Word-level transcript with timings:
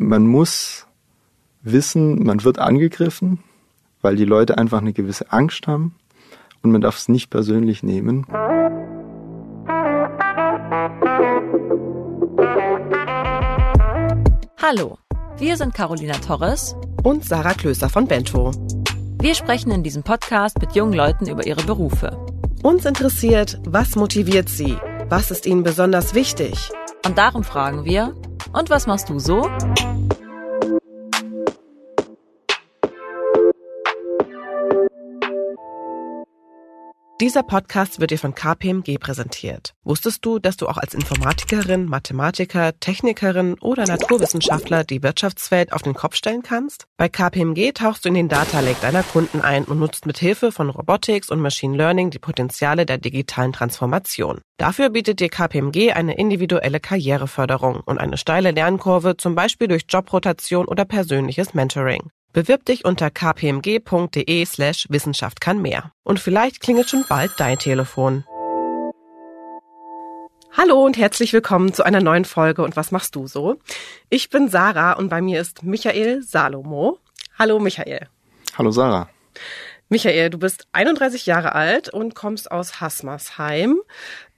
man 0.00 0.26
muss 0.26 0.86
wissen, 1.62 2.24
man 2.24 2.42
wird 2.42 2.58
angegriffen, 2.58 3.38
weil 4.00 4.16
die 4.16 4.24
Leute 4.24 4.56
einfach 4.56 4.80
eine 4.80 4.94
gewisse 4.94 5.30
Angst 5.30 5.66
haben 5.66 5.94
und 6.62 6.72
man 6.72 6.80
darf 6.80 6.96
es 6.96 7.08
nicht 7.08 7.28
persönlich 7.28 7.82
nehmen. 7.82 8.26
Hallo, 14.62 14.98
wir 15.36 15.56
sind 15.56 15.74
Carolina 15.74 16.14
Torres 16.14 16.74
und 17.02 17.26
Sarah 17.26 17.54
Klöser 17.54 17.90
von 17.90 18.06
Bento. 18.06 18.52
Wir 19.20 19.34
sprechen 19.34 19.70
in 19.70 19.82
diesem 19.82 20.02
Podcast 20.02 20.58
mit 20.60 20.74
jungen 20.74 20.94
Leuten 20.94 21.28
über 21.28 21.46
ihre 21.46 21.62
Berufe. 21.64 22.18
Uns 22.62 22.86
interessiert, 22.86 23.60
was 23.66 23.96
motiviert 23.96 24.48
sie? 24.48 24.78
Was 25.10 25.30
ist 25.30 25.44
ihnen 25.44 25.62
besonders 25.62 26.14
wichtig? 26.14 26.70
Und 27.04 27.18
darum 27.18 27.44
fragen 27.44 27.84
wir, 27.84 28.14
und 28.52 28.70
was 28.70 28.86
machst 28.86 29.08
du 29.08 29.18
so? 29.18 29.48
Dieser 37.20 37.42
Podcast 37.42 38.00
wird 38.00 38.12
dir 38.12 38.18
von 38.18 38.34
KPMG 38.34 38.96
präsentiert. 38.98 39.74
Wusstest 39.84 40.24
du, 40.24 40.38
dass 40.38 40.56
du 40.56 40.66
auch 40.66 40.78
als 40.78 40.94
Informatikerin, 40.94 41.84
Mathematiker, 41.84 42.72
Technikerin 42.80 43.58
oder 43.60 43.84
Naturwissenschaftler 43.84 44.84
die 44.84 45.02
Wirtschaftswelt 45.02 45.74
auf 45.74 45.82
den 45.82 45.92
Kopf 45.92 46.14
stellen 46.14 46.42
kannst? 46.42 46.86
Bei 46.96 47.10
KPMG 47.10 47.72
tauchst 47.72 48.06
du 48.06 48.08
in 48.08 48.14
den 48.14 48.30
Data 48.30 48.60
Lake 48.60 48.80
deiner 48.80 49.02
Kunden 49.02 49.42
ein 49.42 49.66
und 49.66 49.78
nutzt 49.78 50.06
mit 50.06 50.16
Hilfe 50.16 50.50
von 50.50 50.70
Robotics 50.70 51.28
und 51.28 51.40
Machine 51.40 51.76
Learning 51.76 52.08
die 52.08 52.18
Potenziale 52.18 52.86
der 52.86 52.96
digitalen 52.96 53.52
Transformation. 53.52 54.40
Dafür 54.56 54.88
bietet 54.88 55.20
dir 55.20 55.28
KPMG 55.28 55.92
eine 55.92 56.16
individuelle 56.16 56.80
Karriereförderung 56.80 57.80
und 57.84 57.98
eine 57.98 58.16
steile 58.16 58.52
Lernkurve, 58.52 59.18
zum 59.18 59.34
Beispiel 59.34 59.68
durch 59.68 59.84
Jobrotation 59.86 60.64
oder 60.64 60.86
persönliches 60.86 61.52
Mentoring. 61.52 62.10
Bewirb 62.32 62.64
dich 62.64 62.84
unter 62.84 63.10
kpmg.de 63.10 64.44
slash 64.46 64.86
Wissenschaft 64.88 65.40
kann 65.40 65.60
mehr. 65.60 65.90
Und 66.04 66.20
vielleicht 66.20 66.60
klingelt 66.60 66.88
schon 66.88 67.04
bald 67.08 67.32
dein 67.38 67.58
Telefon. 67.58 68.24
Hallo 70.56 70.84
und 70.84 70.96
herzlich 70.96 71.32
willkommen 71.32 71.74
zu 71.74 71.84
einer 71.84 72.00
neuen 72.00 72.24
Folge 72.24 72.62
und 72.62 72.76
was 72.76 72.92
machst 72.92 73.16
du 73.16 73.26
so? 73.26 73.56
Ich 74.10 74.30
bin 74.30 74.48
Sarah 74.48 74.92
und 74.92 75.08
bei 75.08 75.20
mir 75.20 75.40
ist 75.40 75.64
Michael 75.64 76.22
Salomo. 76.22 76.98
Hallo 77.36 77.58
Michael. 77.58 78.06
Hallo 78.56 78.70
Sarah. 78.70 79.08
Michael, 79.88 80.30
du 80.30 80.38
bist 80.38 80.68
31 80.70 81.26
Jahre 81.26 81.56
alt 81.56 81.88
und 81.88 82.14
kommst 82.14 82.52
aus 82.52 82.80
Hasmersheim. 82.80 83.80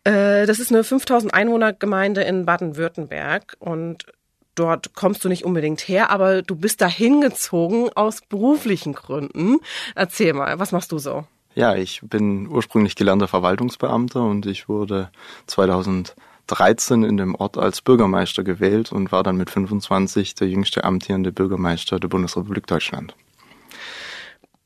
Äh, 0.05 0.47
das 0.47 0.61
ist 0.61 0.71
eine 0.71 0.83
5000 0.83 1.35
Einwohner 1.35 1.75
Gemeinde 1.75 2.23
in 2.23 2.47
Baden-Württemberg 2.47 3.57
und 3.59 4.07
dort 4.55 4.95
kommst 4.95 5.25
du 5.25 5.29
nicht 5.29 5.45
unbedingt 5.45 5.81
her, 5.89 6.11
aber 6.11 6.43
du 6.43 6.57
bist 6.57 6.81
da 6.81 6.87
hingezogen 6.87 7.91
aus 7.95 8.21
beruflichen 8.21 8.93
Gründen. 8.95 9.59
Erzähl 9.95 10.33
mal, 10.33 10.59
was 10.59 10.73
machst 10.73 10.93
du 10.93 10.99
so? 10.99 11.25
Ja, 11.55 11.75
ich 11.75 12.01
bin 12.03 12.49
ursprünglich 12.49 12.97
gelernter 12.97 13.29
Verwaltungsbeamter 13.29 14.23
und 14.23 14.47
ich 14.47 14.69
wurde 14.69 15.11
2013 15.47 17.03
in 17.03 17.19
dem 17.19 17.35
Ort 17.35 17.59
als 17.59 17.83
Bürgermeister 17.83 18.43
gewählt 18.43 18.91
und 18.91 19.13
war 19.13 19.23
dann 19.23 19.37
mit 19.37 19.51
25 19.51 20.35
der 20.35 20.49
jüngste 20.49 20.85
amtierende 20.85 21.31
Bürgermeister 21.31 22.01
der 22.01 22.09
Bundesrepublik 22.09 22.67
Deutschland. 22.67 23.15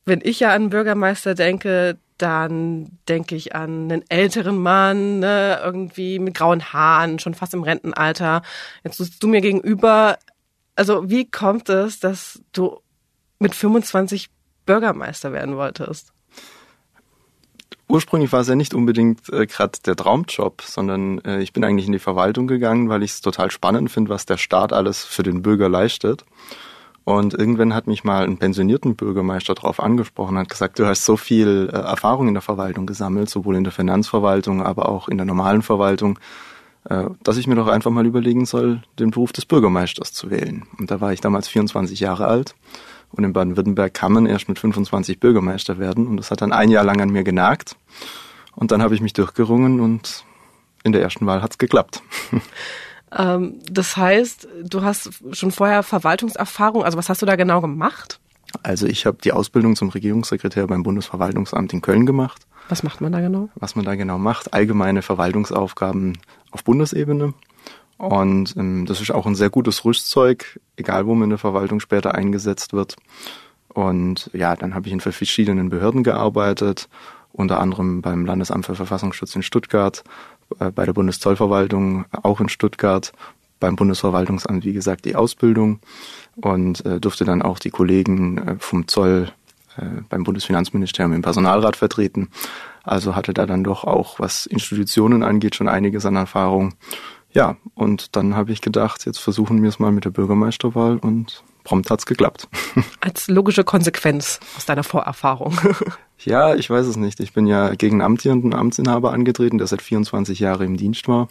Wenn 0.07 0.21
ich 0.23 0.41
ja 0.41 0.55
an 0.55 0.71
Bürgermeister 0.71 1.35
denke, 1.35 1.99
dann 2.17 2.99
denke 3.09 3.35
ich 3.37 3.55
an 3.55 3.91
einen 3.91 4.05
älteren 4.09 4.57
Mann, 4.63 5.19
ne, 5.19 5.61
irgendwie 5.63 6.19
mit 6.19 6.35
grauen 6.35 6.73
Haaren, 6.73 7.19
schon 7.19 7.35
fast 7.35 7.53
im 7.55 7.63
Rentenalter. 7.63 8.43
Jetzt 8.85 8.98
sitzt 8.98 9.23
du 9.23 9.29
mir 9.29 9.41
gegenüber. 9.41 10.17
Also 10.77 11.11
wie 11.11 11.29
kommt 11.29 11.69
es, 11.69 12.01
dass 12.01 12.41
du 12.53 12.81
mit 13.39 13.55
25 13.55 14.31
Bürgermeister 14.65 15.33
werden 15.33 15.57
wolltest? 15.57 16.13
Ursprünglich 17.89 18.33
war 18.33 18.41
es 18.41 18.48
ja 18.48 18.57
nicht 18.57 18.75
unbedingt 18.75 19.29
äh, 19.33 19.47
gerade 19.47 19.79
der 19.85 19.95
Traumjob, 19.95 20.63
sondern 20.63 21.19
äh, 21.20 21.41
ich 21.41 21.53
bin 21.53 21.64
eigentlich 21.64 21.86
in 21.86 21.92
die 21.92 21.98
Verwaltung 21.98 22.47
gegangen, 22.47 22.89
weil 22.89 23.03
ich 23.03 23.13
es 23.13 23.20
total 23.20 23.51
spannend 23.51 23.91
finde, 23.91 24.11
was 24.11 24.27
der 24.27 24.39
Staat 24.39 24.73
alles 24.73 25.05
für 25.05 25.23
den 25.23 25.42
Bürger 25.42 25.69
leistet. 25.69 26.25
Und 27.06 27.34
irgendwann 27.34 27.72
hat 27.72 27.86
mich 27.86 28.02
mal 28.02 28.24
ein 28.24 28.36
pensionierten 28.36 28.96
Bürgermeister 28.96 29.55
darauf 29.55 29.78
angesprochen, 29.78 30.36
hat 30.36 30.48
gesagt, 30.48 30.80
du 30.80 30.86
hast 30.86 31.05
so 31.05 31.17
viel 31.17 31.70
äh, 31.72 31.77
Erfahrung 31.77 32.27
in 32.27 32.34
der 32.34 32.42
Verwaltung 32.42 32.84
gesammelt, 32.84 33.30
sowohl 33.30 33.55
in 33.55 33.62
der 33.62 33.72
Finanzverwaltung, 33.72 34.61
aber 34.61 34.89
auch 34.89 35.06
in 35.06 35.17
der 35.17 35.24
normalen 35.24 35.62
Verwaltung, 35.62 36.18
äh, 36.90 37.05
dass 37.22 37.36
ich 37.36 37.46
mir 37.46 37.55
doch 37.55 37.68
einfach 37.68 37.92
mal 37.92 38.06
überlegen 38.06 38.44
soll, 38.44 38.83
den 38.98 39.12
Beruf 39.12 39.33
des 39.33 39.46
Bürgermeisters 39.46 40.12
zu 40.12 40.33
wählen. 40.33 40.64
Und 40.80 40.90
da 40.90 41.00
war 41.00 41.12
ich 41.12 41.20
damals 41.20 41.46
24 41.46 42.00
Jahre 42.00 42.27
alt. 42.27 42.56
Und 43.12 43.23
in 43.23 43.33
Baden-Württemberg 43.33 43.94
kann 43.94 44.11
man 44.11 44.27
erst 44.27 44.48
mit 44.48 44.58
25 44.58 45.20
Bürgermeister 45.20 45.78
werden. 45.78 46.08
Und 46.08 46.17
das 46.17 46.33
hat 46.33 46.40
dann 46.40 46.50
ein 46.50 46.70
Jahr 46.70 46.83
lang 46.83 47.00
an 47.00 47.11
mir 47.11 47.23
genagt. 47.23 47.77
Und 48.56 48.73
dann 48.73 48.83
habe 48.83 48.96
ich 48.96 49.00
mich 49.00 49.12
durchgerungen 49.12 49.78
und 49.78 50.24
in 50.83 50.90
der 50.90 51.02
ersten 51.02 51.24
Wahl 51.24 51.40
hat's 51.40 51.58
geklappt. 51.58 52.02
Ähm, 53.12 53.61
das 53.70 53.96
heißt, 53.96 54.48
du 54.64 54.83
hast 54.83 55.11
schon 55.33 55.50
vorher 55.50 55.83
Verwaltungserfahrung. 55.83 56.84
Also 56.84 56.98
was 56.98 57.08
hast 57.08 57.22
du 57.22 57.27
da 57.27 57.36
genau 57.36 57.61
gemacht? 57.61 58.20
Also 58.62 58.86
ich 58.86 59.06
habe 59.06 59.18
die 59.22 59.33
Ausbildung 59.33 59.77
zum 59.77 59.90
Regierungssekretär 59.90 60.67
beim 60.67 60.83
Bundesverwaltungsamt 60.83 61.72
in 61.72 61.83
Köln 61.83 62.06
gemacht. 62.06 62.46
Was 62.68 62.83
macht 62.83 63.00
man 63.00 63.12
da 63.12 63.20
genau? 63.20 63.48
Was 63.55 63.77
man 63.77 63.84
da 63.84 63.94
genau 63.94 64.18
macht, 64.18 64.52
allgemeine 64.52 65.02
Verwaltungsaufgaben 65.02 66.18
auf 66.50 66.64
Bundesebene. 66.64 67.34
Und 67.98 68.56
ähm, 68.56 68.86
das 68.86 69.00
ist 69.00 69.11
auch 69.11 69.27
ein 69.27 69.34
sehr 69.34 69.50
gutes 69.50 69.84
Rüstzeug, 69.84 70.61
egal 70.77 71.06
wo 71.06 71.14
man 71.14 71.24
in 71.24 71.30
der 71.30 71.38
Verwaltung 71.38 71.80
später 71.80 72.14
eingesetzt 72.14 72.73
wird. 72.73 72.96
Und 73.68 74.30
ja, 74.33 74.56
dann 74.56 74.74
habe 74.74 74.86
ich 74.86 74.92
in 74.92 75.00
verschiedenen 75.00 75.68
Behörden 75.68 76.02
gearbeitet, 76.02 76.88
unter 77.33 77.61
anderem 77.61 78.02
beim 78.02 78.24
Landesamt 78.24 78.67
für 78.67 78.74
Verfassungsschutz 78.74 79.34
in 79.34 79.42
Stuttgart, 79.42 80.02
bei 80.48 80.84
der 80.84 80.92
Bundeszollverwaltung 80.92 82.05
auch 82.23 82.40
in 82.40 82.48
Stuttgart, 82.48 83.12
beim 83.61 83.77
Bundesverwaltungsamt, 83.77 84.64
wie 84.64 84.73
gesagt, 84.73 85.05
die 85.05 85.17
Ausbildung 85.17 85.80
und 86.36 86.84
äh, 86.84 87.01
durfte 87.01 87.24
dann 87.24 87.42
auch 87.42 87.58
die 87.58 87.70
Kollegen 87.70 88.39
äh, 88.39 88.56
vom 88.58 88.86
Zoll 88.86 89.33
äh, 89.77 90.02
beim 90.08 90.24
Bundesfinanzministerium 90.24 91.12
im 91.12 91.23
Personalrat 91.23 91.77
vertreten. 91.77 92.29
Also 92.83 93.17
hatte 93.17 93.35
da 93.35 93.46
dann 93.46 93.64
doch 93.64 93.85
auch, 93.85 94.20
was 94.20 94.46
Institutionen 94.46 95.23
angeht, 95.23 95.56
schon 95.56 95.68
einiges 95.68 96.06
an 96.06 96.17
Erfahrung. 96.17 96.74
Ja, 97.33 97.56
und 97.74 98.17
dann 98.17 98.36
habe 98.36 98.52
ich 98.52 98.61
gedacht, 98.61 99.05
jetzt 99.06 99.18
versuchen 99.18 99.62
wir 99.62 99.68
es 99.68 99.79
mal 99.79 99.92
mit 99.92 100.05
der 100.05 100.11
Bürgermeisterwahl 100.11 100.96
und 100.98 101.42
prompt 101.64 101.90
hat's 101.90 102.06
geklappt. 102.06 102.48
Als 103.01 103.29
logische 103.29 103.64
Konsequenz 103.64 104.40
aus 104.56 104.67
deiner 104.67 104.85
Vorerfahrung. 104.85 105.58
Ja, 106.19 106.55
ich 106.55 106.71
weiß 106.71 106.87
es 106.87 106.97
nicht. 106.97 107.21
Ich 107.21 107.33
bin 107.33 107.47
ja 107.47 107.75
gegen 107.75 107.97
einen 107.97 108.13
amtierenden 108.13 108.55
Amtsinhaber 108.55 109.13
angetreten, 109.13 109.59
der 109.59 109.67
seit 109.67 109.83
24 109.83 110.41
Jahren 110.41 110.67
im 110.67 110.77
Dienst 110.77 111.09
war. 111.09 111.29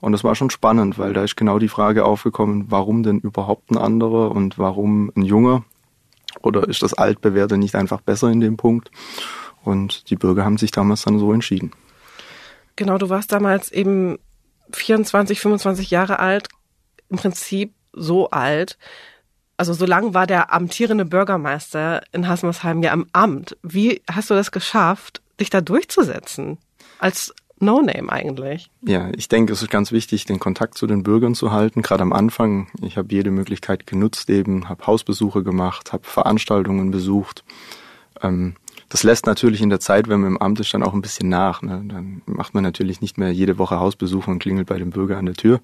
Und 0.00 0.12
das 0.12 0.22
war 0.22 0.34
schon 0.34 0.50
spannend, 0.50 0.98
weil 0.98 1.12
da 1.12 1.24
ist 1.24 1.36
genau 1.36 1.58
die 1.58 1.68
Frage 1.68 2.04
aufgekommen, 2.04 2.66
warum 2.68 3.02
denn 3.02 3.20
überhaupt 3.20 3.70
ein 3.70 3.78
anderer 3.78 4.30
und 4.32 4.58
warum 4.58 5.10
ein 5.16 5.22
Junger? 5.22 5.64
Oder 6.42 6.68
ist 6.68 6.82
das 6.82 6.94
Altbewährte 6.94 7.56
nicht 7.56 7.74
einfach 7.74 8.00
besser 8.00 8.30
in 8.30 8.40
dem 8.40 8.56
Punkt? 8.56 8.90
Und 9.64 10.10
die 10.10 10.16
Bürger 10.16 10.44
haben 10.44 10.58
sich 10.58 10.70
damals 10.70 11.02
dann 11.02 11.18
so 11.18 11.32
entschieden. 11.32 11.72
Genau, 12.76 12.98
du 12.98 13.08
warst 13.08 13.32
damals 13.32 13.72
eben 13.72 14.18
24, 14.72 15.40
25 15.40 15.90
Jahre 15.90 16.18
alt, 16.18 16.48
im 17.08 17.16
Prinzip 17.16 17.74
so 17.92 18.30
alt, 18.30 18.78
also 19.58 19.74
so 19.74 19.84
lang 19.84 20.14
war 20.14 20.26
der 20.26 20.52
amtierende 20.52 21.04
Bürgermeister 21.04 22.02
in 22.12 22.28
Hasmersheim 22.28 22.82
ja 22.82 22.92
am 22.92 23.06
Amt. 23.12 23.56
Wie 23.62 24.00
hast 24.10 24.30
du 24.30 24.34
das 24.34 24.52
geschafft, 24.52 25.20
dich 25.40 25.50
da 25.50 25.60
durchzusetzen? 25.60 26.58
Als 27.00 27.34
No-Name 27.60 28.10
eigentlich. 28.10 28.70
Ja, 28.82 29.10
ich 29.16 29.28
denke, 29.28 29.52
es 29.52 29.62
ist 29.62 29.70
ganz 29.70 29.90
wichtig, 29.90 30.24
den 30.26 30.38
Kontakt 30.38 30.78
zu 30.78 30.86
den 30.86 31.02
Bürgern 31.02 31.34
zu 31.34 31.50
halten. 31.50 31.82
Gerade 31.82 32.02
am 32.02 32.12
Anfang, 32.12 32.68
ich 32.82 32.96
habe 32.96 33.12
jede 33.12 33.32
Möglichkeit 33.32 33.86
genutzt, 33.86 34.30
eben, 34.30 34.68
habe 34.68 34.86
Hausbesuche 34.86 35.42
gemacht, 35.42 35.92
habe 35.92 36.04
Veranstaltungen 36.04 36.92
besucht. 36.92 37.44
Ähm, 38.22 38.54
das 38.88 39.02
lässt 39.02 39.26
natürlich 39.26 39.60
in 39.60 39.68
der 39.68 39.80
Zeit, 39.80 40.08
wenn 40.08 40.20
man 40.20 40.32
im 40.32 40.38
Amt 40.38 40.60
ist, 40.60 40.72
dann 40.72 40.82
auch 40.82 40.94
ein 40.94 41.02
bisschen 41.02 41.28
nach. 41.28 41.60
Ne? 41.60 41.82
Dann 41.86 42.22
macht 42.24 42.54
man 42.54 42.62
natürlich 42.62 43.00
nicht 43.00 43.18
mehr 43.18 43.30
jede 43.32 43.58
Woche 43.58 43.78
Hausbesuche 43.78 44.30
und 44.30 44.38
klingelt 44.38 44.66
bei 44.66 44.78
dem 44.78 44.90
Bürger 44.90 45.18
an 45.18 45.26
der 45.26 45.34
Tür, 45.34 45.60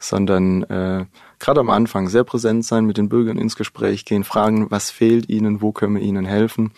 sondern 0.00 0.64
äh, 0.64 1.06
gerade 1.38 1.60
am 1.60 1.70
Anfang 1.70 2.08
sehr 2.08 2.24
präsent 2.24 2.64
sein, 2.64 2.84
mit 2.84 2.96
den 2.96 3.08
Bürgern 3.08 3.38
ins 3.38 3.54
Gespräch 3.54 4.04
gehen, 4.04 4.24
fragen, 4.24 4.70
was 4.70 4.90
fehlt 4.90 5.28
ihnen, 5.28 5.62
wo 5.62 5.70
können 5.70 5.94
wir 5.94 6.02
ihnen 6.02 6.24
helfen. 6.24 6.72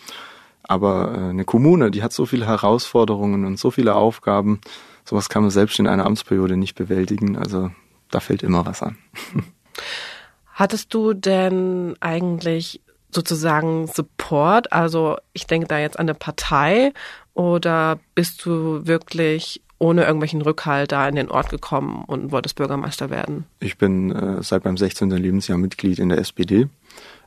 Aber 0.63 1.13
äh, 1.15 1.29
eine 1.29 1.45
Kommune, 1.45 1.89
die 1.89 2.03
hat 2.03 2.13
so 2.13 2.27
viele 2.27 2.45
Herausforderungen 2.45 3.45
und 3.45 3.57
so 3.57 3.71
viele 3.71 3.95
Aufgaben, 3.95 4.61
sowas 5.03 5.29
kann 5.29 5.41
man 5.41 5.51
selbst 5.51 5.79
in 5.79 5.87
einer 5.87 6.05
Amtsperiode 6.05 6.57
nicht 6.57 6.75
bewältigen. 6.75 7.37
Also 7.37 7.71
da 8.11 8.19
fällt 8.19 8.43
immer 8.43 8.65
was 8.67 8.83
an. 8.83 8.97
Hattest 10.53 10.93
du 10.93 11.13
denn 11.13 11.95
eigentlich 11.99 12.81
sozusagen 13.11 13.87
Support? 13.87 14.71
Also 14.71 15.17
ich 15.33 15.47
denke 15.47 15.67
da 15.67 15.79
jetzt 15.79 15.99
an 15.99 16.07
eine 16.07 16.13
Partei 16.13 16.93
oder 17.33 17.99
bist 18.15 18.45
du 18.45 18.85
wirklich 18.85 19.61
ohne 19.79 20.03
irgendwelchen 20.05 20.41
Rückhalt 20.41 20.91
da 20.91 21.07
in 21.07 21.15
den 21.15 21.29
Ort 21.29 21.49
gekommen 21.49 22.03
und 22.05 22.31
wolltest 22.31 22.55
Bürgermeister 22.55 23.09
werden? 23.09 23.45
Ich 23.59 23.77
bin 23.77 24.11
äh, 24.11 24.41
seit 24.41 24.65
meinem 24.65 24.77
16. 24.77 25.09
Lebensjahr 25.11 25.57
Mitglied 25.57 25.99
in 25.99 26.09
der 26.09 26.17
SPD. 26.17 26.67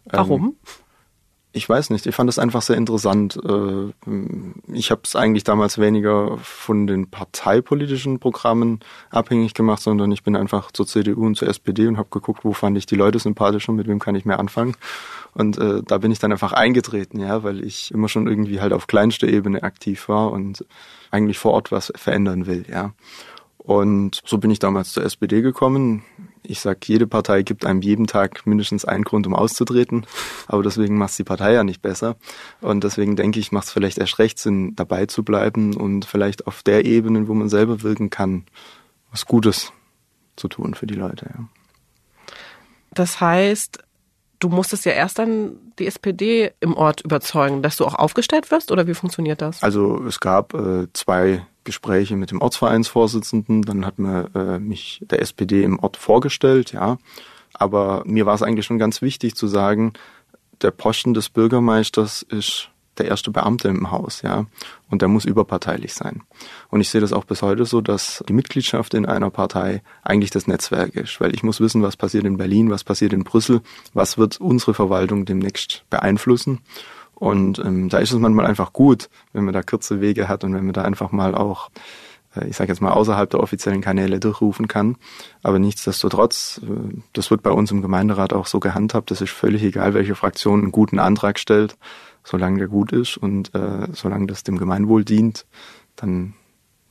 Warum? 0.07 0.43
Ähm, 0.45 0.57
ich 1.53 1.69
weiß 1.69 1.91
nicht, 1.91 2.07
ich 2.07 2.15
fand 2.15 2.31
es 2.31 2.39
einfach 2.39 2.63
sehr 2.63 2.77
interessant. 2.77 3.39
Äh, 3.45 3.93
ich 4.73 4.91
habe 4.91 5.01
es 5.05 5.17
eigentlich 5.17 5.45
damals 5.45 5.79
weniger 5.79 6.39
von 6.39 6.87
den 6.87 7.11
parteipolitischen 7.11 8.21
Programmen 8.21 8.81
abhängig 9.11 9.55
gemacht, 9.55 9.83
sondern 9.83 10.13
ich 10.13 10.23
bin 10.23 10.37
einfach 10.37 10.71
zur 10.71 10.87
CDU 10.87 11.27
und 11.27 11.37
zur 11.37 11.49
SPD 11.49 11.87
und 11.89 11.97
habe 11.97 12.09
geguckt, 12.11 12.45
wo 12.45 12.53
fand 12.53 12.79
ich 12.79 12.87
die 12.87 12.95
Leute 12.95 13.19
sympathisch 13.19 13.69
und 13.69 13.77
mit 13.77 13.89
wem 13.89 13.99
kann 13.99 14.15
ich 14.15 14.25
mehr 14.25 14.39
anfangen. 14.39 14.77
Und 15.35 15.59
äh, 15.59 15.83
da 15.85 15.99
bin 15.99 16.13
ich 16.13 16.19
dann 16.21 16.33
einfach 16.33 16.53
eingetreten, 16.53 17.21
ja, 17.21 17.43
weil 17.43 17.65
ich 17.65 17.91
immer 17.93 18.09
schon 18.09 18.29
irgendwie 18.29 18.61
halt 18.61 18.73
auf 18.73 18.87
kleinster 18.87 19.29
Ebene 19.29 19.63
aktiv 19.63 20.09
war 20.09 20.31
und 20.31 20.65
eigentlich 21.11 21.39
vor 21.39 21.53
Ort 21.53 21.73
was 21.73 21.93
verändern 21.97 22.47
will, 22.47 22.65
ja. 22.71 22.93
Und 23.59 24.23
so 24.25 24.39
bin 24.39 24.51
ich 24.51 24.59
damals 24.59 24.93
zur 24.93 25.05
SPD 25.05 25.43
gekommen. 25.43 26.03
Ich 26.43 26.61
sag, 26.61 26.89
jede 26.89 27.07
Partei 27.07 27.43
gibt 27.43 27.67
einem 27.67 27.83
jeden 27.83 28.07
Tag 28.07 28.47
mindestens 28.47 28.85
einen 28.85 29.05
Grund, 29.05 29.27
um 29.27 29.35
auszutreten. 29.35 30.07
Aber 30.47 30.63
deswegen 30.63 30.97
macht 30.97 31.19
die 31.19 31.25
Partei 31.25 31.53
ja 31.53 31.65
nicht 31.65 31.83
besser. 31.83 32.17
Und 32.61 32.83
deswegen 32.85 33.17
denke 33.17 33.39
ich, 33.41 33.53
macht 33.53 33.67
es 33.67 33.73
vielleicht 33.73 33.99
erst 33.99 34.19
recht 34.19 34.39
Sinn, 34.39 34.75
dabei 34.75 35.07
zu 35.07 35.23
bleiben 35.23 35.77
und 35.77 36.05
vielleicht 36.05 36.47
auf 36.47 36.63
der 36.63 36.85
Ebene, 36.85 37.29
wo 37.29 37.35
man 37.35 37.49
selber 37.49 37.83
wirken 37.83 38.11
kann, 38.11 38.45
was 39.11 39.27
Gutes 39.27 39.73
zu 40.37 40.49
tun 40.49 40.75
für 40.75 40.87
die 40.87 40.95
Leute. 40.95 41.27
Ja. 41.27 41.49
Das 42.93 43.21
heißt, 43.21 43.83
du 44.41 44.49
musstest 44.49 44.85
ja 44.87 44.93
erst 44.93 45.19
dann 45.19 45.53
die 45.79 45.87
SPD 45.87 46.53
im 46.61 46.75
Ort 46.75 47.03
überzeugen, 47.03 47.63
dass 47.63 47.77
du 47.77 47.85
auch 47.85 47.95
aufgestellt 47.95 48.51
wirst 48.51 48.73
oder 48.73 48.87
wie 48.87 48.95
funktioniert 48.95 49.41
das? 49.41 49.63
Also 49.63 50.03
es 50.05 50.19
gab 50.19 50.55
äh, 50.55 50.89
zwei 50.93 51.47
Gespräche 51.65 52.17
mit 52.17 52.31
dem 52.31 52.41
Ortsvereinsvorsitzenden, 52.41 53.63
dann 53.63 53.87
hat 53.87 53.99
mir 53.99 54.31
äh, 54.35 54.59
mich 54.59 55.01
der 55.03 55.21
SPD 55.21 55.63
im 55.63 55.79
Ort 55.79 55.97
vorgestellt, 55.97 56.73
ja. 56.73 56.99
Aber 57.53 58.03
mir 58.07 58.27
war 58.27 58.35
es 58.35 58.43
eigentlich 58.43 58.67
schon 58.67 58.79
ganz 58.79 59.03
wichtig 59.03 59.35
zu 59.35 59.47
sagen, 59.47 59.93
der 60.63 60.71
Posten 60.71 61.15
des 61.15 61.29
Bürgermeisters 61.29 62.23
ist 62.23 62.71
der 63.01 63.09
erste 63.09 63.31
Beamte 63.31 63.69
im 63.69 63.91
Haus, 63.91 64.23
ja. 64.23 64.47
Und 64.91 65.03
der 65.03 65.09
muss 65.09 65.25
überparteilich 65.25 65.95
sein. 65.95 66.23
Und 66.69 66.81
ich 66.81 66.91
sehe 66.91 67.01
das 67.01 67.13
auch 67.13 67.25
bis 67.25 67.43
heute 67.43 67.65
so, 67.65 67.81
dass 67.81 68.23
die 68.29 68.33
Mitgliedschaft 68.33 68.95
in 68.95 69.07
einer 69.07 69.31
Partei 69.31 69.83
eigentlich 70.03 70.31
das 70.31 70.47
Netzwerk 70.47 70.95
ist, 70.95 71.21
weil 71.21 71.35
ich 71.35 71.43
muss 71.43 71.61
wissen, 71.61 71.83
was 71.83 71.97
passiert 71.97 72.25
in 72.25 72.37
Berlin, 72.37 72.71
was 72.71 72.85
passiert 72.85 73.13
in 73.13 73.25
Brüssel, 73.25 73.63
was 73.95 74.19
wird 74.19 74.41
unsere 74.41 74.75
Verwaltung 74.75 75.25
demnächst 75.25 75.85
beeinflussen. 75.91 76.61
Und 77.15 77.59
ähm, 77.59 77.89
da 77.89 77.99
ist 77.99 78.13
es 78.13 78.19
manchmal 78.19 78.47
einfach 78.47 78.73
gut, 78.73 79.11
wenn 79.33 79.45
man 79.45 79.55
da 79.55 79.63
kurze 79.63 80.01
Wege 80.01 80.29
hat 80.29 80.43
und 80.43 80.55
wenn 80.55 80.65
man 80.65 80.73
da 80.73 80.83
einfach 80.83 81.13
mal 81.13 81.35
auch 81.35 81.71
äh, 82.35 82.49
ich 82.49 82.57
sage 82.57 82.73
jetzt 82.73 82.81
mal, 82.81 82.93
außerhalb 82.93 83.29
der 83.31 83.41
offiziellen 83.41 83.81
Kanäle 83.81 84.21
durchrufen 84.21 84.69
kann. 84.69 84.97
Aber 85.43 85.59
nichtsdestotrotz, 85.59 86.61
äh, 86.65 86.99
das 87.13 87.31
wird 87.31 87.43
bei 87.43 87.51
uns 87.51 87.71
im 87.71 87.83
Gemeinderat 87.83 88.33
auch 88.33 88.47
so 88.47 88.61
gehandhabt, 88.61 89.11
das 89.11 89.21
ist 89.21 89.31
völlig 89.31 89.63
egal, 89.63 89.95
welche 89.95 90.15
Fraktion 90.15 90.63
einen 90.63 90.73
guten 90.73 90.99
Antrag 90.99 91.39
stellt 91.39 91.77
solange 92.25 92.59
der 92.59 92.69
gut 92.69 92.93
ist 92.93 93.17
und 93.17 93.55
äh, 93.55 93.89
solange 93.93 94.27
das 94.27 94.45
dem 94.45 94.59
Gemeinwohl 94.59 95.05
dient, 95.05 95.47
dann 95.97 96.35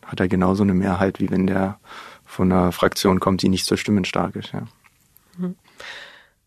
hat 0.05 0.19
er 0.19 0.27
genauso 0.27 0.63
eine 0.63 0.73
Mehrheit, 0.73 1.19
wie 1.19 1.29
wenn 1.29 1.47
der 1.47 1.79
von 2.25 2.51
einer 2.51 2.71
Fraktion 2.71 3.19
kommt, 3.19 3.41
die 3.41 3.49
nicht 3.49 3.65
so 3.65 3.75
stimmenstark 3.75 4.35
ist. 4.35 4.51
Ja. 4.51 4.63
Mhm. 5.37 5.55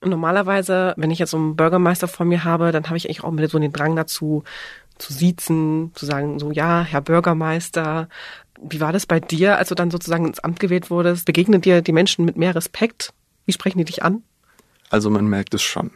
Normalerweise, 0.05 0.95
wenn 0.97 1.13
ich 1.13 1.21
jetzt 1.21 1.31
so 1.31 1.37
einen 1.37 1.55
Bürgermeister 1.55 2.09
vor 2.09 2.27
mir 2.27 2.43
habe, 2.43 2.73
dann 2.73 2.87
habe 2.87 2.97
ich 2.97 3.07
eigentlich 3.07 3.23
auch 3.23 3.33
so 3.49 3.59
den 3.59 3.73
Drang 3.73 3.95
dazu, 3.95 4.43
zu 4.99 5.13
siezen, 5.13 5.93
zu 5.95 6.07
sagen, 6.07 6.39
so, 6.39 6.51
ja, 6.51 6.83
Herr 6.83 7.01
Bürgermeister. 7.01 8.09
Wie 8.61 8.81
war 8.81 8.93
das 8.93 9.07
bei 9.07 9.21
dir, 9.21 9.59
als 9.59 9.69
du 9.69 9.75
dann 9.75 9.91
sozusagen 9.91 10.27
ins 10.27 10.41
Amt 10.41 10.61
gewählt 10.61 10.91
wurdest? 10.91 11.25
Begegnen 11.25 11.61
dir 11.61 11.83
die 11.83 11.93
Menschen 11.93 12.25
mit 12.25 12.37
mehr 12.37 12.55
Respekt? 12.55 13.13
Wie 13.47 13.53
sprechen 13.53 13.79
die 13.79 13.85
dich 13.85 14.03
an? 14.03 14.23
Also 14.91 15.09
man 15.09 15.27
merkt 15.27 15.55
es 15.55 15.63
schon 15.63 15.91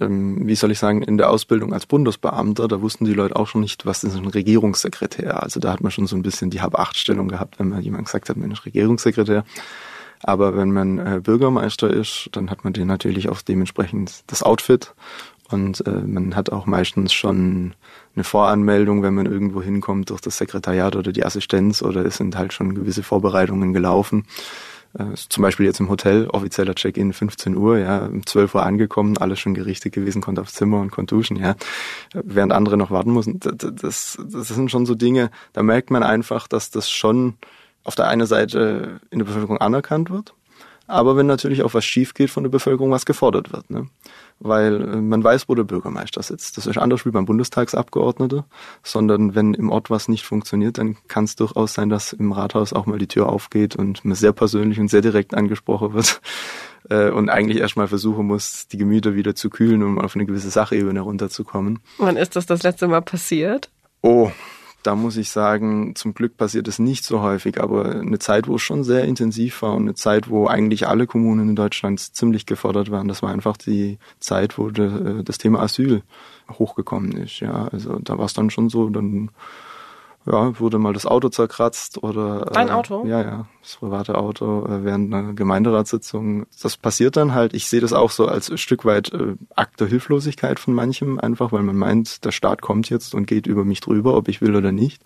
ähm, 0.00 0.46
wie 0.46 0.54
soll 0.54 0.70
ich 0.70 0.78
sagen, 0.78 1.02
in 1.02 1.18
der 1.18 1.30
Ausbildung 1.30 1.72
als 1.72 1.86
Bundesbeamter, 1.86 2.68
da 2.68 2.80
wussten 2.80 3.04
die 3.04 3.14
Leute 3.14 3.36
auch 3.36 3.46
schon 3.46 3.62
nicht, 3.62 3.86
was 3.86 4.04
ist 4.04 4.16
ein 4.16 4.26
Regierungssekretär. 4.26 5.42
Also 5.42 5.60
da 5.60 5.72
hat 5.72 5.80
man 5.80 5.90
schon 5.90 6.06
so 6.06 6.16
ein 6.16 6.22
bisschen 6.22 6.50
die 6.50 6.60
Hab-Acht-Stellung 6.60 7.28
gehabt, 7.28 7.58
wenn 7.58 7.68
man 7.68 7.82
jemand 7.82 8.06
gesagt 8.06 8.28
hat, 8.28 8.36
Mensch, 8.36 8.64
Regierungssekretär. 8.64 9.44
Aber 10.22 10.56
wenn 10.56 10.72
man 10.72 10.98
äh, 10.98 11.20
Bürgermeister 11.22 11.90
ist, 11.90 12.28
dann 12.32 12.50
hat 12.50 12.64
man 12.64 12.72
den 12.72 12.88
natürlich 12.88 13.28
auch 13.28 13.40
dementsprechend 13.40 14.24
das 14.26 14.42
Outfit 14.42 14.94
und 15.50 15.86
äh, 15.86 15.90
man 15.90 16.36
hat 16.36 16.50
auch 16.50 16.66
meistens 16.66 17.12
schon 17.12 17.74
eine 18.14 18.24
Voranmeldung, 18.24 19.02
wenn 19.02 19.14
man 19.14 19.26
irgendwo 19.26 19.62
hinkommt 19.62 20.10
durch 20.10 20.20
das 20.20 20.36
Sekretariat 20.36 20.94
oder 20.94 21.12
die 21.12 21.24
Assistenz 21.24 21.82
oder 21.82 22.04
es 22.04 22.16
sind 22.16 22.36
halt 22.36 22.52
schon 22.52 22.74
gewisse 22.74 23.02
Vorbereitungen 23.02 23.72
gelaufen. 23.72 24.26
Äh, 24.94 25.14
zum 25.14 25.42
Beispiel 25.42 25.66
jetzt 25.66 25.80
im 25.80 25.88
Hotel, 25.88 26.28
offizieller 26.28 26.74
Check-in 26.74 27.12
15 27.12 27.56
Uhr, 27.56 27.78
ja, 27.78 28.06
um 28.06 28.24
12 28.24 28.54
Uhr 28.54 28.64
angekommen, 28.64 29.18
alles 29.18 29.38
schon 29.38 29.54
gerichtet 29.54 29.92
gewesen, 29.92 30.22
konnte 30.22 30.40
aufs 30.40 30.54
Zimmer 30.54 30.80
und 30.80 30.90
konnte 30.90 31.14
duschen, 31.14 31.36
ja. 31.36 31.56
Während 32.14 32.52
andere 32.52 32.76
noch 32.76 32.90
warten 32.90 33.10
mussten. 33.10 33.40
Das, 33.40 33.54
das, 33.74 34.18
das 34.30 34.48
sind 34.48 34.70
schon 34.70 34.86
so 34.86 34.94
Dinge, 34.94 35.30
da 35.52 35.62
merkt 35.62 35.90
man 35.90 36.02
einfach, 36.02 36.48
dass 36.48 36.70
das 36.70 36.90
schon 36.90 37.34
auf 37.84 37.94
der 37.94 38.08
einen 38.08 38.26
Seite 38.26 39.00
in 39.10 39.18
der 39.18 39.26
Bevölkerung 39.26 39.58
anerkannt 39.58 40.10
wird, 40.10 40.34
aber 40.86 41.16
wenn 41.16 41.26
natürlich 41.26 41.62
auch 41.62 41.74
was 41.74 41.84
schief 41.84 42.14
geht 42.14 42.30
von 42.30 42.42
der 42.42 42.50
Bevölkerung, 42.50 42.90
was 42.90 43.06
gefordert 43.06 43.52
wird. 43.52 43.70
Ne? 43.70 43.88
Weil 44.40 44.82
äh, 44.82 44.96
man 44.96 45.22
weiß, 45.22 45.48
wo 45.48 45.54
der 45.54 45.64
Bürgermeister 45.64 46.22
sitzt. 46.22 46.56
Das 46.56 46.66
ist 46.66 46.78
anders 46.78 47.04
wie 47.04 47.10
beim 47.10 47.24
Bundestagsabgeordnete, 47.24 48.44
sondern 48.82 49.34
wenn 49.34 49.54
im 49.54 49.70
Ort 49.70 49.90
was 49.90 50.08
nicht 50.08 50.24
funktioniert, 50.24 50.78
dann 50.78 50.96
kann 51.08 51.24
es 51.24 51.36
durchaus 51.36 51.74
sein, 51.74 51.88
dass 51.88 52.12
im 52.12 52.32
Rathaus 52.32 52.72
auch 52.72 52.86
mal 52.86 52.98
die 52.98 53.08
Tür 53.08 53.28
aufgeht 53.28 53.76
und 53.76 54.04
man 54.04 54.14
sehr 54.14 54.32
persönlich 54.32 54.78
und 54.78 54.88
sehr 54.88 55.00
direkt 55.00 55.34
angesprochen 55.34 55.94
wird 55.94 56.20
äh, 56.90 57.10
und 57.10 57.28
eigentlich 57.28 57.58
erstmal 57.58 57.88
versuchen 57.88 58.26
muss, 58.26 58.68
die 58.68 58.78
Gemüter 58.78 59.14
wieder 59.14 59.34
zu 59.34 59.50
kühlen, 59.50 59.82
um 59.82 59.98
auf 59.98 60.14
eine 60.14 60.26
gewisse 60.26 60.50
Sachebene 60.50 61.00
runterzukommen. 61.00 61.80
Wann 61.98 62.16
ist 62.16 62.36
das 62.36 62.46
das 62.46 62.62
letzte 62.62 62.88
Mal 62.88 63.02
passiert? 63.02 63.70
Oh, 64.02 64.30
da 64.82 64.94
muss 64.94 65.16
ich 65.16 65.30
sagen, 65.30 65.94
zum 65.96 66.14
Glück 66.14 66.36
passiert 66.36 66.68
es 66.68 66.78
nicht 66.78 67.04
so 67.04 67.20
häufig, 67.20 67.60
aber 67.60 67.96
eine 67.96 68.18
Zeit, 68.18 68.46
wo 68.46 68.56
es 68.56 68.62
schon 68.62 68.84
sehr 68.84 69.04
intensiv 69.04 69.62
war 69.62 69.74
und 69.74 69.82
eine 69.82 69.94
Zeit, 69.94 70.30
wo 70.30 70.46
eigentlich 70.46 70.86
alle 70.86 71.06
Kommunen 71.06 71.50
in 71.50 71.56
Deutschland 71.56 72.00
ziemlich 72.00 72.46
gefordert 72.46 72.90
waren, 72.90 73.08
das 73.08 73.22
war 73.22 73.30
einfach 73.30 73.56
die 73.56 73.98
Zeit, 74.20 74.56
wo 74.56 74.70
de, 74.70 75.22
das 75.24 75.38
Thema 75.38 75.60
Asyl 75.60 76.02
hochgekommen 76.50 77.12
ist. 77.12 77.40
Ja, 77.40 77.68
also 77.68 77.98
da 77.98 78.18
war 78.18 78.26
es 78.26 78.34
dann 78.34 78.50
schon 78.50 78.68
so, 78.68 78.88
dann 78.88 79.30
ja, 80.30 80.58
wurde 80.60 80.78
mal 80.78 80.92
das 80.92 81.06
Auto 81.06 81.28
zerkratzt 81.28 82.02
oder. 82.02 82.50
Dein 82.52 82.68
äh, 82.68 82.72
Auto? 82.72 83.04
Ja, 83.06 83.22
ja, 83.22 83.46
das 83.62 83.76
private 83.76 84.16
Auto 84.16 84.66
äh, 84.66 84.84
während 84.84 85.12
einer 85.12 85.32
Gemeinderatssitzung. 85.32 86.46
Das 86.62 86.76
passiert 86.76 87.16
dann 87.16 87.34
halt. 87.34 87.54
Ich 87.54 87.68
sehe 87.68 87.80
das 87.80 87.92
auch 87.92 88.10
so 88.10 88.26
als 88.26 88.50
ein 88.50 88.58
Stück 88.58 88.84
weit 88.84 89.12
äh, 89.12 89.36
Akt 89.54 89.80
der 89.80 89.86
Hilflosigkeit 89.86 90.60
von 90.60 90.74
manchem 90.74 91.18
einfach, 91.18 91.52
weil 91.52 91.62
man 91.62 91.76
meint, 91.76 92.24
der 92.24 92.32
Staat 92.32 92.62
kommt 92.62 92.90
jetzt 92.90 93.14
und 93.14 93.26
geht 93.26 93.46
über 93.46 93.64
mich 93.64 93.80
drüber, 93.80 94.16
ob 94.16 94.28
ich 94.28 94.40
will 94.40 94.54
oder 94.54 94.72
nicht. 94.72 95.02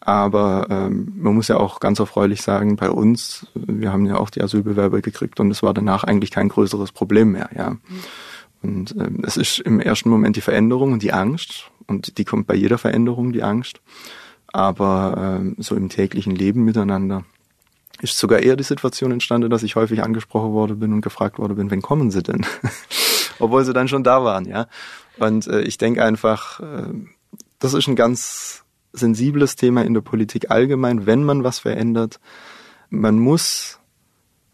Aber 0.00 0.68
ähm, 0.70 1.12
man 1.16 1.34
muss 1.34 1.48
ja 1.48 1.56
auch 1.56 1.80
ganz 1.80 1.98
erfreulich 1.98 2.40
sagen, 2.42 2.76
bei 2.76 2.90
uns, 2.90 3.46
wir 3.54 3.92
haben 3.92 4.06
ja 4.06 4.16
auch 4.16 4.30
die 4.30 4.42
Asylbewerber 4.42 5.00
gekriegt 5.00 5.40
und 5.40 5.50
es 5.50 5.62
war 5.62 5.74
danach 5.74 6.04
eigentlich 6.04 6.30
kein 6.30 6.48
größeres 6.48 6.92
Problem 6.92 7.32
mehr, 7.32 7.50
ja. 7.54 7.76
Und 8.62 8.94
ähm, 8.98 9.22
es 9.24 9.36
ist 9.36 9.58
im 9.60 9.80
ersten 9.80 10.08
Moment 10.08 10.36
die 10.36 10.40
Veränderung 10.40 10.92
und 10.92 11.02
die 11.02 11.12
Angst. 11.12 11.70
Und 11.86 12.18
die 12.18 12.24
kommt 12.24 12.46
bei 12.46 12.54
jeder 12.54 12.78
Veränderung, 12.78 13.32
die 13.32 13.42
Angst. 13.42 13.80
Aber 14.52 15.14
ähm, 15.40 15.56
so 15.58 15.74
im 15.74 15.88
täglichen 15.88 16.34
Leben 16.34 16.64
miteinander 16.64 17.24
ist 18.00 18.18
sogar 18.18 18.40
eher 18.40 18.56
die 18.56 18.64
Situation 18.64 19.12
entstanden, 19.12 19.50
dass 19.50 19.62
ich 19.62 19.76
häufig 19.76 20.02
angesprochen 20.02 20.52
worden 20.52 20.78
bin 20.78 20.92
und 20.92 21.00
gefragt 21.00 21.38
worden 21.38 21.56
bin, 21.56 21.70
wann 21.70 21.82
kommen 21.82 22.10
sie 22.10 22.22
denn? 22.22 22.46
Obwohl 23.38 23.64
sie 23.64 23.72
dann 23.72 23.88
schon 23.88 24.04
da 24.04 24.24
waren, 24.24 24.46
ja. 24.46 24.66
Und 25.18 25.46
äh, 25.46 25.62
ich 25.62 25.78
denke 25.78 26.04
einfach, 26.04 26.60
äh, 26.60 26.94
das 27.58 27.74
ist 27.74 27.88
ein 27.88 27.96
ganz 27.96 28.64
sensibles 28.92 29.56
Thema 29.56 29.84
in 29.84 29.94
der 29.94 30.00
Politik 30.00 30.50
allgemein, 30.50 31.06
wenn 31.06 31.24
man 31.24 31.44
was 31.44 31.58
verändert. 31.58 32.20
Man 32.88 33.18
muss 33.18 33.78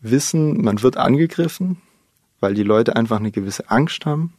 wissen, 0.01 0.63
man 0.63 0.83
wird 0.83 0.97
angegriffen, 0.97 1.81
weil 2.41 2.55
die 2.55 2.63
Leute 2.63 2.97
einfach 2.97 3.19
eine 3.19 3.31
gewisse 3.31 3.71
Angst 3.71 4.07
haben 4.07 4.35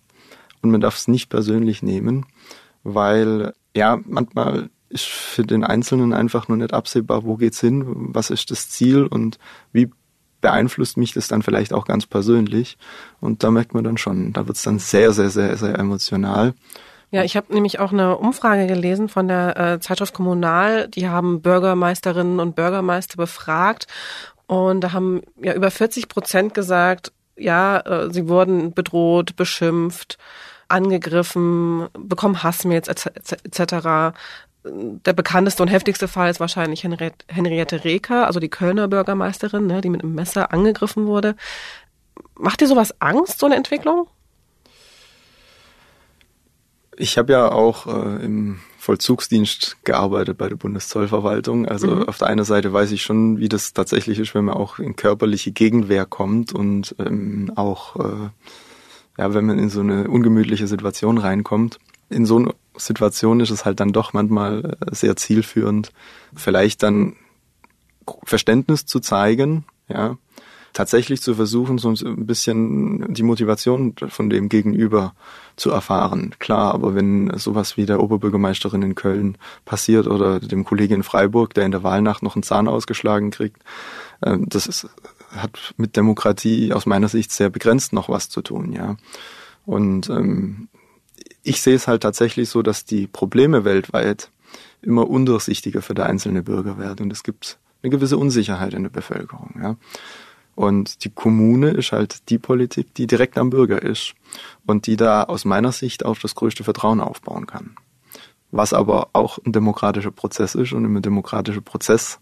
und 0.62 0.72
man 0.72 0.82
darf 0.82 0.98
es 0.98 1.08
nicht 1.08 1.30
persönlich 1.30 1.82
nehmen, 1.82 2.26
weil 2.84 3.54
ja, 3.76 4.00
manchmal 4.06 4.70
ist 4.96 5.06
für 5.06 5.44
den 5.44 5.64
Einzelnen 5.64 6.14
einfach 6.14 6.48
nur 6.48 6.58
nicht 6.58 6.74
absehbar, 6.74 7.24
wo 7.24 7.36
geht's 7.36 7.60
hin, 7.60 7.84
was 7.88 8.30
ist 8.32 8.50
das 8.50 8.70
Ziel 8.70 9.06
und 9.06 9.38
wie 9.72 9.92
beeinflusst 10.42 10.98
mich 10.98 11.14
das 11.14 11.28
dann 11.28 11.42
vielleicht 11.42 11.74
auch 11.74 11.86
ganz 11.86 12.06
persönlich. 12.06 12.78
Und 13.20 13.44
da 13.44 13.52
merkt 13.52 13.74
man 13.74 13.84
dann 13.84 13.98
schon, 13.98 14.34
da 14.34 14.48
wird's 14.48 14.64
dann 14.64 14.80
sehr, 14.80 15.12
sehr, 15.12 15.30
sehr, 15.30 15.58
sehr 15.58 15.78
emotional. 15.78 16.54
Ja, 17.12 17.24
ich 17.24 17.38
habe 17.38 17.54
nämlich 17.54 17.80
auch 17.80 17.92
eine 17.92 18.18
Umfrage 18.18 18.68
gelesen 18.68 19.10
von 19.10 19.28
der 19.28 19.58
äh, 19.58 19.80
Zeitschrift 19.80 20.14
Kommunal. 20.14 20.88
Die 20.88 21.08
haben 21.08 21.42
Bürgermeisterinnen 21.42 22.40
und 22.40 22.56
Bürgermeister 22.56 23.18
befragt 23.18 23.88
und 24.48 24.82
da 24.82 24.92
haben 24.94 25.22
ja 25.42 25.54
über 25.54 25.72
40 25.72 26.08
Prozent 26.08 26.54
gesagt, 26.54 27.12
ja, 27.36 27.80
äh, 27.80 28.12
sie 28.12 28.28
wurden 28.28 28.74
bedroht, 28.74 29.36
beschimpft, 29.36 30.18
angegriffen, 30.68 31.88
bekommen 31.94 32.44
Hassmails 32.44 32.88
etc. 32.88 34.16
der 34.65 35.13
bekannteste 35.13 35.62
und 35.62 35.69
heftigste 35.69 36.07
Fall 36.07 36.29
ist 36.29 36.39
wahrscheinlich 36.39 36.84
Henriette 36.84 37.84
Reker, 37.84 38.27
also 38.27 38.39
die 38.39 38.50
Kölner 38.50 38.88
Bürgermeisterin, 38.88 39.67
ne, 39.67 39.81
die 39.81 39.89
mit 39.89 40.03
einem 40.03 40.15
Messer 40.15 40.51
angegriffen 40.51 41.05
wurde. 41.05 41.36
Macht 42.38 42.62
dir 42.62 42.67
sowas 42.67 43.00
Angst, 43.00 43.39
so 43.39 43.45
eine 43.45 43.55
Entwicklung? 43.55 44.07
Ich 46.98 47.17
habe 47.17 47.34
ja 47.34 47.51
auch 47.51 47.88
äh, 47.88 48.24
im 48.24 48.60
Vollzugsdienst 48.79 49.84
gearbeitet 49.84 50.38
bei 50.38 50.48
der 50.48 50.55
Bundeszollverwaltung. 50.55 51.67
Also 51.67 51.88
mhm. 51.88 52.03
auf 52.03 52.17
der 52.17 52.27
einen 52.27 52.45
Seite 52.45 52.72
weiß 52.72 52.91
ich 52.91 53.01
schon, 53.01 53.39
wie 53.39 53.50
das 53.50 53.74
tatsächlich 53.74 54.17
ist, 54.19 54.34
wenn 54.34 54.45
man 54.45 54.55
auch 54.55 54.79
in 54.79 54.95
körperliche 54.95 55.51
Gegenwehr 55.51 56.05
kommt 56.05 56.53
und 56.53 56.95
ähm, 57.00 57.51
auch 57.55 57.98
äh, 57.98 58.29
ja, 59.17 59.34
wenn 59.34 59.45
man 59.45 59.60
in 59.60 59.69
so 59.69 59.81
eine 59.81 60.07
ungemütliche 60.07 60.67
Situation 60.67 61.17
reinkommt. 61.17 61.79
In 62.10 62.26
so 62.26 62.38
einer 62.38 62.54
Situation 62.78 63.40
ist 63.40 63.52
es 63.52 63.66
halt 63.66 63.80
dann 63.80 63.94
doch 63.94 64.14
manchmal 64.14 64.78
äh, 64.80 64.96
sehr 64.96 65.16
zielführend, 65.16 65.92
vielleicht 66.36 66.84
dann 66.84 67.16
Verständnis 68.24 68.86
zu 68.86 69.00
zeigen, 69.00 69.66
ja, 69.88 70.18
tatsächlich 70.76 71.22
zu 71.22 71.36
versuchen, 71.36 71.78
so 71.78 71.90
ein 71.90 72.26
bisschen 72.26 73.14
die 73.14 73.24
Motivation 73.24 73.96
von 74.10 74.30
dem 74.30 74.50
Gegenüber 74.50 75.16
zu 75.56 75.72
erfahren. 75.72 76.36
Klar, 76.38 76.74
aber 76.74 76.94
wenn 76.94 77.32
sowas 77.38 77.78
wie 77.78 77.86
der 77.86 78.04
Oberbürgermeisterin 78.04 78.82
in 78.82 78.94
Köln 78.94 79.38
passiert 79.64 80.06
oder 80.06 80.40
dem 80.42 80.66
Kollegen 80.66 80.96
in 80.96 81.04
Freiburg, 81.04 81.54
der 81.54 81.66
in 81.66 81.72
der 81.72 81.84
Wahlnacht 81.84 82.24
noch 82.24 82.36
einen 82.36 82.44
Zahn 82.44 82.68
ausgeschlagen 82.68 83.32
kriegt, 83.32 83.62
äh, 84.22 84.38
das 84.42 84.68
ist, 84.68 84.88
hat 85.36 85.74
mit 85.78 85.96
Demokratie 85.96 86.74
aus 86.74 86.86
meiner 86.86 87.08
Sicht 87.08 87.32
sehr 87.32 87.50
begrenzt 87.50 87.94
noch 87.94 88.10
was 88.10 88.30
zu 88.30 88.42
tun, 88.42 88.74
ja. 88.74 88.98
Und 89.66 90.10
ähm, 90.10 90.68
ich 91.46 91.62
sehe 91.62 91.75
es 91.75 91.88
halt 91.88 92.02
tatsächlich 92.04 92.50
so, 92.50 92.62
dass 92.62 92.86
die 92.86 93.08
Probleme 93.08 93.64
weltweit 93.64 94.32
immer 94.82 95.10
undurchsichtiger 95.10 95.82
für 95.82 95.94
der 95.94 96.08
einzelne 96.08 96.44
Bürger 96.44 96.78
werden 96.78 97.04
und 97.04 97.12
es 97.12 97.24
gibt 97.24 97.60
eine 97.84 97.92
gewisse 97.92 98.18
Unsicherheit 98.18 98.74
in 98.74 98.84
der 98.84 98.90
Bevölkerung, 98.90 99.56
ja. 99.62 99.75
Und 100.56 101.04
die 101.04 101.10
Kommune 101.10 101.72
ist 101.72 101.92
halt 101.92 102.30
die 102.30 102.38
Politik, 102.38 102.96
die 102.96 103.08
direkt 103.08 103.38
am 103.38 103.50
Bürger 103.50 103.82
ist 103.82 104.14
und 104.66 104.88
die 104.88 104.96
da 104.96 105.24
aus 105.24 105.44
meiner 105.44 105.74
Sicht 105.74 106.06
auch 106.06 106.18
das 106.18 106.34
größte 106.34 106.64
Vertrauen 106.64 107.02
aufbauen 107.02 107.46
kann. 107.46 107.75
Was 108.52 108.72
aber 108.72 109.10
auch 109.12 109.38
ein 109.46 109.52
demokratischer 109.52 110.12
Prozess 110.12 110.56
ist 110.56 110.72
und 110.72 110.86
im 110.86 111.02
demokratischen 111.02 111.64
Prozess 111.64 112.20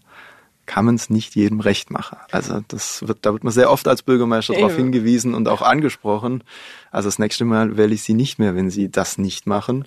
kann 0.66 0.84
man 0.84 0.94
es 0.94 1.10
nicht 1.10 1.34
jedem 1.34 1.60
recht 1.60 1.90
machen. 1.90 2.18
Also 2.30 2.60
das 2.68 3.06
wird, 3.06 3.18
da 3.22 3.32
wird 3.32 3.44
man 3.44 3.52
sehr 3.52 3.70
oft 3.70 3.86
als 3.88 4.02
Bürgermeister 4.02 4.54
darauf 4.54 4.76
hingewiesen 4.76 5.34
und 5.34 5.48
auch 5.48 5.62
angesprochen. 5.62 6.42
Also 6.90 7.08
das 7.08 7.18
nächste 7.18 7.44
Mal 7.44 7.76
wähle 7.76 7.94
ich 7.94 8.02
sie 8.02 8.14
nicht 8.14 8.38
mehr, 8.38 8.54
wenn 8.54 8.70
sie 8.70 8.90
das 8.90 9.18
nicht 9.18 9.46
machen. 9.46 9.86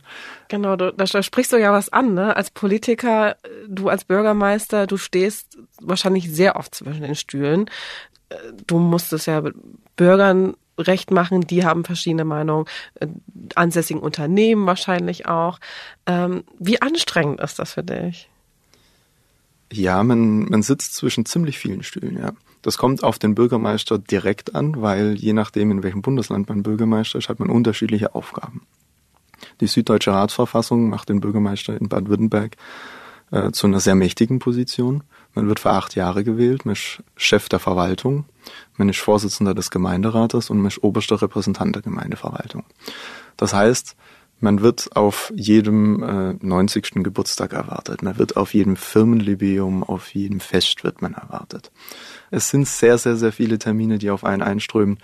Genau, 0.49 0.75
da, 0.75 0.91
da 0.91 1.05
sprichst 1.23 1.53
du 1.53 1.57
ja 1.57 1.73
was 1.73 1.89
an, 1.89 2.13
ne? 2.13 2.35
Als 2.35 2.51
Politiker, 2.51 3.37
du 3.67 3.89
als 3.89 4.05
Bürgermeister, 4.05 4.87
du 4.87 4.97
stehst 4.97 5.57
wahrscheinlich 5.81 6.31
sehr 6.31 6.55
oft 6.55 6.75
zwischen 6.75 7.01
den 7.01 7.15
Stühlen. 7.15 7.69
Du 8.65 8.77
musst 8.77 9.13
es 9.13 9.25
ja 9.25 9.41
Bürgern 9.95 10.55
recht 10.79 11.11
machen, 11.11 11.41
die 11.41 11.65
haben 11.65 11.83
verschiedene 11.83 12.25
Meinungen, 12.25 12.65
äh, 12.95 13.07
ansässigen 13.55 14.01
Unternehmen 14.01 14.65
wahrscheinlich 14.65 15.27
auch. 15.27 15.59
Ähm, 16.05 16.43
wie 16.59 16.81
anstrengend 16.81 17.41
ist 17.41 17.59
das 17.59 17.73
für 17.73 17.83
dich? 17.83 18.29
Ja, 19.71 20.03
man, 20.03 20.45
man 20.45 20.61
sitzt 20.61 20.95
zwischen 20.95 21.25
ziemlich 21.25 21.57
vielen 21.57 21.83
Stühlen, 21.83 22.17
ja. 22.17 22.31
Das 22.61 22.77
kommt 22.77 23.03
auf 23.03 23.19
den 23.19 23.35
Bürgermeister 23.35 23.97
direkt 23.97 24.55
an, 24.55 24.81
weil 24.81 25.15
je 25.15 25.33
nachdem, 25.33 25.71
in 25.71 25.83
welchem 25.83 26.01
Bundesland 26.01 26.49
man 26.49 26.63
Bürgermeister 26.63 27.19
ist, 27.19 27.29
hat 27.29 27.39
man 27.39 27.49
unterschiedliche 27.49 28.15
Aufgaben. 28.15 28.61
Die 29.61 29.67
Süddeutsche 29.67 30.11
Ratsverfassung 30.11 30.89
macht 30.89 31.09
den 31.09 31.21
Bürgermeister 31.21 31.79
in 31.79 31.89
Baden-Württemberg 31.89 32.57
äh, 33.31 33.51
zu 33.51 33.67
einer 33.67 33.79
sehr 33.79 33.95
mächtigen 33.95 34.39
Position. 34.39 35.03
Man 35.35 35.47
wird 35.47 35.59
für 35.59 35.71
acht 35.71 35.95
Jahre 35.95 36.23
gewählt, 36.23 36.65
man 36.65 36.73
ist 36.73 37.03
Chef 37.15 37.47
der 37.49 37.59
Verwaltung, 37.59 38.25
man 38.77 38.89
ist 38.89 38.99
Vorsitzender 38.99 39.53
des 39.53 39.69
Gemeinderates 39.69 40.49
und 40.49 40.57
man 40.57 40.67
ist 40.67 40.83
oberster 40.83 41.21
Repräsentant 41.21 41.75
der 41.75 41.83
Gemeindeverwaltung. 41.83 42.63
Das 43.35 43.53
heißt, 43.53 43.95
man 44.39 44.61
wird 44.61 44.95
auf 44.95 45.33
jedem 45.35 46.03
äh, 46.03 46.45
90. 46.45 47.03
Geburtstag 47.03 47.53
erwartet. 47.53 48.03
Man 48.03 48.17
wird 48.17 48.37
auf 48.37 48.53
jedem 48.53 48.75
Firmenlibium, 48.75 49.83
auf 49.83 50.13
jedem 50.13 50.39
Fest 50.39 50.83
wird 50.83 51.01
man 51.01 51.13
erwartet. 51.13 51.71
Es 52.29 52.49
sind 52.49 52.67
sehr, 52.67 52.97
sehr, 52.97 53.15
sehr 53.15 53.31
viele 53.31 53.57
Termine, 53.57 53.97
die 53.97 54.09
auf 54.09 54.23
einen 54.23 54.43
einströmen. 54.43 54.99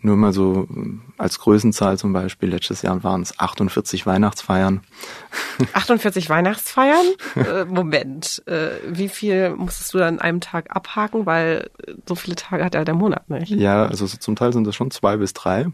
Nur 0.00 0.16
mal 0.16 0.32
so 0.32 0.68
äh, 0.70 0.98
als 1.16 1.40
Größenzahl 1.40 1.98
zum 1.98 2.12
Beispiel, 2.12 2.50
letztes 2.50 2.82
Jahr 2.82 3.02
waren 3.02 3.22
es 3.22 3.38
48 3.38 4.06
Weihnachtsfeiern. 4.06 4.82
48 5.72 6.30
Weihnachtsfeiern? 6.30 7.06
äh, 7.34 7.64
Moment, 7.64 8.42
äh, 8.46 8.70
wie 8.86 9.08
viel 9.08 9.50
musstest 9.50 9.94
du 9.94 9.98
dann 9.98 10.14
an 10.14 10.20
einem 10.20 10.40
Tag 10.40 10.74
abhaken, 10.74 11.26
weil 11.26 11.70
so 12.06 12.14
viele 12.14 12.36
Tage 12.36 12.64
hat 12.64 12.74
ja 12.74 12.84
der 12.84 12.94
Monat 12.94 13.28
nicht? 13.28 13.50
Ja, 13.50 13.86
also 13.86 14.06
so 14.06 14.16
zum 14.16 14.36
Teil 14.36 14.52
sind 14.52 14.66
das 14.66 14.76
schon 14.76 14.90
zwei 14.90 15.16
bis 15.16 15.32
drei. 15.32 15.66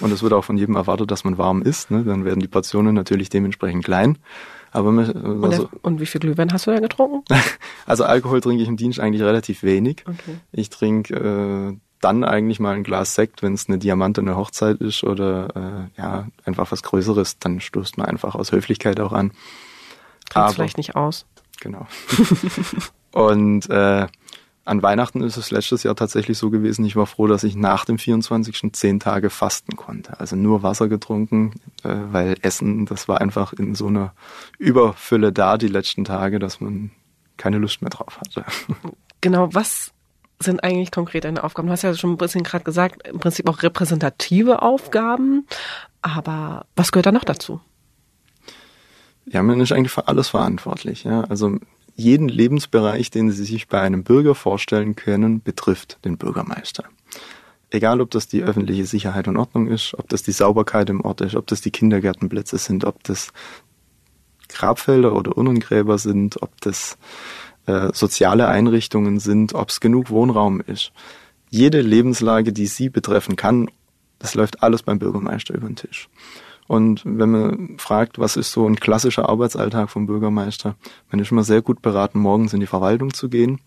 Und 0.00 0.12
es 0.12 0.22
wird 0.22 0.32
auch 0.32 0.44
von 0.44 0.56
jedem 0.56 0.76
erwartet, 0.76 1.10
dass 1.10 1.24
man 1.24 1.38
warm 1.38 1.62
isst. 1.62 1.90
Ne? 1.90 2.04
Dann 2.04 2.24
werden 2.24 2.40
die 2.40 2.48
Portionen 2.48 2.94
natürlich 2.94 3.30
dementsprechend 3.30 3.84
klein. 3.84 4.18
Aber 4.70 4.90
also, 4.90 5.12
und, 5.12 5.50
der, 5.50 5.68
und, 5.82 6.00
wie 6.00 6.06
viel 6.06 6.20
Glühwein 6.20 6.52
hast 6.52 6.66
du 6.66 6.70
da 6.70 6.80
getrunken? 6.80 7.24
also 7.86 8.04
Alkohol 8.04 8.40
trinke 8.40 8.62
ich 8.62 8.68
im 8.68 8.76
Dienst 8.76 9.00
eigentlich 9.00 9.22
relativ 9.22 9.62
wenig. 9.62 10.04
Okay. 10.06 10.38
Ich 10.50 10.70
trinke 10.70 11.14
äh, 11.14 11.76
dann 12.02 12.24
eigentlich 12.24 12.60
mal 12.60 12.74
ein 12.74 12.82
Glas 12.82 13.14
Sekt, 13.14 13.42
wenn 13.42 13.54
es 13.54 13.68
eine 13.68 13.78
Diamant 13.78 14.18
eine 14.18 14.36
Hochzeit 14.36 14.80
ist 14.80 15.04
oder 15.04 15.88
äh, 15.96 16.00
ja 16.00 16.28
einfach 16.44 16.70
was 16.70 16.82
Größeres, 16.82 17.38
dann 17.38 17.60
stoßt 17.60 17.96
man 17.96 18.06
einfach 18.06 18.34
aus 18.34 18.52
Höflichkeit 18.52 19.00
auch 19.00 19.12
an. 19.12 19.32
Trinkt 20.28 20.54
vielleicht 20.54 20.76
nicht 20.76 20.96
aus. 20.96 21.26
Genau. 21.60 21.86
und 23.12 23.68
äh, 23.70 24.06
an 24.64 24.82
Weihnachten 24.82 25.22
ist 25.22 25.36
es 25.36 25.50
letztes 25.50 25.82
Jahr 25.82 25.96
tatsächlich 25.96 26.38
so 26.38 26.50
gewesen, 26.50 26.84
ich 26.84 26.94
war 26.94 27.06
froh, 27.06 27.26
dass 27.26 27.44
ich 27.44 27.56
nach 27.56 27.84
dem 27.84 27.98
24. 27.98 28.72
zehn 28.72 29.00
Tage 29.00 29.28
fasten 29.28 29.76
konnte. 29.76 30.20
Also 30.20 30.36
nur 30.36 30.62
Wasser 30.62 30.88
getrunken, 30.88 31.54
äh, 31.82 31.94
weil 32.10 32.36
Essen, 32.42 32.86
das 32.86 33.08
war 33.08 33.20
einfach 33.20 33.52
in 33.52 33.74
so 33.74 33.88
einer 33.88 34.12
Überfülle 34.58 35.32
da 35.32 35.58
die 35.58 35.68
letzten 35.68 36.04
Tage, 36.04 36.38
dass 36.38 36.60
man 36.60 36.92
keine 37.36 37.58
Lust 37.58 37.82
mehr 37.82 37.90
drauf 37.90 38.18
hatte. 38.18 38.44
Genau, 39.20 39.52
was 39.52 39.92
sind 40.42 40.62
eigentlich 40.62 40.90
konkret 40.90 41.24
deine 41.24 41.42
Aufgaben? 41.44 41.68
Du 41.68 41.72
hast 41.72 41.82
ja 41.82 41.94
schon 41.94 42.10
ein 42.10 42.18
bisschen 42.18 42.42
gerade 42.42 42.64
gesagt, 42.64 43.06
im 43.06 43.18
Prinzip 43.18 43.48
auch 43.48 43.62
repräsentative 43.62 44.62
Aufgaben, 44.62 45.46
aber 46.02 46.66
was 46.76 46.92
gehört 46.92 47.06
da 47.06 47.12
noch 47.12 47.24
dazu? 47.24 47.60
Ja, 49.26 49.42
man 49.42 49.60
ist 49.60 49.72
eigentlich 49.72 49.92
für 49.92 50.08
alles 50.08 50.28
verantwortlich. 50.28 51.04
Ja. 51.04 51.22
Also 51.24 51.58
jeden 51.94 52.28
Lebensbereich, 52.28 53.10
den 53.10 53.30
Sie 53.30 53.44
sich 53.44 53.68
bei 53.68 53.80
einem 53.80 54.04
Bürger 54.04 54.34
vorstellen 54.34 54.96
können, 54.96 55.42
betrifft 55.42 56.04
den 56.04 56.16
Bürgermeister. 56.18 56.84
Egal, 57.70 58.00
ob 58.00 58.10
das 58.10 58.28
die 58.28 58.42
öffentliche 58.42 58.84
Sicherheit 58.84 59.28
und 59.28 59.36
Ordnung 59.36 59.68
ist, 59.68 59.94
ob 59.98 60.08
das 60.08 60.22
die 60.22 60.32
Sauberkeit 60.32 60.90
im 60.90 61.00
Ort 61.02 61.22
ist, 61.22 61.36
ob 61.36 61.46
das 61.46 61.60
die 61.60 61.70
Kindergärtenplätze 61.70 62.58
sind, 62.58 62.84
ob 62.84 63.02
das 63.04 63.32
Grabfelder 64.48 65.14
oder 65.14 65.36
Urnengräber 65.38 65.96
sind, 65.96 66.42
ob 66.42 66.60
das 66.60 66.98
äh, 67.66 67.88
soziale 67.92 68.48
Einrichtungen 68.48 69.20
sind, 69.20 69.54
ob 69.54 69.70
es 69.70 69.80
genug 69.80 70.10
Wohnraum 70.10 70.60
ist. 70.60 70.92
Jede 71.50 71.80
Lebenslage, 71.80 72.52
die 72.52 72.66
Sie 72.66 72.88
betreffen 72.88 73.36
kann, 73.36 73.70
das 74.18 74.34
läuft 74.34 74.62
alles 74.62 74.82
beim 74.82 74.98
Bürgermeister 74.98 75.54
über 75.54 75.66
den 75.66 75.76
Tisch. 75.76 76.08
Und 76.68 77.02
wenn 77.04 77.30
man 77.30 77.74
fragt, 77.78 78.18
was 78.18 78.36
ist 78.36 78.52
so 78.52 78.66
ein 78.66 78.76
klassischer 78.76 79.28
Arbeitsalltag 79.28 79.90
vom 79.90 80.06
Bürgermeister, 80.06 80.76
man 81.10 81.20
ist 81.20 81.30
immer 81.30 81.44
sehr 81.44 81.60
gut 81.60 81.82
beraten, 81.82 82.18
morgens 82.18 82.54
in 82.54 82.60
die 82.60 82.66
Verwaltung 82.66 83.12
zu 83.12 83.28
gehen, 83.28 83.60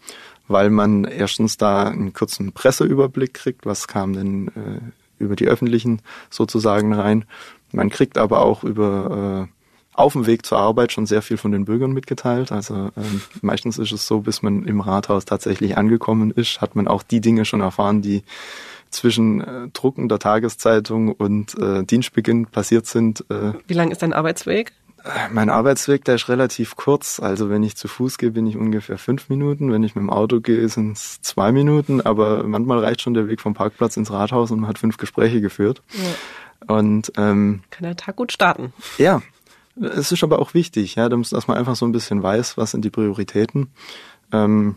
weil 0.48 0.70
man 0.70 1.04
erstens 1.04 1.58
da 1.58 1.84
einen 1.84 2.14
kurzen 2.14 2.54
Presseüberblick 2.54 3.34
kriegt, 3.34 3.66
was 3.66 3.88
kam 3.88 4.14
denn 4.14 4.48
äh, 4.50 5.24
über 5.24 5.36
die 5.36 5.48
öffentlichen 5.48 6.02
sozusagen 6.30 6.94
rein. 6.94 7.26
Man 7.72 7.90
kriegt 7.90 8.18
aber 8.18 8.42
auch 8.42 8.64
über 8.64 9.48
äh, 9.50 9.55
auf 9.96 10.14
dem 10.14 10.26
Weg 10.26 10.46
zur 10.46 10.58
Arbeit 10.58 10.92
schon 10.92 11.06
sehr 11.06 11.22
viel 11.22 11.38
von 11.38 11.52
den 11.52 11.66
Bürgern 11.66 11.92
mitgeteilt. 11.92 12.52
Also 12.52 12.92
ähm, 12.98 13.22
meistens 13.42 13.78
ist 13.78 13.92
es 13.92 14.08
so, 14.08 14.20
bis 14.22 14.42
man 14.42 14.66
im 14.66 14.82
Rathaus 14.82 15.26
tatsächlich 15.26 15.78
angekommen 15.78 16.32
ist, 16.32 16.62
hat 16.62 16.76
man 16.76 16.88
auch 16.88 17.04
die 17.04 17.22
Dinge 17.22 17.46
schon 17.46 17.62
erfahren, 17.62 18.02
die 18.02 18.24
zwischen 18.90 19.42
äh, 19.42 19.68
Drucken 19.74 20.10
der 20.10 20.20
Tageszeitung 20.20 21.12
und 21.12 21.58
äh, 21.60 21.84
Dienstbeginn 21.84 22.48
passiert 22.48 22.86
sind. 22.86 23.26
Äh, 23.30 23.54
Wie 23.68 23.74
lang 23.74 23.92
ist 23.92 24.02
dein 24.02 24.14
Arbeitsweg? 24.14 24.74
Mein 25.32 25.50
Arbeitsweg, 25.52 26.04
der 26.04 26.16
ist 26.16 26.30
relativ 26.30 26.76
kurz. 26.76 27.20
Also 27.20 27.50
wenn 27.52 27.62
ich 27.62 27.76
zu 27.76 27.88
Fuß 27.88 28.18
gehe, 28.18 28.32
bin 28.32 28.48
ich 28.48 28.58
ungefähr 28.58 28.98
fünf 28.98 29.30
Minuten. 29.30 29.72
Wenn 29.72 29.84
ich 29.84 29.94
mit 29.94 30.02
dem 30.02 30.10
Auto 30.10 30.40
gehe, 30.40 30.68
sind 30.68 30.94
es 30.94 31.22
zwei 31.22 31.52
Minuten. 31.52 32.02
Aber 32.02 32.44
manchmal 32.44 32.80
reicht 32.80 33.02
schon 33.02 33.14
der 33.14 33.28
Weg 33.28 33.40
vom 33.40 33.54
Parkplatz 33.54 33.98
ins 33.98 34.12
Rathaus 34.12 34.50
und 34.50 34.62
man 34.62 34.68
hat 34.68 34.80
fünf 34.80 34.98
Gespräche 34.98 35.42
geführt. 35.42 35.84
Ja. 35.92 36.76
Und 36.76 37.12
ähm, 37.18 37.62
kann 37.70 37.84
der 37.84 37.96
Tag 37.96 38.16
gut 38.16 38.32
starten. 38.32 38.74
Ja, 38.98 39.22
es 39.76 40.12
ist 40.12 40.24
aber 40.24 40.40
auch 40.40 40.54
wichtig, 40.54 40.96
ja, 40.96 41.10
dass 41.10 41.48
man 41.48 41.58
einfach 41.58 41.76
so 41.76 41.86
ein 41.86 41.92
bisschen 41.92 42.24
weiß, 42.24 42.58
was 42.58 42.72
sind 42.72 42.86
die 42.86 42.90
Prioritäten. 42.90 43.70
Ähm, 44.32 44.76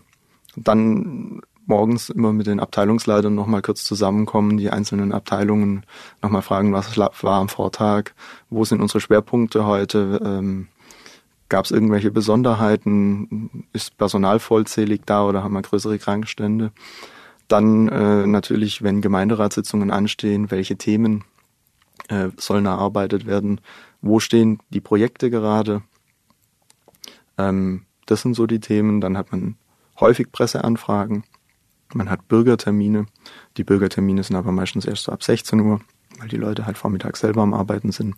dann 0.57 1.41
morgens 1.67 2.09
immer 2.09 2.33
mit 2.33 2.47
den 2.47 2.61
Abteilungsleitern 2.61 3.35
nochmal 3.35 3.63
kurz 3.63 3.85
zusammenkommen, 3.85 4.57
die 4.57 4.71
einzelnen 4.71 5.13
Abteilungen 5.13 5.85
nochmal 6.23 6.43
fragen, 6.43 6.73
was 6.73 6.97
war 6.97 7.41
am 7.41 7.49
Vortag, 7.49 8.13
wo 8.49 8.65
sind 8.65 8.81
unsere 8.81 9.01
Schwerpunkte 9.01 9.67
heute, 9.67 10.21
ähm, 10.25 10.69
Gab 11.49 11.65
es 11.65 11.71
irgendwelche 11.71 12.11
Besonderheiten? 12.11 13.65
Ist 13.73 13.97
Personal 13.97 14.39
vollzählig 14.39 15.03
da 15.07 15.25
oder 15.25 15.43
haben 15.43 15.55
wir 15.55 15.63
größere 15.63 15.99
Krankenstände? 15.99 16.73
Dann 17.49 17.89
äh, 17.89 18.27
natürlich, 18.27 18.83
wenn 18.83 19.01
Gemeinderatssitzungen 19.01 19.91
anstehen, 19.91 20.51
welche 20.51 20.77
Themen 20.77 21.25
äh, 22.09 22.29
sollen 22.37 22.67
erarbeitet 22.67 23.25
werden? 23.27 23.63
Wo 24.01 24.21
stehen 24.21 24.61
die 24.71 24.81
Projekte 24.81 25.31
gerade? 25.31 25.83
Ähm, 27.37 27.87
das 28.07 28.23
sind 28.23 28.35
so 28.35 28.47
die 28.47 28.61
Themen. 28.61 29.01
Dann 29.01 29.17
hat 29.17 29.33
man 29.33 29.57
häufig 30.01 30.31
Presseanfragen. 30.33 31.25
Man 31.95 32.11
hat 32.11 32.29
Bürgertermine. 32.29 33.07
Die 33.57 33.65
Bürgertermine 33.65 34.23
sind 34.23 34.37
aber 34.37 34.53
meistens 34.53 34.85
erst 34.85 35.05
so 35.05 35.13
ab 35.13 35.23
16 35.23 35.61
Uhr, 35.61 35.81
weil 36.19 36.29
die 36.29 36.37
Leute 36.37 36.67
halt 36.67 36.79
vormittags 36.79 37.21
selber 37.21 37.43
am 37.43 37.55
Arbeiten 37.55 37.93
sind. 37.93 38.15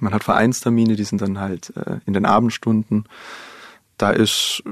Man 0.00 0.14
hat 0.14 0.24
Vereinstermine, 0.24 0.96
die 0.96 1.04
sind 1.04 1.20
dann 1.20 1.38
halt 1.38 1.76
äh, 1.76 1.98
in 2.06 2.14
den 2.14 2.24
Abendstunden. 2.24 3.04
Da 3.98 4.10
ist 4.10 4.62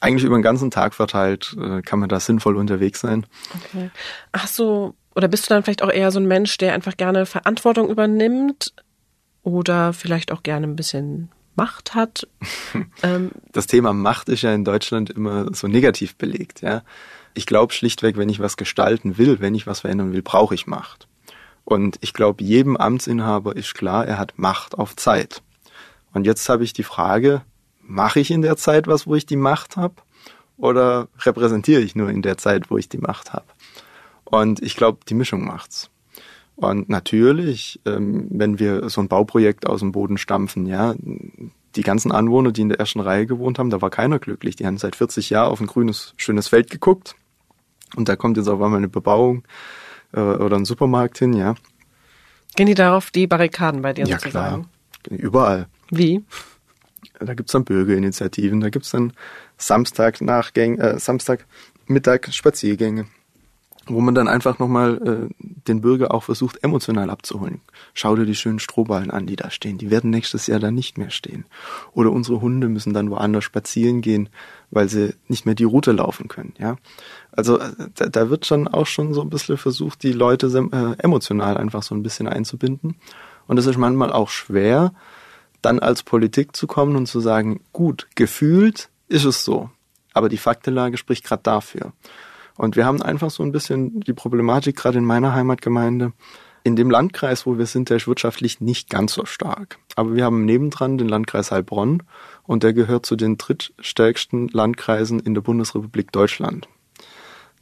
eigentlich 0.00 0.24
über 0.24 0.36
den 0.36 0.42
ganzen 0.42 0.70
Tag 0.70 0.94
verteilt, 0.94 1.56
äh, 1.58 1.82
kann 1.82 1.98
man 1.98 2.08
da 2.08 2.20
sinnvoll 2.20 2.56
unterwegs 2.56 3.00
sein. 3.00 3.26
Okay. 3.54 3.90
Ach 4.32 4.46
so, 4.46 4.94
oder 5.14 5.28
bist 5.28 5.44
du 5.44 5.54
dann 5.54 5.62
vielleicht 5.62 5.82
auch 5.82 5.90
eher 5.90 6.10
so 6.10 6.20
ein 6.20 6.26
Mensch, 6.26 6.56
der 6.58 6.74
einfach 6.74 6.96
gerne 6.96 7.26
Verantwortung 7.26 7.88
übernimmt 7.88 8.74
oder 9.44 9.92
vielleicht 9.92 10.32
auch 10.32 10.42
gerne 10.42 10.66
ein 10.66 10.74
bisschen 10.74 11.30
Macht 11.54 11.94
hat? 11.94 12.26
ähm, 13.04 13.30
das 13.52 13.68
Thema 13.68 13.92
Macht 13.92 14.28
ist 14.28 14.42
ja 14.42 14.52
in 14.52 14.64
Deutschland 14.64 15.10
immer 15.10 15.54
so 15.54 15.68
negativ 15.68 16.16
belegt, 16.16 16.62
ja. 16.62 16.82
Ich 17.34 17.46
glaube 17.46 17.72
schlichtweg, 17.72 18.16
wenn 18.16 18.28
ich 18.28 18.40
was 18.40 18.56
gestalten 18.56 19.18
will, 19.18 19.40
wenn 19.40 19.54
ich 19.54 19.66
was 19.66 19.80
verändern 19.80 20.12
will, 20.12 20.22
brauche 20.22 20.54
ich 20.54 20.66
Macht. 20.66 21.08
Und 21.64 21.98
ich 22.00 22.12
glaube, 22.12 22.44
jedem 22.44 22.76
Amtsinhaber 22.76 23.56
ist 23.56 23.74
klar, 23.74 24.06
er 24.06 24.18
hat 24.18 24.34
Macht 24.36 24.76
auf 24.76 24.96
Zeit. 24.96 25.42
Und 26.12 26.26
jetzt 26.26 26.48
habe 26.48 26.62
ich 26.62 26.72
die 26.72 26.84
Frage, 26.84 27.42
mache 27.80 28.20
ich 28.20 28.30
in 28.30 28.42
der 28.42 28.56
Zeit 28.56 28.86
was, 28.86 29.06
wo 29.06 29.14
ich 29.14 29.26
die 29.26 29.36
Macht 29.36 29.76
habe? 29.76 29.94
Oder 30.56 31.08
repräsentiere 31.20 31.80
ich 31.80 31.96
nur 31.96 32.10
in 32.10 32.22
der 32.22 32.38
Zeit, 32.38 32.70
wo 32.70 32.78
ich 32.78 32.88
die 32.88 32.98
Macht 32.98 33.32
habe? 33.32 33.46
Und 34.24 34.62
ich 34.62 34.76
glaube, 34.76 35.00
die 35.08 35.14
Mischung 35.14 35.44
macht's. 35.44 35.90
Und 36.56 36.88
natürlich, 36.88 37.80
ähm, 37.84 38.28
wenn 38.30 38.58
wir 38.58 38.88
so 38.88 39.00
ein 39.00 39.08
Bauprojekt 39.08 39.66
aus 39.66 39.80
dem 39.80 39.92
Boden 39.92 40.18
stampfen, 40.18 40.66
ja, 40.66 40.94
die 41.74 41.82
ganzen 41.82 42.12
Anwohner, 42.12 42.52
die 42.52 42.62
in 42.62 42.68
der 42.68 42.78
ersten 42.78 43.00
Reihe 43.00 43.26
gewohnt 43.26 43.58
haben, 43.58 43.70
da 43.70 43.82
war 43.82 43.90
keiner 43.90 44.20
glücklich. 44.20 44.54
Die 44.56 44.66
haben 44.66 44.78
seit 44.78 44.94
40 44.94 45.30
Jahren 45.30 45.50
auf 45.50 45.60
ein 45.60 45.66
grünes, 45.66 46.14
schönes 46.16 46.48
Feld 46.48 46.70
geguckt. 46.70 47.16
Und 47.96 48.08
da 48.08 48.16
kommt 48.16 48.36
jetzt 48.36 48.48
auf 48.48 48.60
einmal 48.60 48.78
eine 48.78 48.88
Bebauung 48.88 49.44
äh, 50.12 50.20
oder 50.20 50.56
ein 50.56 50.64
Supermarkt 50.64 51.18
hin, 51.18 51.32
ja. 51.32 51.54
Gehen 52.56 52.66
die 52.66 52.74
darauf 52.74 53.10
die 53.10 53.26
Barrikaden 53.26 53.82
bei 53.82 53.92
dir 53.92 54.06
ja, 54.06 54.18
sozusagen? 54.18 54.68
Klar. 55.02 55.18
Überall. 55.18 55.66
Wie? 55.90 56.22
Da 57.18 57.34
gibt's 57.34 57.52
dann 57.52 57.64
Bürgerinitiativen, 57.64 58.60
da 58.60 58.70
gibt's 58.70 58.90
dann 58.90 59.12
Samstag 59.58 60.20
Nachgänge, 60.20 60.78
äh, 60.78 60.98
Samstagmittag 60.98 62.32
Spaziergänge 62.32 63.06
wo 63.86 64.00
man 64.00 64.14
dann 64.14 64.28
einfach 64.28 64.58
nochmal 64.58 65.28
äh, 65.30 65.34
den 65.40 65.80
Bürger 65.80 66.12
auch 66.14 66.24
versucht, 66.24 66.62
emotional 66.62 67.10
abzuholen. 67.10 67.60
Schau 67.92 68.16
dir 68.16 68.26
die 68.26 68.34
schönen 68.34 68.58
Strohballen 68.58 69.10
an, 69.10 69.26
die 69.26 69.36
da 69.36 69.50
stehen. 69.50 69.78
Die 69.78 69.90
werden 69.90 70.10
nächstes 70.10 70.46
Jahr 70.46 70.60
da 70.60 70.70
nicht 70.70 70.98
mehr 70.98 71.10
stehen. 71.10 71.44
Oder 71.92 72.12
unsere 72.12 72.40
Hunde 72.40 72.68
müssen 72.68 72.94
dann 72.94 73.10
woanders 73.10 73.44
spazieren 73.44 74.00
gehen, 74.00 74.28
weil 74.70 74.88
sie 74.88 75.14
nicht 75.28 75.46
mehr 75.46 75.54
die 75.54 75.64
Route 75.64 75.92
laufen 75.92 76.28
können. 76.28 76.54
Ja, 76.58 76.76
Also 77.32 77.58
äh, 77.58 77.72
da, 77.94 78.06
da 78.06 78.30
wird 78.30 78.46
schon 78.46 78.68
auch 78.68 78.86
schon 78.86 79.14
so 79.14 79.22
ein 79.22 79.30
bisschen 79.30 79.56
versucht, 79.56 80.02
die 80.02 80.12
Leute 80.12 80.46
äh, 80.46 81.02
emotional 81.02 81.56
einfach 81.56 81.82
so 81.82 81.94
ein 81.94 82.02
bisschen 82.02 82.28
einzubinden. 82.28 82.96
Und 83.46 83.58
es 83.58 83.66
ist 83.66 83.76
manchmal 83.76 84.12
auch 84.12 84.30
schwer, 84.30 84.92
dann 85.62 85.78
als 85.78 86.02
Politik 86.02 86.54
zu 86.56 86.66
kommen 86.66 86.96
und 86.96 87.06
zu 87.06 87.20
sagen, 87.20 87.60
gut, 87.72 88.06
gefühlt 88.14 88.88
ist 89.08 89.24
es 89.24 89.44
so. 89.44 89.70
Aber 90.12 90.28
die 90.28 90.38
Faktenlage 90.38 90.96
spricht 90.96 91.24
gerade 91.24 91.42
dafür. 91.42 91.92
Und 92.56 92.76
wir 92.76 92.86
haben 92.86 93.02
einfach 93.02 93.30
so 93.30 93.42
ein 93.42 93.52
bisschen 93.52 94.00
die 94.00 94.12
Problematik, 94.12 94.76
gerade 94.76 94.98
in 94.98 95.04
meiner 95.04 95.34
Heimatgemeinde, 95.34 96.12
in 96.62 96.76
dem 96.76 96.90
Landkreis, 96.90 97.46
wo 97.46 97.58
wir 97.58 97.66
sind, 97.66 97.90
der 97.90 97.98
ist 97.98 98.08
wirtschaftlich 98.08 98.60
nicht 98.60 98.88
ganz 98.88 99.12
so 99.12 99.26
stark. 99.26 99.78
Aber 99.96 100.14
wir 100.14 100.24
haben 100.24 100.44
nebendran 100.44 100.96
den 100.96 101.08
Landkreis 101.08 101.50
Heilbronn 101.50 102.02
und 102.44 102.62
der 102.62 102.72
gehört 102.72 103.04
zu 103.04 103.16
den 103.16 103.36
drittstärksten 103.36 104.48
Landkreisen 104.48 105.20
in 105.20 105.34
der 105.34 105.42
Bundesrepublik 105.42 106.10
Deutschland. 106.10 106.68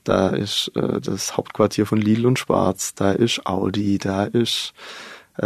Da 0.05 0.29
ist 0.29 0.71
äh, 0.75 1.01
das 1.01 1.37
Hauptquartier 1.37 1.87
von 1.87 2.01
Lidl 2.01 2.27
und 2.27 2.39
Schwarz, 2.39 2.95
da 2.95 3.13
ist 3.13 3.47
Audi, 3.47 3.99
da 3.99 4.25
ist 4.25 4.73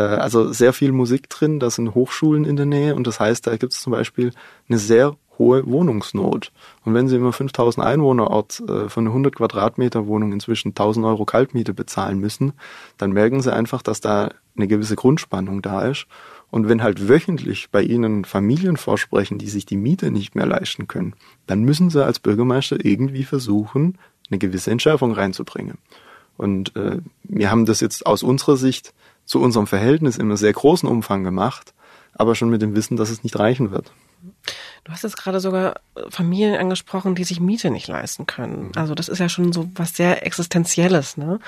also 0.01 0.53
sehr 0.53 0.73
viel 0.73 0.93
Musik 0.93 1.29
drin, 1.31 1.61
da 1.61 1.71
sind 1.71 1.95
Hochschulen 1.95 2.45
in 2.45 2.57
der 2.57 2.67
Nähe 2.67 2.95
und 2.95 3.07
das 3.07 3.21
heißt, 3.21 3.47
da 3.47 3.57
gibt 3.57 3.73
es 3.73 3.81
zum 3.81 3.93
Beispiel 3.93 4.33
eine 4.69 4.79
sehr 4.79 5.17
hohe 5.39 5.67
Wohnungsnot. 5.67 6.53
Und 6.85 6.95
wenn 6.95 7.09
Sie 7.09 7.17
immer 7.17 7.33
5000 7.33 7.85
Einwohnerort 7.85 8.63
äh, 8.69 8.89
von 8.89 9.05
einer 9.05 9.11
100 9.11 9.35
Quadratmeter 9.37 10.07
Wohnung 10.07 10.33
inzwischen 10.33 10.69
1000 10.69 11.05
Euro 11.07 11.25
Kaltmiete 11.25 11.75
bezahlen 11.75 12.19
müssen, 12.19 12.53
dann 12.99 13.13
merken 13.13 13.41
Sie 13.43 13.53
einfach, 13.53 13.83
dass 13.83 14.01
da 14.01 14.31
eine 14.57 14.69
gewisse 14.69 14.97
Grundspannung 14.97 15.63
da 15.63 15.83
ist. 15.83 16.07
Und 16.51 16.69
wenn 16.69 16.83
halt 16.83 17.09
wöchentlich 17.09 17.71
bei 17.71 17.83
Ihnen 17.83 18.25
Familien 18.25 18.77
vorsprechen, 18.77 19.39
die 19.39 19.49
sich 19.49 19.67
die 19.67 19.77
Miete 19.77 20.11
nicht 20.11 20.35
mehr 20.35 20.47
leisten 20.47 20.87
können, 20.87 21.15
dann 21.47 21.63
müssen 21.63 21.91
Sie 21.91 22.05
als 22.05 22.19
Bürgermeister 22.19 22.85
irgendwie 22.85 23.25
versuchen, 23.25 23.99
eine 24.31 24.39
gewisse 24.39 24.71
Entschärfung 24.71 25.13
reinzubringen. 25.13 25.79
Und 26.37 26.77
äh, 26.77 26.99
wir 27.25 27.51
haben 27.51 27.67
das 27.67 27.81
jetzt 27.81 28.07
aus 28.07 28.23
unserer 28.23 28.57
Sicht 28.57 28.95
zu 29.27 29.41
unserem 29.41 29.67
Verhältnis 29.67 30.17
in 30.17 30.23
einem 30.23 30.37
sehr 30.37 30.53
großen 30.53 30.89
Umfang 30.89 31.25
gemacht, 31.25 31.75
aber 32.15 32.35
schon 32.35 32.49
mit 32.49 32.63
dem 32.63 32.75
Wissen, 32.75 32.97
dass 32.97 33.11
es 33.11 33.23
nicht 33.23 33.39
reichen 33.39 33.71
wird. 33.71 33.93
Du 34.85 34.93
hast 34.93 35.03
jetzt 35.03 35.17
gerade 35.17 35.41
sogar 35.41 35.81
Familien 36.09 36.57
angesprochen, 36.57 37.15
die 37.15 37.25
sich 37.25 37.41
Miete 37.41 37.71
nicht 37.71 37.89
leisten 37.89 38.27
können. 38.27 38.69
Mhm. 38.69 38.73
Also 38.77 38.95
das 38.95 39.09
ist 39.09 39.19
ja 39.19 39.29
schon 39.29 39.53
so 39.53 39.69
was 39.75 39.95
sehr 39.95 40.25
Existenzielles, 40.25 41.17
ne? 41.17 41.41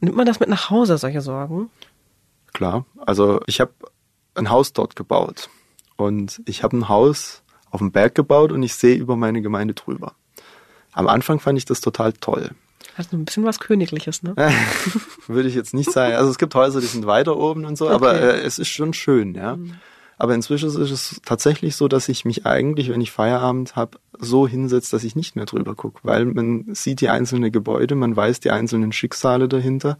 Nimmt 0.00 0.16
man 0.16 0.26
das 0.26 0.40
mit 0.40 0.48
nach 0.48 0.68
Hause, 0.68 0.98
solche 0.98 1.20
Sorgen? 1.20 1.70
Klar. 2.52 2.84
Also 3.06 3.40
ich 3.46 3.60
habe 3.60 3.72
ein 4.34 4.50
Haus 4.50 4.72
dort 4.72 4.96
gebaut. 4.96 5.48
Und 5.96 6.42
ich 6.46 6.64
habe 6.64 6.76
ein 6.76 6.88
Haus 6.88 7.42
auf 7.70 7.78
dem 7.78 7.92
Berg 7.92 8.16
gebaut 8.16 8.50
und 8.50 8.62
ich 8.64 8.74
sehe 8.74 8.96
über 8.96 9.14
meine 9.14 9.42
Gemeinde 9.42 9.74
drüber. 9.74 10.14
Am 10.92 11.06
Anfang 11.06 11.38
fand 11.38 11.56
ich 11.56 11.64
das 11.64 11.80
total 11.80 12.12
toll. 12.12 12.50
Hat 12.96 13.10
so 13.10 13.16
ein 13.16 13.24
bisschen 13.24 13.44
was 13.44 13.58
Königliches, 13.58 14.22
ne? 14.22 14.34
Würde 15.26 15.48
ich 15.48 15.54
jetzt 15.54 15.74
nicht 15.74 15.90
sagen. 15.90 16.14
Also 16.14 16.30
es 16.30 16.38
gibt 16.38 16.54
Häuser, 16.54 16.80
die 16.80 16.86
sind 16.86 17.06
weiter 17.06 17.36
oben 17.36 17.64
und 17.64 17.76
so, 17.76 17.86
okay. 17.86 17.94
aber 17.94 18.14
äh, 18.20 18.40
es 18.40 18.58
ist 18.58 18.68
schon 18.68 18.92
schön, 18.92 19.34
ja. 19.34 19.56
Mhm. 19.56 19.74
Aber 20.22 20.36
inzwischen 20.36 20.68
ist 20.68 20.78
es 20.78 21.20
tatsächlich 21.24 21.74
so, 21.74 21.88
dass 21.88 22.08
ich 22.08 22.24
mich 22.24 22.46
eigentlich, 22.46 22.90
wenn 22.90 23.00
ich 23.00 23.10
Feierabend 23.10 23.74
habe, 23.74 23.98
so 24.20 24.46
hinsetze, 24.46 24.92
dass 24.92 25.02
ich 25.02 25.16
nicht 25.16 25.34
mehr 25.34 25.46
drüber 25.46 25.74
gucke, 25.74 25.98
weil 26.04 26.26
man 26.26 26.66
sieht 26.74 27.00
die 27.00 27.08
einzelnen 27.08 27.50
Gebäude, 27.50 27.96
man 27.96 28.14
weiß 28.14 28.38
die 28.38 28.52
einzelnen 28.52 28.92
Schicksale 28.92 29.48
dahinter. 29.48 29.98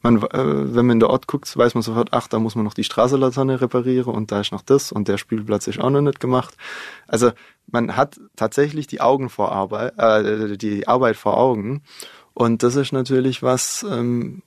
Man, 0.00 0.18
äh, 0.18 0.28
wenn 0.32 0.86
man 0.86 0.96
in 0.96 1.00
der 1.00 1.10
Ort 1.10 1.26
guckt, 1.26 1.56
weiß 1.56 1.74
man 1.74 1.82
sofort, 1.82 2.10
ach, 2.12 2.28
da 2.28 2.38
muss 2.38 2.54
man 2.54 2.64
noch 2.64 2.74
die 2.74 2.84
Straßenlaterne 2.84 3.60
reparieren 3.60 4.14
und 4.14 4.30
da 4.30 4.42
ist 4.42 4.52
noch 4.52 4.62
das 4.62 4.92
und 4.92 5.08
der 5.08 5.18
Spielplatz 5.18 5.66
ist 5.66 5.80
auch 5.80 5.90
noch 5.90 6.02
nicht 6.02 6.20
gemacht. 6.20 6.56
Also 7.08 7.32
man 7.66 7.96
hat 7.96 8.20
tatsächlich 8.36 8.86
die 8.86 9.00
Augen 9.00 9.28
vor 9.28 9.50
Arbeit, 9.50 9.98
äh, 9.98 10.56
die 10.56 10.86
Arbeit 10.86 11.16
vor 11.16 11.36
Augen. 11.36 11.82
Und 12.34 12.62
das 12.62 12.76
ist 12.76 12.92
natürlich 12.92 13.42
was, 13.42 13.86
ähm, 13.88 14.42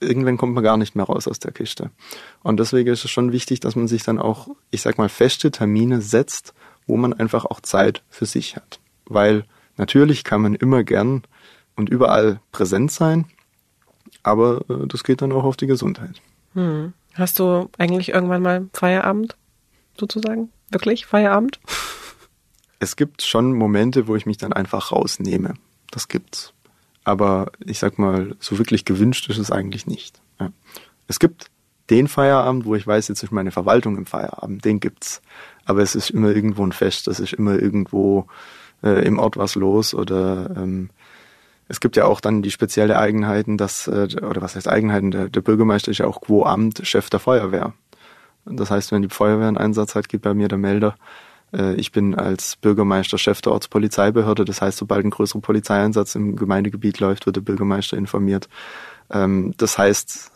irgendwann 0.00 0.36
kommt 0.36 0.54
man 0.54 0.64
gar 0.64 0.76
nicht 0.76 0.94
mehr 0.94 1.06
raus 1.06 1.26
aus 1.26 1.38
der 1.38 1.52
Kiste. 1.52 1.90
Und 2.42 2.60
deswegen 2.60 2.90
ist 2.90 3.04
es 3.04 3.10
schon 3.10 3.32
wichtig, 3.32 3.60
dass 3.60 3.76
man 3.76 3.88
sich 3.88 4.02
dann 4.02 4.18
auch, 4.18 4.48
ich 4.70 4.82
sag 4.82 4.98
mal, 4.98 5.08
feste 5.08 5.50
Termine 5.50 6.02
setzt, 6.02 6.52
wo 6.86 6.96
man 6.96 7.12
einfach 7.12 7.44
auch 7.44 7.60
Zeit 7.60 8.02
für 8.10 8.26
sich 8.26 8.56
hat. 8.56 8.80
Weil 9.06 9.44
natürlich 9.76 10.24
kann 10.24 10.42
man 10.42 10.54
immer 10.54 10.84
gern 10.84 11.22
und 11.76 11.88
überall 11.88 12.40
präsent 12.52 12.92
sein, 12.92 13.26
aber 14.22 14.64
äh, 14.68 14.86
das 14.86 15.04
geht 15.04 15.22
dann 15.22 15.32
auch 15.32 15.44
auf 15.44 15.56
die 15.56 15.66
Gesundheit. 15.66 16.20
Hm. 16.54 16.92
Hast 17.14 17.38
du 17.38 17.70
eigentlich 17.78 18.10
irgendwann 18.10 18.42
mal 18.42 18.68
Feierabend 18.72 19.36
sozusagen? 19.98 20.50
Wirklich 20.70 21.06
Feierabend? 21.06 21.60
Es 22.78 22.96
gibt 22.96 23.22
schon 23.22 23.52
Momente, 23.52 24.08
wo 24.08 24.16
ich 24.16 24.26
mich 24.26 24.38
dann 24.38 24.52
einfach 24.52 24.92
rausnehme. 24.92 25.54
Das 25.90 26.08
gibt's. 26.08 26.52
Aber 27.04 27.50
ich 27.64 27.78
sag 27.78 27.98
mal, 27.98 28.36
so 28.38 28.58
wirklich 28.58 28.84
gewünscht 28.84 29.28
ist 29.28 29.38
es 29.38 29.50
eigentlich 29.50 29.86
nicht. 29.86 30.20
Ja. 30.40 30.52
Es 31.08 31.18
gibt 31.18 31.50
den 31.90 32.08
Feierabend, 32.08 32.64
wo 32.64 32.74
ich 32.74 32.86
weiß, 32.86 33.08
jetzt 33.08 33.22
ist 33.22 33.32
meine 33.32 33.50
Verwaltung 33.50 33.96
im 33.96 34.06
Feierabend, 34.06 34.64
den 34.64 34.80
gibt's. 34.80 35.20
Aber 35.64 35.82
es 35.82 35.94
ist 35.94 36.10
immer 36.10 36.30
irgendwo 36.30 36.64
ein 36.64 36.72
Fest, 36.72 37.08
es 37.08 37.20
ist 37.20 37.32
immer 37.32 37.58
irgendwo 37.58 38.26
äh, 38.82 39.04
im 39.04 39.18
Ort 39.18 39.36
was 39.36 39.54
los 39.54 39.94
oder 39.94 40.50
ähm, 40.56 40.90
es 41.68 41.80
gibt 41.80 41.96
ja 41.96 42.04
auch 42.04 42.20
dann 42.20 42.42
die 42.42 42.50
spezielle 42.50 42.98
Eigenheiten, 42.98 43.56
dass, 43.56 43.88
äh, 43.88 44.08
oder 44.22 44.42
was 44.42 44.56
heißt 44.56 44.68
Eigenheiten, 44.68 45.10
der, 45.10 45.28
der 45.28 45.40
Bürgermeister 45.40 45.90
ist 45.90 45.98
ja 45.98 46.06
auch 46.06 46.20
quo 46.20 46.44
Amt 46.44 46.86
Chef 46.86 47.10
der 47.10 47.20
Feuerwehr. 47.20 47.72
Das 48.44 48.70
heißt, 48.70 48.92
wenn 48.92 49.02
die 49.02 49.08
Feuerwehr 49.08 49.48
einen 49.48 49.56
Einsatz 49.56 49.94
hat, 49.94 50.08
geht 50.08 50.22
bei 50.22 50.34
mir 50.34 50.48
der 50.48 50.58
Melder 50.58 50.96
ich 51.52 51.92
bin 51.92 52.14
als 52.14 52.56
Bürgermeister 52.56 53.18
Chef 53.18 53.42
der 53.42 53.52
Ortspolizeibehörde. 53.52 54.44
Das 54.44 54.62
heißt, 54.62 54.78
sobald 54.78 55.04
ein 55.04 55.10
größerer 55.10 55.40
Polizeieinsatz 55.40 56.14
im 56.14 56.36
Gemeindegebiet 56.36 57.00
läuft, 57.00 57.26
wird 57.26 57.36
der 57.36 57.42
Bürgermeister 57.42 57.96
informiert. 57.96 58.48
Ähm, 59.10 59.52
das 59.58 59.78
heißt, 59.78 60.30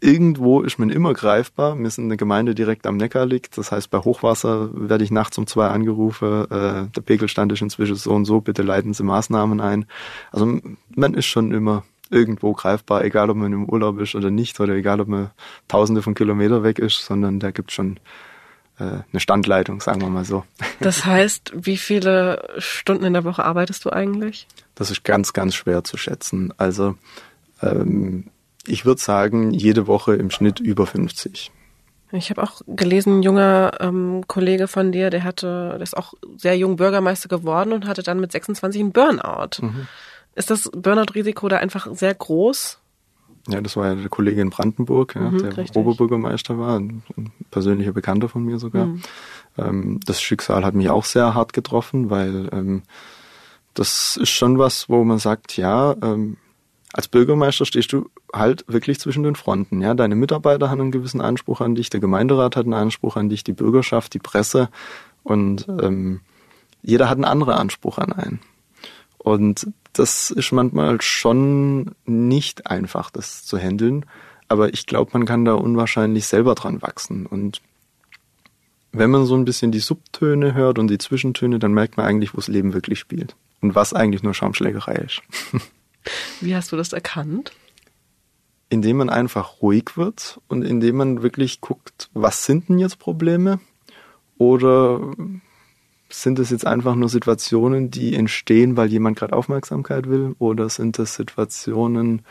irgendwo 0.00 0.62
ist 0.62 0.78
man 0.78 0.90
immer 0.90 1.14
greifbar. 1.14 1.78
Wir 1.78 1.90
sind 1.90 2.06
eine 2.06 2.16
Gemeinde 2.16 2.54
direkt 2.54 2.86
am 2.86 2.96
Neckar 2.96 3.26
liegt. 3.26 3.58
Das 3.58 3.70
heißt, 3.70 3.90
bei 3.90 3.98
Hochwasser 3.98 4.70
werde 4.72 5.04
ich 5.04 5.10
nachts 5.10 5.38
um 5.38 5.46
zwei 5.46 5.68
angerufen. 5.68 6.44
Äh, 6.50 6.88
der 6.88 7.00
Pegelstand 7.04 7.52
ist 7.52 7.62
inzwischen 7.62 7.96
so 7.96 8.10
und 8.12 8.24
so. 8.24 8.40
Bitte 8.40 8.62
leiten 8.62 8.94
Sie 8.94 9.04
Maßnahmen 9.04 9.60
ein. 9.60 9.86
Also 10.32 10.58
man 10.94 11.14
ist 11.14 11.26
schon 11.26 11.52
immer 11.52 11.84
irgendwo 12.10 12.52
greifbar, 12.52 13.04
egal 13.04 13.30
ob 13.30 13.36
man 13.36 13.52
im 13.52 13.68
Urlaub 13.68 14.00
ist 14.00 14.16
oder 14.16 14.32
nicht, 14.32 14.58
oder 14.58 14.74
egal 14.74 15.00
ob 15.00 15.06
man 15.06 15.30
tausende 15.68 16.02
von 16.02 16.14
Kilometern 16.14 16.64
weg 16.64 16.80
ist, 16.80 17.04
sondern 17.04 17.38
da 17.38 17.52
gibt 17.52 17.70
schon 17.70 17.96
äh, 17.96 18.00
eine 18.80 19.20
Standleitung, 19.20 19.80
sagen 19.80 20.00
wir 20.00 20.08
mal 20.08 20.24
so. 20.24 20.44
Das 20.80 21.04
heißt, 21.06 21.52
wie 21.54 21.76
viele 21.76 22.48
Stunden 22.58 23.04
in 23.04 23.12
der 23.12 23.24
Woche 23.24 23.44
arbeitest 23.44 23.84
du 23.84 23.90
eigentlich? 23.90 24.46
Das 24.74 24.90
ist 24.90 25.04
ganz, 25.04 25.32
ganz 25.32 25.54
schwer 25.54 25.84
zu 25.84 25.96
schätzen. 25.96 26.52
Also 26.56 26.96
ähm, 27.62 28.26
ich 28.66 28.84
würde 28.84 29.00
sagen, 29.00 29.50
jede 29.50 29.86
Woche 29.86 30.14
im 30.14 30.30
Schnitt 30.30 30.60
über 30.60 30.86
50. 30.86 31.50
Ich 32.12 32.30
habe 32.30 32.42
auch 32.42 32.60
gelesen, 32.66 33.18
ein 33.18 33.22
junger 33.22 33.72
ähm, 33.80 34.24
Kollege 34.26 34.66
von 34.66 34.90
dir, 34.90 35.10
der 35.10 35.22
hatte, 35.22 35.70
der 35.74 35.80
ist 35.80 35.96
auch 35.96 36.14
sehr 36.36 36.56
jung 36.56 36.76
Bürgermeister 36.76 37.28
geworden 37.28 37.72
und 37.72 37.86
hatte 37.86 38.02
dann 38.02 38.18
mit 38.18 38.32
26 38.32 38.80
einen 38.80 38.92
Burnout. 38.92 39.62
Mhm. 39.62 39.86
Ist 40.34 40.50
das 40.50 40.70
Burnout-Risiko 40.74 41.48
da 41.48 41.58
einfach 41.58 41.86
sehr 41.92 42.14
groß? 42.14 42.79
Ja, 43.48 43.60
das 43.60 43.76
war 43.76 43.88
ja 43.88 43.94
der 43.94 44.08
Kollege 44.08 44.40
in 44.40 44.50
Brandenburg, 44.50 45.14
ja, 45.14 45.30
mhm, 45.30 45.38
der 45.38 45.56
richtig. 45.56 45.76
Oberbürgermeister 45.76 46.58
war, 46.58 46.78
ein, 46.78 47.02
ein, 47.16 47.32
persönlicher 47.50 47.92
Bekannter 47.92 48.28
von 48.28 48.44
mir 48.44 48.58
sogar. 48.58 48.86
Mhm. 48.86 49.02
Ähm, 49.56 50.00
das 50.04 50.20
Schicksal 50.20 50.64
hat 50.64 50.74
mich 50.74 50.90
auch 50.90 51.04
sehr 51.04 51.34
hart 51.34 51.52
getroffen, 51.52 52.10
weil 52.10 52.48
ähm, 52.52 52.82
das 53.74 54.18
ist 54.20 54.30
schon 54.30 54.58
was, 54.58 54.88
wo 54.88 55.02
man 55.04 55.18
sagt, 55.18 55.56
ja, 55.56 55.96
ähm, 56.02 56.36
als 56.92 57.08
Bürgermeister 57.08 57.64
stehst 57.64 57.92
du 57.92 58.10
halt 58.32 58.64
wirklich 58.66 58.98
zwischen 58.98 59.22
den 59.22 59.36
Fronten. 59.36 59.80
Ja, 59.80 59.94
deine 59.94 60.16
Mitarbeiter 60.16 60.70
haben 60.70 60.80
einen 60.80 60.90
gewissen 60.90 61.20
Anspruch 61.20 61.60
an 61.60 61.76
dich, 61.76 61.88
der 61.88 62.00
Gemeinderat 62.00 62.56
hat 62.56 62.64
einen 62.64 62.74
Anspruch 62.74 63.16
an 63.16 63.28
dich, 63.28 63.44
die 63.44 63.52
Bürgerschaft, 63.52 64.12
die 64.14 64.18
Presse 64.18 64.68
und 65.22 65.66
ähm, 65.68 66.20
jeder 66.82 67.08
hat 67.08 67.16
einen 67.16 67.24
anderen 67.24 67.54
Anspruch 67.54 67.98
an 67.98 68.12
einen. 68.12 68.40
Und 69.18 69.68
das 69.92 70.30
ist 70.30 70.52
manchmal 70.52 71.00
schon 71.00 71.94
nicht 72.04 72.66
einfach, 72.66 73.10
das 73.10 73.44
zu 73.44 73.58
handeln. 73.58 74.06
Aber 74.48 74.72
ich 74.72 74.86
glaube, 74.86 75.10
man 75.14 75.26
kann 75.26 75.44
da 75.44 75.54
unwahrscheinlich 75.54 76.26
selber 76.26 76.54
dran 76.54 76.82
wachsen. 76.82 77.26
Und 77.26 77.60
wenn 78.92 79.10
man 79.10 79.24
so 79.24 79.36
ein 79.36 79.44
bisschen 79.44 79.72
die 79.72 79.80
Subtöne 79.80 80.54
hört 80.54 80.78
und 80.78 80.88
die 80.88 80.98
Zwischentöne, 80.98 81.58
dann 81.58 81.72
merkt 81.72 81.96
man 81.96 82.06
eigentlich, 82.06 82.34
wo 82.34 82.38
das 82.38 82.48
Leben 82.48 82.72
wirklich 82.72 82.98
spielt. 82.98 83.36
Und 83.60 83.74
was 83.74 83.92
eigentlich 83.92 84.22
nur 84.22 84.34
Schaumschlägerei 84.34 84.94
ist. 84.94 85.22
Wie 86.40 86.54
hast 86.54 86.72
du 86.72 86.76
das 86.76 86.92
erkannt? 86.92 87.52
Indem 88.70 88.98
man 88.98 89.10
einfach 89.10 89.60
ruhig 89.60 89.96
wird 89.96 90.40
und 90.48 90.62
indem 90.62 90.96
man 90.96 91.22
wirklich 91.22 91.60
guckt, 91.60 92.08
was 92.14 92.44
sind 92.44 92.68
denn 92.68 92.78
jetzt 92.78 92.98
Probleme? 92.98 93.60
Oder 94.38 95.00
sind 96.10 96.38
es 96.38 96.50
jetzt 96.50 96.66
einfach 96.66 96.94
nur 96.94 97.08
Situationen, 97.08 97.90
die 97.90 98.14
entstehen, 98.14 98.76
weil 98.76 98.90
jemand 98.90 99.18
gerade 99.18 99.34
Aufmerksamkeit 99.34 100.08
will? 100.08 100.34
Oder 100.38 100.68
sind 100.68 100.98
das 100.98 101.14
Situationen, 101.14 102.22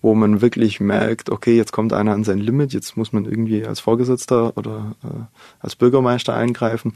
wo 0.00 0.14
man 0.14 0.40
wirklich 0.40 0.80
merkt, 0.80 1.30
okay, 1.30 1.56
jetzt 1.56 1.72
kommt 1.72 1.92
einer 1.92 2.12
an 2.12 2.24
sein 2.24 2.38
Limit, 2.38 2.72
jetzt 2.72 2.96
muss 2.96 3.12
man 3.12 3.24
irgendwie 3.24 3.66
als 3.66 3.80
Vorgesetzter 3.80 4.56
oder 4.56 4.94
äh, 5.02 5.24
als 5.60 5.76
Bürgermeister 5.76 6.34
eingreifen. 6.34 6.94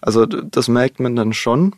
Also 0.00 0.26
das 0.26 0.68
merkt 0.68 1.00
man 1.00 1.14
dann 1.16 1.32
schon. 1.32 1.76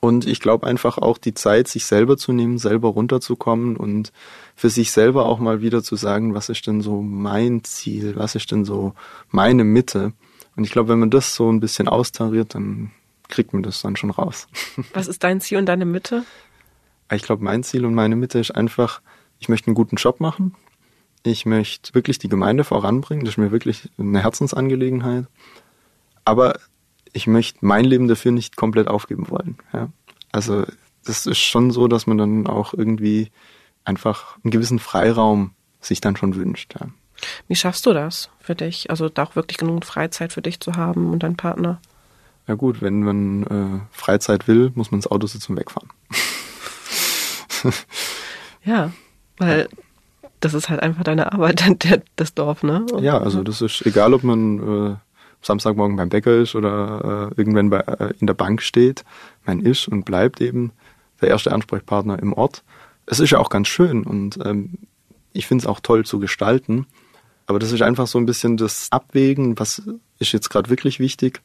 Und 0.00 0.26
ich 0.26 0.40
glaube 0.40 0.66
einfach 0.66 0.98
auch 0.98 1.16
die 1.16 1.32
Zeit, 1.32 1.66
sich 1.66 1.86
selber 1.86 2.18
zu 2.18 2.32
nehmen, 2.32 2.58
selber 2.58 2.88
runterzukommen 2.88 3.76
und 3.76 4.12
für 4.54 4.68
sich 4.68 4.92
selber 4.92 5.24
auch 5.24 5.38
mal 5.38 5.62
wieder 5.62 5.82
zu 5.82 5.96
sagen, 5.96 6.34
was 6.34 6.50
ist 6.50 6.66
denn 6.66 6.82
so 6.82 7.00
mein 7.00 7.64
Ziel, 7.64 8.14
was 8.16 8.34
ist 8.34 8.52
denn 8.52 8.66
so 8.66 8.92
meine 9.30 9.64
Mitte. 9.64 10.12
Und 10.56 10.64
ich 10.64 10.70
glaube, 10.70 10.90
wenn 10.90 11.00
man 11.00 11.10
das 11.10 11.34
so 11.34 11.50
ein 11.50 11.60
bisschen 11.60 11.88
austariert, 11.88 12.54
dann 12.54 12.92
kriegt 13.28 13.52
man 13.52 13.62
das 13.62 13.82
dann 13.82 13.96
schon 13.96 14.10
raus. 14.10 14.46
Was 14.92 15.08
ist 15.08 15.24
dein 15.24 15.40
Ziel 15.40 15.58
und 15.58 15.66
deine 15.66 15.84
Mitte? 15.84 16.24
Ich 17.12 17.22
glaube, 17.22 17.44
mein 17.44 17.62
Ziel 17.62 17.84
und 17.84 17.94
meine 17.94 18.16
Mitte 18.16 18.38
ist 18.38 18.52
einfach, 18.52 19.00
ich 19.38 19.48
möchte 19.48 19.68
einen 19.68 19.74
guten 19.74 19.96
Job 19.96 20.20
machen. 20.20 20.54
Ich 21.22 21.46
möchte 21.46 21.94
wirklich 21.94 22.18
die 22.18 22.28
Gemeinde 22.28 22.64
voranbringen. 22.64 23.24
Das 23.24 23.34
ist 23.34 23.38
mir 23.38 23.50
wirklich 23.50 23.90
eine 23.98 24.22
Herzensangelegenheit. 24.22 25.26
Aber 26.24 26.58
ich 27.12 27.26
möchte 27.26 27.58
mein 27.62 27.84
Leben 27.84 28.08
dafür 28.08 28.32
nicht 28.32 28.56
komplett 28.56 28.88
aufgeben 28.88 29.30
wollen. 29.30 29.56
Ja? 29.72 29.88
Also 30.32 30.64
das 31.04 31.26
ist 31.26 31.38
schon 31.38 31.70
so, 31.70 31.88
dass 31.88 32.06
man 32.06 32.18
dann 32.18 32.46
auch 32.46 32.74
irgendwie 32.74 33.30
einfach 33.84 34.36
einen 34.42 34.50
gewissen 34.50 34.78
Freiraum 34.78 35.52
sich 35.80 36.00
dann 36.00 36.16
schon 36.16 36.34
wünscht. 36.34 36.74
Ja. 36.78 36.88
Wie 37.48 37.56
schaffst 37.56 37.86
du 37.86 37.92
das 37.92 38.30
für 38.40 38.54
dich? 38.54 38.90
Also 38.90 39.08
da 39.08 39.24
auch 39.24 39.36
wirklich 39.36 39.58
genug 39.58 39.84
Freizeit 39.84 40.32
für 40.32 40.42
dich 40.42 40.60
zu 40.60 40.74
haben 40.74 41.10
und 41.10 41.22
deinen 41.22 41.36
Partner? 41.36 41.80
Ja 42.46 42.54
gut, 42.54 42.82
wenn 42.82 43.02
man 43.02 43.42
äh, 43.44 43.80
Freizeit 43.90 44.46
will, 44.48 44.70
muss 44.74 44.90
man 44.90 44.98
ins 44.98 45.06
Auto 45.06 45.26
sitzen 45.26 45.52
und 45.52 45.58
wegfahren. 45.58 45.88
ja, 48.64 48.92
weil 49.38 49.68
das 50.40 50.52
ist 50.52 50.68
halt 50.68 50.82
einfach 50.82 51.04
deine 51.04 51.32
Arbeit, 51.32 51.64
der, 51.84 52.02
das 52.16 52.34
Dorf, 52.34 52.62
ne? 52.62 52.84
Und, 52.92 53.02
ja, 53.02 53.18
also 53.18 53.42
das 53.42 53.62
ist 53.62 53.86
egal, 53.86 54.12
ob 54.12 54.24
man 54.24 54.92
äh, 54.92 54.96
Samstagmorgen 55.40 55.96
beim 55.96 56.10
Bäcker 56.10 56.36
ist 56.36 56.54
oder 56.54 57.30
äh, 57.32 57.40
irgendwann 57.40 57.70
bei, 57.70 57.80
äh, 57.80 58.12
in 58.20 58.26
der 58.26 58.34
Bank 58.34 58.62
steht. 58.62 59.04
Man 59.46 59.60
ist 59.60 59.88
und 59.88 60.04
bleibt 60.04 60.40
eben 60.40 60.72
der 61.20 61.30
erste 61.30 61.52
Ansprechpartner 61.52 62.18
im 62.18 62.32
Ort. 62.34 62.62
Es 63.06 63.20
ist 63.20 63.30
ja 63.30 63.38
auch 63.38 63.50
ganz 63.50 63.68
schön 63.68 64.04
und 64.04 64.38
ähm, 64.44 64.74
ich 65.32 65.46
finde 65.46 65.62
es 65.62 65.66
auch 65.66 65.80
toll 65.80 66.04
zu 66.04 66.18
gestalten. 66.18 66.86
Aber 67.46 67.58
das 67.58 67.72
ist 67.72 67.82
einfach 67.82 68.06
so 68.06 68.18
ein 68.18 68.26
bisschen 68.26 68.56
das 68.56 68.88
Abwägen, 68.90 69.58
was 69.58 69.82
ist 70.18 70.32
jetzt 70.32 70.48
gerade 70.48 70.70
wirklich 70.70 70.98
wichtig. 70.98 71.42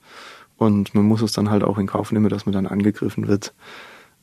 Und 0.58 0.94
man 0.94 1.06
muss 1.06 1.22
es 1.22 1.32
dann 1.32 1.50
halt 1.50 1.64
auch 1.64 1.78
in 1.78 1.88
Kauf 1.88 2.12
nehmen, 2.12 2.30
dass 2.30 2.46
man 2.46 2.54
dann 2.54 2.68
angegriffen 2.68 3.28
wird, 3.28 3.54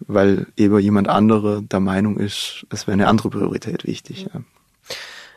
weil 0.01 0.47
eben 0.57 0.79
jemand 0.79 1.09
andere 1.09 1.63
der 1.63 1.81
Meinung 1.81 2.19
ist, 2.19 2.67
es 2.71 2.87
wäre 2.87 2.93
eine 2.95 3.09
andere 3.09 3.31
Priorität 3.31 3.85
wichtig. 3.85 4.27
Ja. 4.33 4.43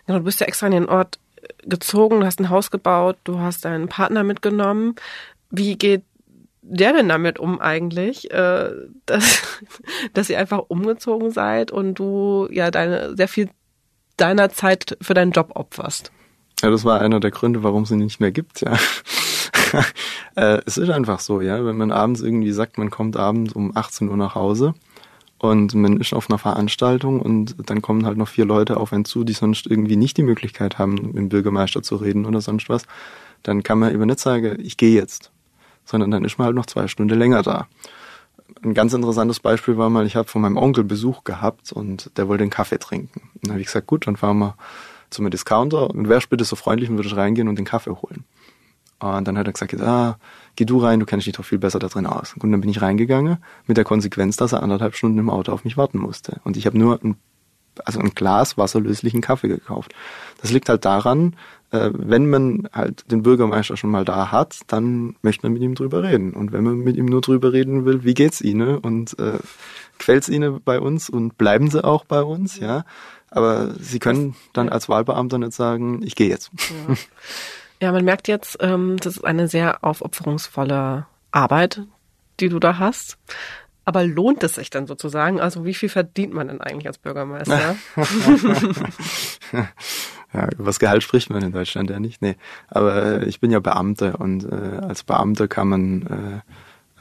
Genau, 0.05 0.19
du 0.19 0.25
bist 0.25 0.41
ja 0.41 0.47
extra 0.47 0.67
in 0.67 0.73
den 0.73 0.89
Ort 0.89 1.19
gezogen, 1.63 2.19
du 2.19 2.25
hast 2.25 2.39
ein 2.39 2.49
Haus 2.49 2.69
gebaut, 2.71 3.17
du 3.23 3.39
hast 3.39 3.63
deinen 3.65 3.87
Partner 3.87 4.23
mitgenommen. 4.23 4.95
Wie 5.49 5.77
geht 5.77 6.03
der 6.61 6.93
denn 6.93 7.09
damit 7.09 7.39
um 7.39 7.59
eigentlich, 7.59 8.31
äh, 8.31 8.71
dass, 9.05 9.41
dass 10.13 10.29
ihr 10.29 10.37
einfach 10.37 10.63
umgezogen 10.67 11.31
seid 11.31 11.71
und 11.71 11.95
du 11.95 12.47
ja 12.51 12.71
deine 12.71 13.15
sehr 13.15 13.27
viel 13.27 13.49
deiner 14.17 14.49
Zeit 14.49 14.97
für 15.01 15.13
deinen 15.13 15.31
Job 15.31 15.51
opferst? 15.55 16.11
Ja, 16.61 16.69
das 16.69 16.83
war 16.83 16.99
einer 16.99 17.19
der 17.19 17.31
Gründe, 17.31 17.63
warum 17.63 17.83
es 17.83 17.91
ihn 17.91 17.99
nicht 17.99 18.19
mehr 18.19 18.31
gibt, 18.31 18.61
ja. 18.61 18.77
äh, 20.35 20.61
es 20.65 20.77
ist 20.77 20.89
einfach 20.89 21.19
so, 21.19 21.41
ja. 21.41 21.63
Wenn 21.65 21.77
man 21.77 21.91
abends 21.91 22.21
irgendwie 22.21 22.51
sagt, 22.51 22.77
man 22.77 22.89
kommt 22.89 23.15
abends 23.15 23.53
um 23.53 23.75
18 23.75 24.09
Uhr 24.09 24.17
nach 24.17 24.35
Hause 24.35 24.73
und 25.37 25.73
man 25.73 25.97
ist 25.97 26.13
auf 26.13 26.29
einer 26.29 26.37
Veranstaltung 26.37 27.21
und 27.21 27.55
dann 27.69 27.81
kommen 27.81 28.05
halt 28.05 28.17
noch 28.17 28.27
vier 28.27 28.45
Leute 28.45 28.77
auf 28.77 28.91
einen 28.91 29.05
zu, 29.05 29.23
die 29.23 29.33
sonst 29.33 29.67
irgendwie 29.67 29.95
nicht 29.95 30.17
die 30.17 30.23
Möglichkeit 30.23 30.77
haben, 30.77 30.95
mit 30.95 31.15
dem 31.15 31.29
Bürgermeister 31.29 31.81
zu 31.81 31.95
reden 31.95 32.25
oder 32.25 32.41
sonst 32.41 32.67
was, 32.67 32.83
dann 33.43 33.63
kann 33.63 33.79
man 33.79 33.93
eben 33.93 34.05
nicht 34.05 34.19
sagen, 34.19 34.57
ich 34.59 34.75
gehe 34.75 34.93
jetzt, 34.93 35.31
sondern 35.85 36.11
dann 36.11 36.25
ist 36.25 36.37
man 36.37 36.47
halt 36.47 36.55
noch 36.55 36.65
zwei 36.65 36.87
Stunden 36.87 37.17
länger 37.17 37.41
da. 37.41 37.67
Ein 38.63 38.73
ganz 38.73 38.93
interessantes 38.93 39.39
Beispiel 39.39 39.77
war 39.77 39.89
mal, 39.89 40.05
ich 40.05 40.17
habe 40.17 40.27
von 40.27 40.41
meinem 40.41 40.57
Onkel 40.57 40.83
Besuch 40.83 41.23
gehabt 41.23 41.71
und 41.71 42.11
der 42.17 42.27
wollte 42.27 42.41
einen 42.41 42.51
Kaffee 42.51 42.79
trinken. 42.79 43.21
Und 43.35 43.43
dann 43.43 43.51
habe 43.51 43.61
ich 43.61 43.67
gesagt, 43.67 43.87
gut, 43.87 44.07
dann 44.07 44.17
fahren 44.17 44.39
wir 44.39 44.55
zum 45.09 45.29
Discounter 45.29 45.89
und 45.89 46.09
wärst 46.09 46.29
bitte 46.29 46.43
so 46.43 46.55
freundlich 46.55 46.89
und 46.89 46.97
würdest 46.97 47.15
reingehen 47.15 47.47
und 47.47 47.57
den 47.57 47.65
Kaffee 47.65 47.91
holen. 47.91 48.25
Und 48.99 49.27
dann 49.27 49.37
hat 49.37 49.47
er 49.47 49.53
gesagt, 49.53 49.79
ah, 49.81 50.17
geh 50.55 50.65
du 50.65 50.77
rein, 50.77 50.99
du 50.99 51.05
kennst 51.05 51.25
dich 51.25 51.33
doch 51.33 51.45
viel 51.45 51.57
besser 51.57 51.79
da 51.79 51.87
drin 51.87 52.05
aus. 52.05 52.35
Und 52.37 52.51
dann 52.51 52.59
bin 52.59 52.69
ich 52.69 52.81
reingegangen, 52.81 53.37
mit 53.65 53.77
der 53.77 53.85
Konsequenz, 53.85 54.35
dass 54.35 54.51
er 54.51 54.61
anderthalb 54.61 54.95
Stunden 54.95 55.19
im 55.19 55.29
Auto 55.29 55.53
auf 55.53 55.63
mich 55.63 55.77
warten 55.77 55.99
musste. 55.99 56.41
Und 56.43 56.57
ich 56.57 56.65
habe 56.65 56.77
nur 56.77 56.99
ein, 57.01 57.15
also 57.85 57.99
ein 57.99 58.09
Glas 58.13 58.57
wasserlöslichen 58.57 59.21
Kaffee 59.21 59.47
gekauft. 59.47 59.93
Das 60.41 60.51
liegt 60.51 60.67
halt 60.67 60.83
daran, 60.83 61.37
äh, 61.71 61.91
wenn 61.93 62.29
man 62.29 62.67
halt 62.73 63.09
den 63.09 63.23
Bürgermeister 63.23 63.77
schon 63.77 63.91
mal 63.91 64.03
da 64.03 64.33
hat, 64.33 64.59
dann 64.67 65.15
möchte 65.21 65.45
man 65.45 65.53
mit 65.53 65.61
ihm 65.61 65.75
drüber 65.75 66.03
reden. 66.03 66.33
Und 66.33 66.51
wenn 66.51 66.65
man 66.65 66.79
mit 66.79 66.97
ihm 66.97 67.05
nur 67.05 67.21
drüber 67.21 67.53
reden 67.53 67.85
will, 67.85 68.03
wie 68.03 68.13
geht's 68.13 68.41
Ihnen? 68.41 68.79
Und 68.79 69.17
äh, 69.17 69.39
quält's 69.97 70.27
Ihnen 70.27 70.59
bei 70.65 70.79
uns 70.81 71.09
und 71.09 71.37
bleiben 71.37 71.69
Sie 71.69 71.81
auch 71.83 72.03
bei 72.03 72.21
uns, 72.21 72.59
ja. 72.59 72.83
Aber 73.31 73.73
Sie 73.79 73.99
können 73.99 74.35
dann 74.53 74.69
als 74.69 74.89
Wahlbeamter 74.89 75.37
nicht 75.37 75.53
sagen, 75.53 76.01
ich 76.03 76.15
gehe 76.15 76.29
jetzt. 76.29 76.51
Ja. 76.87 76.95
Ja, 77.81 77.93
man 77.93 78.03
merkt 78.03 78.27
jetzt, 78.27 78.57
ähm, 78.59 78.97
das 78.97 79.17
ist 79.17 79.23
eine 79.23 79.47
sehr 79.47 79.83
aufopferungsvolle 79.83 81.05
Arbeit, 81.31 81.83
die 82.39 82.49
du 82.49 82.59
da 82.59 82.77
hast. 82.77 83.17
Aber 83.85 84.03
lohnt 84.05 84.43
es 84.43 84.55
sich 84.55 84.69
dann 84.69 84.85
sozusagen? 84.85 85.39
Also 85.39 85.65
wie 85.65 85.73
viel 85.73 85.89
verdient 85.89 86.33
man 86.33 86.49
denn 86.49 86.61
eigentlich 86.61 86.87
als 86.87 86.97
Bürgermeister? 86.97 87.75
ja, 90.33 90.49
über 90.53 90.65
das 90.65 90.79
Gehalt 90.79 91.03
spricht 91.03 91.29
man 91.29 91.41
in 91.41 91.53
Deutschland 91.53 91.89
ja 91.89 91.99
nicht. 91.99 92.21
Nee, 92.21 92.35
aber 92.67 93.25
ich 93.25 93.39
bin 93.39 93.49
ja 93.49 93.59
Beamter 93.59 94.19
und 94.19 94.43
äh, 94.43 94.79
als 94.81 95.03
Beamter 95.03 95.47
kann 95.47 95.69
man 95.69 96.43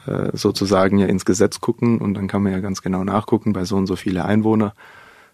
äh, 0.06 0.10
äh, 0.10 0.30
sozusagen 0.32 0.98
ja 0.98 1.06
ins 1.06 1.24
Gesetz 1.24 1.60
gucken 1.60 1.98
und 1.98 2.14
dann 2.14 2.28
kann 2.28 2.42
man 2.42 2.52
ja 2.52 2.60
ganz 2.60 2.82
genau 2.82 3.04
nachgucken 3.04 3.52
bei 3.52 3.64
so 3.64 3.76
und 3.76 3.86
so 3.86 3.96
viele 3.96 4.24
Einwohner 4.24 4.74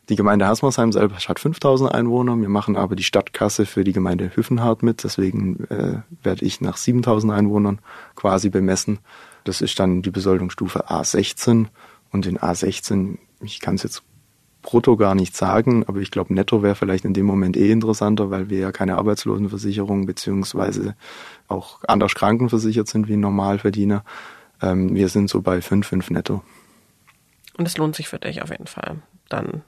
Die 0.08 0.16
Gemeinde 0.16 0.46
Hasmersheim 0.46 0.92
selber 0.92 1.16
hat 1.16 1.40
5000 1.40 1.92
Einwohner. 1.92 2.36
Wir 2.36 2.50
machen 2.50 2.76
aber 2.76 2.94
die 2.94 3.02
Stadtkasse 3.02 3.64
für 3.64 3.84
die 3.84 3.92
Gemeinde 3.92 4.30
Hüffenhardt 4.34 4.82
mit. 4.82 5.02
Deswegen 5.02 5.64
äh, 5.70 6.02
werde 6.22 6.44
ich 6.44 6.60
nach 6.60 6.76
7000 6.76 7.32
Einwohnern 7.32 7.80
quasi 8.14 8.50
bemessen. 8.50 8.98
Das 9.44 9.60
ist 9.60 9.78
dann 9.78 10.02
die 10.02 10.10
Besoldungsstufe 10.10 10.90
A16 10.90 11.66
und 12.12 12.26
in 12.26 12.38
A16, 12.38 13.18
ich 13.40 13.60
kann 13.60 13.76
es 13.76 13.82
jetzt 13.82 14.02
brutto 14.62 14.96
gar 14.96 15.14
nicht 15.14 15.36
sagen, 15.36 15.84
aber 15.86 16.00
ich 16.00 16.10
glaube, 16.10 16.32
netto 16.32 16.62
wäre 16.62 16.74
vielleicht 16.74 17.04
in 17.04 17.12
dem 17.12 17.26
Moment 17.26 17.56
eh 17.56 17.70
interessanter, 17.70 18.30
weil 18.30 18.48
wir 18.48 18.58
ja 18.58 18.72
keine 18.72 18.96
Arbeitslosenversicherung 18.96 20.06
beziehungsweise 20.06 20.96
auch 21.48 21.80
anders 21.86 22.14
krankenversichert 22.14 22.88
sind 22.88 23.08
wie 23.08 23.16
Normalverdiener. 23.16 24.04
Ähm, 24.62 24.94
wir 24.94 25.08
sind 25.08 25.28
so 25.28 25.42
bei 25.42 25.60
5, 25.60 25.86
5 25.86 26.10
netto. 26.10 26.42
Und 27.58 27.68
es 27.68 27.76
lohnt 27.76 27.94
sich 27.94 28.08
für 28.08 28.18
dich 28.18 28.42
auf 28.42 28.50
jeden 28.50 28.66
Fall, 28.66 28.96
dann 29.28 29.62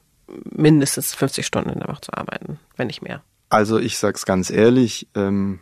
mindestens 0.44 1.14
50 1.14 1.46
Stunden 1.46 1.70
in 1.70 1.80
der 1.80 1.88
Woche 1.88 2.00
zu 2.00 2.12
arbeiten, 2.12 2.58
wenn 2.76 2.88
nicht 2.88 3.02
mehr. 3.02 3.22
Also 3.48 3.78
ich 3.78 3.98
sag's 3.98 4.26
ganz 4.26 4.50
ehrlich, 4.50 5.08
ähm, 5.14 5.60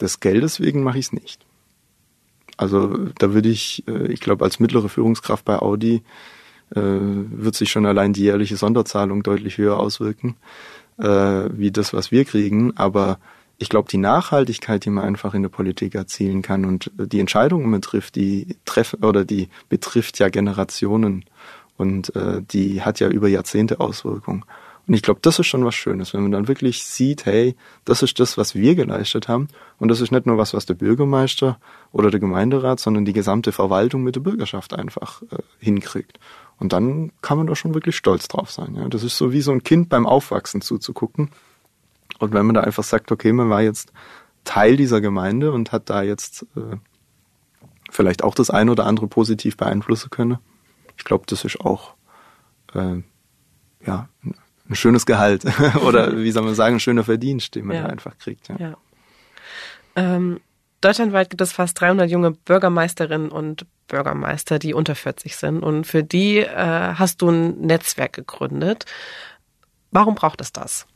des 0.00 0.20
Geldes 0.20 0.60
wegen 0.60 0.82
mache 0.82 0.98
ich 0.98 1.06
es 1.06 1.12
nicht. 1.12 1.44
Also 2.56 3.08
da 3.18 3.34
würde 3.34 3.48
ich, 3.48 3.84
äh, 3.88 4.06
ich 4.12 4.20
glaube, 4.20 4.44
als 4.44 4.60
mittlere 4.60 4.88
Führungskraft 4.88 5.44
bei 5.44 5.58
Audi 5.58 6.02
äh, 6.74 6.80
wird 6.80 7.54
sich 7.54 7.70
schon 7.70 7.86
allein 7.86 8.12
die 8.12 8.22
jährliche 8.22 8.56
Sonderzahlung 8.56 9.22
deutlich 9.22 9.58
höher 9.58 9.78
auswirken, 9.78 10.36
äh, 10.98 11.04
wie 11.06 11.70
das, 11.70 11.92
was 11.92 12.10
wir 12.10 12.24
kriegen. 12.24 12.76
Aber 12.76 13.18
ich 13.58 13.68
glaube, 13.68 13.88
die 13.88 13.98
Nachhaltigkeit, 13.98 14.84
die 14.84 14.90
man 14.90 15.04
einfach 15.04 15.34
in 15.34 15.42
der 15.42 15.48
Politik 15.48 15.94
erzielen 15.94 16.42
kann 16.42 16.64
und 16.64 16.90
die 16.96 17.20
Entscheidungen 17.20 17.70
betrifft, 17.70 18.16
die 18.16 18.56
treffen 18.64 19.04
oder 19.04 19.24
die 19.24 19.48
betrifft 19.68 20.18
ja 20.18 20.28
Generationen 20.28 21.24
und 21.76 22.14
äh, 22.16 22.42
die 22.42 22.82
hat 22.82 23.00
ja 23.00 23.08
über 23.08 23.28
Jahrzehnte 23.28 23.80
Auswirkungen. 23.80 24.44
Und 24.86 24.92
ich 24.92 25.02
glaube, 25.02 25.20
das 25.22 25.38
ist 25.38 25.46
schon 25.46 25.64
was 25.64 25.74
Schönes, 25.74 26.12
wenn 26.12 26.22
man 26.22 26.32
dann 26.32 26.46
wirklich 26.46 26.84
sieht, 26.84 27.24
hey, 27.24 27.56
das 27.86 28.02
ist 28.02 28.20
das, 28.20 28.36
was 28.36 28.54
wir 28.54 28.74
geleistet 28.74 29.28
haben. 29.28 29.48
Und 29.78 29.88
das 29.88 30.00
ist 30.02 30.12
nicht 30.12 30.26
nur 30.26 30.36
was, 30.36 30.52
was 30.52 30.66
der 30.66 30.74
Bürgermeister 30.74 31.58
oder 31.90 32.10
der 32.10 32.20
Gemeinderat, 32.20 32.80
sondern 32.80 33.06
die 33.06 33.14
gesamte 33.14 33.52
Verwaltung 33.52 34.02
mit 34.02 34.14
der 34.14 34.20
Bürgerschaft 34.20 34.74
einfach 34.74 35.22
äh, 35.22 35.38
hinkriegt. 35.58 36.18
Und 36.58 36.72
dann 36.74 37.12
kann 37.22 37.38
man 37.38 37.46
da 37.46 37.56
schon 37.56 37.74
wirklich 37.74 37.96
stolz 37.96 38.28
drauf 38.28 38.50
sein. 38.50 38.74
Ja. 38.74 38.88
Das 38.88 39.02
ist 39.02 39.16
so 39.16 39.32
wie 39.32 39.40
so 39.40 39.52
ein 39.52 39.62
Kind 39.62 39.88
beim 39.88 40.06
Aufwachsen 40.06 40.60
zuzugucken. 40.60 41.30
Und 42.18 42.34
wenn 42.34 42.46
man 42.46 42.54
da 42.54 42.60
einfach 42.60 42.84
sagt, 42.84 43.10
okay, 43.10 43.32
man 43.32 43.48
war 43.48 43.62
jetzt 43.62 43.90
Teil 44.44 44.76
dieser 44.76 45.00
Gemeinde 45.00 45.50
und 45.50 45.72
hat 45.72 45.88
da 45.88 46.02
jetzt 46.02 46.46
äh, 46.56 46.76
vielleicht 47.90 48.22
auch 48.22 48.34
das 48.34 48.50
eine 48.50 48.70
oder 48.70 48.84
andere 48.84 49.06
positiv 49.06 49.56
beeinflussen 49.56 50.10
können, 50.10 50.38
ich 50.96 51.04
glaube, 51.04 51.24
das 51.26 51.44
ist 51.44 51.60
auch 51.60 51.94
äh, 52.74 53.02
ja 53.86 54.08
ein 54.68 54.74
schönes 54.74 55.06
Gehalt 55.06 55.44
oder 55.86 56.16
wie 56.18 56.30
soll 56.30 56.44
man 56.44 56.54
sagen, 56.54 56.76
ein 56.76 56.80
schöner 56.80 57.04
Verdienst, 57.04 57.54
den 57.54 57.66
man 57.66 57.76
ja. 57.76 57.82
da 57.82 57.88
einfach 57.88 58.16
kriegt. 58.18 58.48
Ja. 58.48 58.56
ja. 58.58 58.76
Ähm, 59.96 60.40
deutschlandweit 60.80 61.30
gibt 61.30 61.40
es 61.40 61.52
fast 61.52 61.80
300 61.80 62.10
junge 62.10 62.32
Bürgermeisterinnen 62.32 63.30
und 63.30 63.66
Bürgermeister, 63.88 64.58
die 64.58 64.74
unter 64.74 64.94
40 64.94 65.36
sind 65.36 65.62
und 65.62 65.86
für 65.86 66.02
die 66.02 66.38
äh, 66.38 66.94
hast 66.94 67.22
du 67.22 67.28
ein 67.28 67.60
Netzwerk 67.60 68.14
gegründet. 68.14 68.86
Warum 69.90 70.14
braucht 70.14 70.40
es 70.40 70.52
das? 70.52 70.86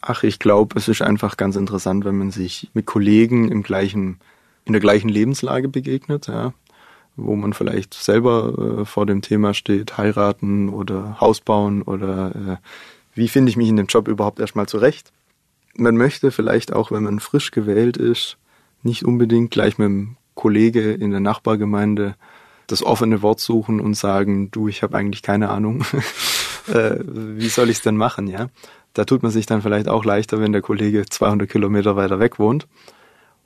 Ach, 0.00 0.22
ich 0.22 0.38
glaube, 0.38 0.78
es 0.78 0.88
ist 0.88 1.02
einfach 1.02 1.36
ganz 1.36 1.56
interessant, 1.56 2.04
wenn 2.04 2.16
man 2.16 2.30
sich 2.30 2.70
mit 2.72 2.86
Kollegen 2.86 3.50
im 3.50 3.62
gleichen, 3.62 4.18
in 4.64 4.72
der 4.72 4.80
gleichen 4.80 5.08
Lebenslage 5.08 5.68
begegnet, 5.68 6.28
ja, 6.28 6.54
wo 7.20 7.36
man 7.36 7.52
vielleicht 7.52 7.94
selber 7.94 8.80
äh, 8.80 8.84
vor 8.84 9.06
dem 9.06 9.22
Thema 9.22 9.54
steht, 9.54 9.98
heiraten 9.98 10.68
oder 10.68 11.20
Haus 11.20 11.40
bauen 11.40 11.82
oder 11.82 12.34
äh, 12.34 12.56
wie 13.14 13.28
finde 13.28 13.50
ich 13.50 13.56
mich 13.56 13.68
in 13.68 13.76
dem 13.76 13.86
Job 13.86 14.08
überhaupt 14.08 14.40
erstmal 14.40 14.66
zurecht. 14.66 15.12
Man 15.74 15.96
möchte 15.96 16.30
vielleicht 16.30 16.72
auch, 16.72 16.90
wenn 16.90 17.04
man 17.04 17.20
frisch 17.20 17.50
gewählt 17.50 17.96
ist, 17.96 18.36
nicht 18.82 19.04
unbedingt 19.04 19.50
gleich 19.50 19.78
mit 19.78 19.86
einem 19.86 20.16
Kollege 20.34 20.92
in 20.92 21.10
der 21.10 21.20
Nachbargemeinde 21.20 22.16
das 22.66 22.82
offene 22.82 23.20
Wort 23.22 23.40
suchen 23.40 23.80
und 23.80 23.94
sagen, 23.94 24.50
du, 24.50 24.68
ich 24.68 24.82
habe 24.82 24.96
eigentlich 24.96 25.22
keine 25.22 25.50
Ahnung, 25.50 25.84
äh, 26.68 26.98
wie 27.04 27.48
soll 27.48 27.68
ich 27.68 27.78
es 27.78 27.82
denn 27.82 27.96
machen, 27.96 28.26
ja? 28.26 28.48
Da 28.92 29.04
tut 29.04 29.22
man 29.22 29.30
sich 29.30 29.46
dann 29.46 29.62
vielleicht 29.62 29.88
auch 29.88 30.04
leichter, 30.04 30.40
wenn 30.40 30.52
der 30.52 30.62
Kollege 30.62 31.04
200 31.08 31.48
Kilometer 31.48 31.94
weiter 31.94 32.18
weg 32.18 32.38
wohnt. 32.40 32.66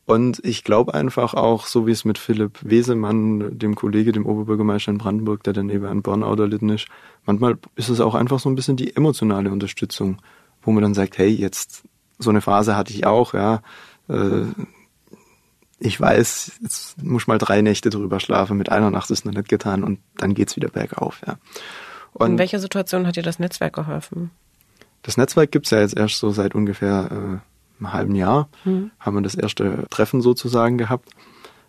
Und 0.06 0.40
ich 0.44 0.64
glaube 0.64 0.92
einfach 0.92 1.32
auch, 1.32 1.66
so 1.66 1.86
wie 1.86 1.92
es 1.92 2.04
mit 2.04 2.18
Philipp 2.18 2.58
Wesemann, 2.62 3.58
dem 3.58 3.74
Kollege, 3.74 4.12
dem 4.12 4.26
Oberbürgermeister 4.26 4.90
in 4.90 4.98
Brandenburg, 4.98 5.42
der 5.44 5.54
daneben 5.54 5.86
an 5.86 6.02
Burnout 6.02 6.40
erlitten 6.42 6.68
ist, 6.68 6.88
manchmal 7.24 7.56
ist 7.76 7.88
es 7.88 8.00
auch 8.00 8.14
einfach 8.14 8.38
so 8.38 8.50
ein 8.50 8.54
bisschen 8.54 8.76
die 8.76 8.94
emotionale 8.94 9.50
Unterstützung, 9.50 10.18
wo 10.62 10.72
man 10.72 10.82
dann 10.82 10.94
sagt, 10.94 11.16
hey, 11.16 11.28
jetzt 11.28 11.84
so 12.18 12.30
eine 12.30 12.42
Phase 12.42 12.76
hatte 12.76 12.92
ich 12.92 13.06
auch, 13.06 13.32
ja. 13.32 13.62
Äh, 14.08 14.44
ich 15.78 16.00
weiß, 16.00 16.60
jetzt 16.62 17.02
muss 17.02 17.22
ich 17.22 17.26
mal 17.26 17.38
drei 17.38 17.62
Nächte 17.62 17.90
drüber 17.90 18.20
schlafen, 18.20 18.56
mit 18.56 18.70
einer 18.70 18.90
Nacht 18.90 19.10
ist 19.10 19.24
noch 19.24 19.32
nicht 19.32 19.48
getan 19.48 19.84
und 19.84 20.00
dann 20.18 20.34
geht's 20.34 20.56
wieder 20.56 20.68
bergauf, 20.68 21.20
ja. 21.26 21.38
Und 22.12 22.32
in 22.32 22.38
welcher 22.38 22.60
Situation 22.60 23.06
hat 23.06 23.16
dir 23.16 23.22
das 23.22 23.38
Netzwerk 23.38 23.74
geholfen? 23.74 24.30
Das 25.02 25.16
Netzwerk 25.16 25.50
gibt's 25.50 25.70
ja 25.70 25.80
jetzt 25.80 25.96
erst 25.96 26.18
so 26.18 26.30
seit 26.30 26.54
ungefähr 26.54 27.10
äh, 27.10 27.53
einem 27.78 27.92
halben 27.92 28.14
Jahr, 28.14 28.48
mhm. 28.64 28.90
haben 28.98 29.16
wir 29.16 29.22
das 29.22 29.34
erste 29.34 29.86
Treffen 29.90 30.20
sozusagen 30.20 30.78
gehabt. 30.78 31.10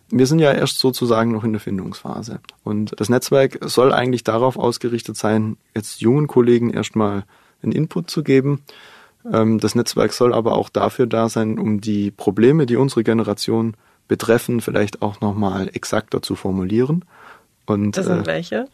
Wir 0.08 0.26
sind 0.26 0.38
ja 0.38 0.52
erst 0.52 0.78
sozusagen 0.78 1.32
noch 1.32 1.42
in 1.42 1.52
der 1.52 1.60
Findungsphase. 1.60 2.40
Und 2.62 2.94
das 3.00 3.08
Netzwerk 3.08 3.58
soll 3.62 3.92
eigentlich 3.92 4.22
darauf 4.22 4.56
ausgerichtet 4.56 5.16
sein, 5.16 5.56
jetzt 5.74 6.00
jungen 6.00 6.28
Kollegen 6.28 6.70
erstmal 6.70 7.24
einen 7.62 7.72
Input 7.72 8.08
zu 8.10 8.22
geben. 8.22 8.62
Ähm, 9.32 9.58
das 9.58 9.74
Netzwerk 9.74 10.12
soll 10.12 10.32
aber 10.32 10.56
auch 10.56 10.68
dafür 10.68 11.06
da 11.06 11.28
sein, 11.28 11.58
um 11.58 11.80
die 11.80 12.12
Probleme, 12.12 12.66
die 12.66 12.76
unsere 12.76 13.02
Generation 13.02 13.76
betreffen, 14.06 14.60
vielleicht 14.60 15.02
auch 15.02 15.20
nochmal 15.20 15.68
exakter 15.72 16.22
zu 16.22 16.36
formulieren. 16.36 17.04
Und, 17.66 17.96
das 17.96 18.06
sind 18.06 18.22
äh, 18.22 18.26
welche? 18.26 18.68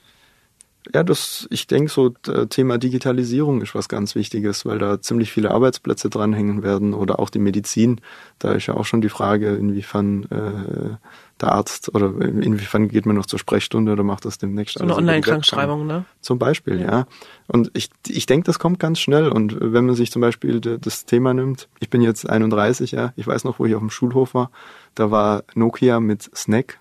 Ja, 0.92 1.04
das, 1.04 1.46
ich 1.50 1.68
denke, 1.68 1.90
so 1.90 2.08
Thema 2.08 2.76
Digitalisierung 2.76 3.62
ist 3.62 3.74
was 3.74 3.88
ganz 3.88 4.16
Wichtiges, 4.16 4.66
weil 4.66 4.78
da 4.78 5.00
ziemlich 5.00 5.30
viele 5.30 5.52
Arbeitsplätze 5.52 6.10
dranhängen 6.10 6.64
werden 6.64 6.92
oder 6.92 7.20
auch 7.20 7.30
die 7.30 7.38
Medizin. 7.38 8.00
Da 8.40 8.52
ist 8.52 8.66
ja 8.66 8.74
auch 8.74 8.84
schon 8.84 9.00
die 9.00 9.08
Frage, 9.08 9.54
inwiefern 9.54 10.24
äh, 10.24 10.96
der 11.40 11.52
Arzt 11.52 11.94
oder 11.94 12.12
inwiefern 12.20 12.88
geht 12.88 13.06
man 13.06 13.14
noch 13.14 13.26
zur 13.26 13.38
Sprechstunde 13.38 13.92
oder 13.92 14.02
macht 14.02 14.24
das 14.24 14.38
demnächst. 14.38 14.78
So 14.78 14.84
eine 14.84 14.96
Online-Krankschreibung, 14.96 15.86
ne? 15.86 16.04
Zum 16.20 16.38
Beispiel, 16.38 16.80
ja. 16.80 16.90
ja. 16.90 17.06
Und 17.46 17.70
ich, 17.74 17.90
ich 18.08 18.26
denke, 18.26 18.46
das 18.46 18.58
kommt 18.58 18.80
ganz 18.80 18.98
schnell. 18.98 19.28
Und 19.28 19.56
wenn 19.60 19.86
man 19.86 19.94
sich 19.94 20.10
zum 20.10 20.20
Beispiel 20.22 20.60
das 20.60 21.04
Thema 21.04 21.32
nimmt, 21.32 21.68
ich 21.78 21.90
bin 21.90 22.00
jetzt 22.00 22.28
31, 22.28 22.92
ja, 22.92 23.12
ich 23.16 23.26
weiß 23.26 23.44
noch, 23.44 23.58
wo 23.58 23.66
ich 23.66 23.74
auf 23.74 23.80
dem 23.80 23.90
Schulhof 23.90 24.34
war, 24.34 24.50
da 24.94 25.10
war 25.10 25.44
Nokia 25.54 26.00
mit 26.00 26.30
Snack 26.34 26.80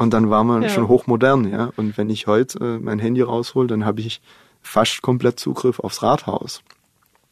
und 0.00 0.14
dann 0.14 0.30
war 0.30 0.44
man 0.44 0.62
ja. 0.62 0.70
schon 0.70 0.88
hochmodern, 0.88 1.52
ja. 1.52 1.72
Und 1.76 1.98
wenn 1.98 2.08
ich 2.08 2.26
heute 2.26 2.58
äh, 2.58 2.78
mein 2.78 2.98
Handy 2.98 3.20
raushol, 3.20 3.66
dann 3.66 3.84
habe 3.84 4.00
ich 4.00 4.22
fast 4.62 5.02
komplett 5.02 5.38
Zugriff 5.38 5.78
aufs 5.78 6.02
Rathaus. 6.02 6.62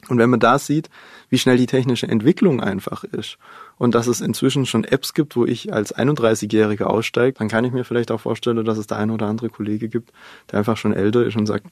Und 0.08 0.18
wenn 0.18 0.28
man 0.28 0.38
da 0.38 0.58
sieht, 0.58 0.90
wie 1.30 1.38
schnell 1.38 1.56
die 1.56 1.64
technische 1.64 2.06
Entwicklung 2.06 2.60
einfach 2.60 3.04
ist 3.04 3.38
und 3.78 3.94
dass 3.94 4.06
es 4.06 4.20
inzwischen 4.20 4.66
schon 4.66 4.84
Apps 4.84 5.14
gibt, 5.14 5.34
wo 5.34 5.46
ich 5.46 5.72
als 5.72 5.96
31-Jähriger 5.96 6.84
aussteige, 6.84 7.38
dann 7.38 7.48
kann 7.48 7.64
ich 7.64 7.72
mir 7.72 7.84
vielleicht 7.84 8.10
auch 8.10 8.20
vorstellen, 8.20 8.62
dass 8.66 8.76
es 8.76 8.86
der 8.86 8.98
ein 8.98 9.10
oder 9.10 9.28
andere 9.28 9.48
Kollege 9.48 9.88
gibt, 9.88 10.12
der 10.52 10.58
einfach 10.58 10.76
schon 10.76 10.92
älter 10.92 11.24
ist 11.24 11.36
und 11.36 11.46
sagt, 11.46 11.64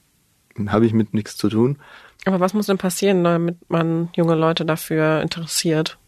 habe 0.67 0.87
ich 0.87 0.95
mit 0.95 1.13
nichts 1.13 1.37
zu 1.37 1.51
tun. 1.51 1.77
Aber 2.25 2.41
was 2.41 2.55
muss 2.55 2.67
denn 2.67 2.79
passieren, 2.79 3.23
damit 3.23 3.59
man 3.69 4.09
junge 4.17 4.35
Leute 4.35 4.65
dafür 4.65 5.21
interessiert? 5.21 5.99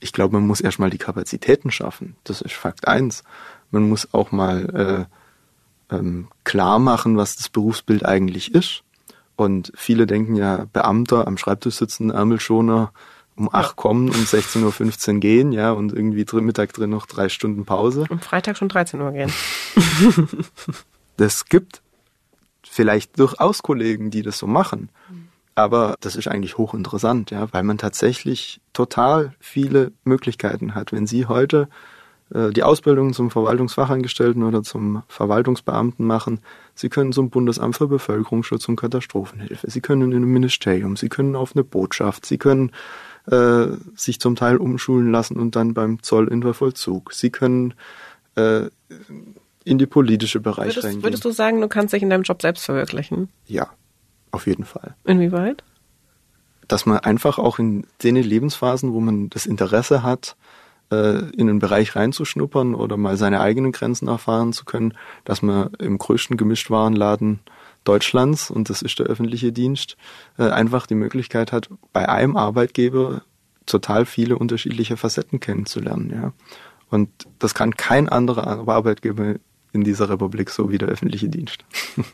Ich 0.00 0.12
glaube, 0.12 0.34
man 0.34 0.46
muss 0.46 0.62
erstmal 0.62 0.90
die 0.90 0.98
Kapazitäten 0.98 1.70
schaffen. 1.70 2.16
Das 2.24 2.40
ist 2.40 2.54
Fakt 2.54 2.88
eins. 2.88 3.24
Man 3.70 3.88
muss 3.88 4.12
auch 4.12 4.32
mal 4.32 5.08
äh, 5.90 5.94
ähm, 5.94 6.28
klar 6.44 6.78
machen, 6.78 7.16
was 7.16 7.36
das 7.36 7.48
Berufsbild 7.48 8.04
eigentlich 8.04 8.54
ist. 8.54 8.82
Und 9.36 9.72
viele 9.76 10.06
denken 10.06 10.34
ja, 10.34 10.66
Beamter 10.72 11.26
am 11.26 11.38
Schreibtisch 11.38 11.76
sitzen, 11.76 12.10
Ärmelschoner, 12.10 12.92
um 13.36 13.48
acht 13.52 13.76
kommen, 13.76 14.08
um 14.08 14.16
16.15 14.16 15.14
Uhr 15.14 15.20
gehen, 15.20 15.52
ja, 15.52 15.70
und 15.70 15.92
irgendwie 15.92 16.24
drin, 16.24 16.44
Mittag 16.44 16.72
drin 16.72 16.90
noch 16.90 17.06
drei 17.06 17.28
Stunden 17.28 17.64
Pause. 17.64 18.06
Um 18.10 18.18
Freitag 18.18 18.56
schon 18.56 18.68
13 18.68 19.00
Uhr 19.00 19.12
gehen. 19.12 19.32
das 21.16 21.44
gibt 21.44 21.82
vielleicht 22.68 23.18
durchaus 23.18 23.62
Kollegen, 23.62 24.10
die 24.10 24.22
das 24.22 24.38
so 24.38 24.48
machen. 24.48 24.88
Aber 25.54 25.96
das 26.00 26.16
ist 26.16 26.28
eigentlich 26.28 26.58
hochinteressant, 26.58 27.30
ja, 27.30 27.52
weil 27.52 27.62
man 27.62 27.78
tatsächlich 27.78 28.60
total 28.72 29.34
viele 29.40 29.92
Möglichkeiten 30.04 30.74
hat. 30.74 30.92
Wenn 30.92 31.06
Sie 31.06 31.26
heute 31.26 31.68
die 32.30 32.62
Ausbildung 32.62 33.14
zum 33.14 33.30
Verwaltungsfachangestellten 33.30 34.42
oder 34.42 34.62
zum 34.62 35.02
Verwaltungsbeamten 35.08 36.04
machen. 36.04 36.40
Sie 36.74 36.90
können 36.90 37.12
zum 37.12 37.30
Bundesamt 37.30 37.76
für 37.76 37.88
Bevölkerungsschutz 37.88 38.68
und 38.68 38.76
Katastrophenhilfe. 38.76 39.70
Sie 39.70 39.80
können 39.80 40.02
in 40.02 40.14
einem 40.14 40.32
Ministerium. 40.32 40.96
Sie 40.96 41.08
können 41.08 41.36
auf 41.36 41.56
eine 41.56 41.64
Botschaft. 41.64 42.26
Sie 42.26 42.36
können 42.36 42.72
äh, 43.30 43.68
sich 43.94 44.20
zum 44.20 44.36
Teil 44.36 44.58
umschulen 44.58 45.10
lassen 45.10 45.38
und 45.38 45.56
dann 45.56 45.72
beim 45.72 46.02
Zoll 46.02 46.28
in 46.28 46.42
der 46.42 46.52
Vollzug. 46.52 47.14
Sie 47.14 47.30
können 47.30 47.72
äh, 48.34 48.66
in 49.64 49.78
die 49.78 49.86
politische 49.86 50.40
Bereich 50.40 50.68
würdest, 50.68 50.84
reingehen. 50.84 51.02
Würdest 51.02 51.24
du 51.24 51.30
sagen, 51.30 51.60
du 51.62 51.68
kannst 51.68 51.94
dich 51.94 52.02
in 52.02 52.10
deinem 52.10 52.24
Job 52.24 52.42
selbst 52.42 52.66
verwirklichen? 52.66 53.30
Ja. 53.46 53.68
Auf 54.30 54.46
jeden 54.46 54.64
Fall. 54.64 54.94
Inwieweit? 55.04 55.64
Dass 56.68 56.84
man 56.84 56.98
einfach 56.98 57.38
auch 57.38 57.58
in 57.58 57.86
den 58.02 58.16
Lebensphasen, 58.16 58.92
wo 58.92 59.00
man 59.00 59.30
das 59.30 59.46
Interesse 59.46 60.02
hat, 60.02 60.36
äh, 60.42 60.47
in 60.96 61.48
einen 61.48 61.58
Bereich 61.58 61.96
reinzuschnuppern 61.96 62.74
oder 62.74 62.96
mal 62.96 63.16
seine 63.16 63.40
eigenen 63.40 63.72
Grenzen 63.72 64.08
erfahren 64.08 64.52
zu 64.52 64.64
können, 64.64 64.94
dass 65.24 65.42
man 65.42 65.70
im 65.78 65.98
größten 65.98 66.36
Gemischtwarenladen 66.36 67.40
Deutschlands, 67.84 68.50
und 68.50 68.70
das 68.70 68.82
ist 68.82 68.98
der 68.98 69.06
öffentliche 69.06 69.52
Dienst, 69.52 69.96
äh, 70.38 70.48
einfach 70.48 70.86
die 70.86 70.94
Möglichkeit 70.94 71.52
hat, 71.52 71.70
bei 71.92 72.08
einem 72.08 72.36
Arbeitgeber 72.36 73.22
total 73.66 74.06
viele 74.06 74.36
unterschiedliche 74.36 74.96
Facetten 74.96 75.40
kennenzulernen. 75.40 76.10
Ja. 76.10 76.32
Und 76.90 77.10
das 77.38 77.54
kann 77.54 77.76
kein 77.76 78.08
anderer 78.08 78.46
Arbeitgeber 78.46 79.36
in 79.72 79.84
dieser 79.84 80.08
Republik 80.08 80.50
so 80.50 80.70
wie 80.70 80.78
der 80.78 80.88
öffentliche 80.88 81.28
Dienst. 81.28 81.64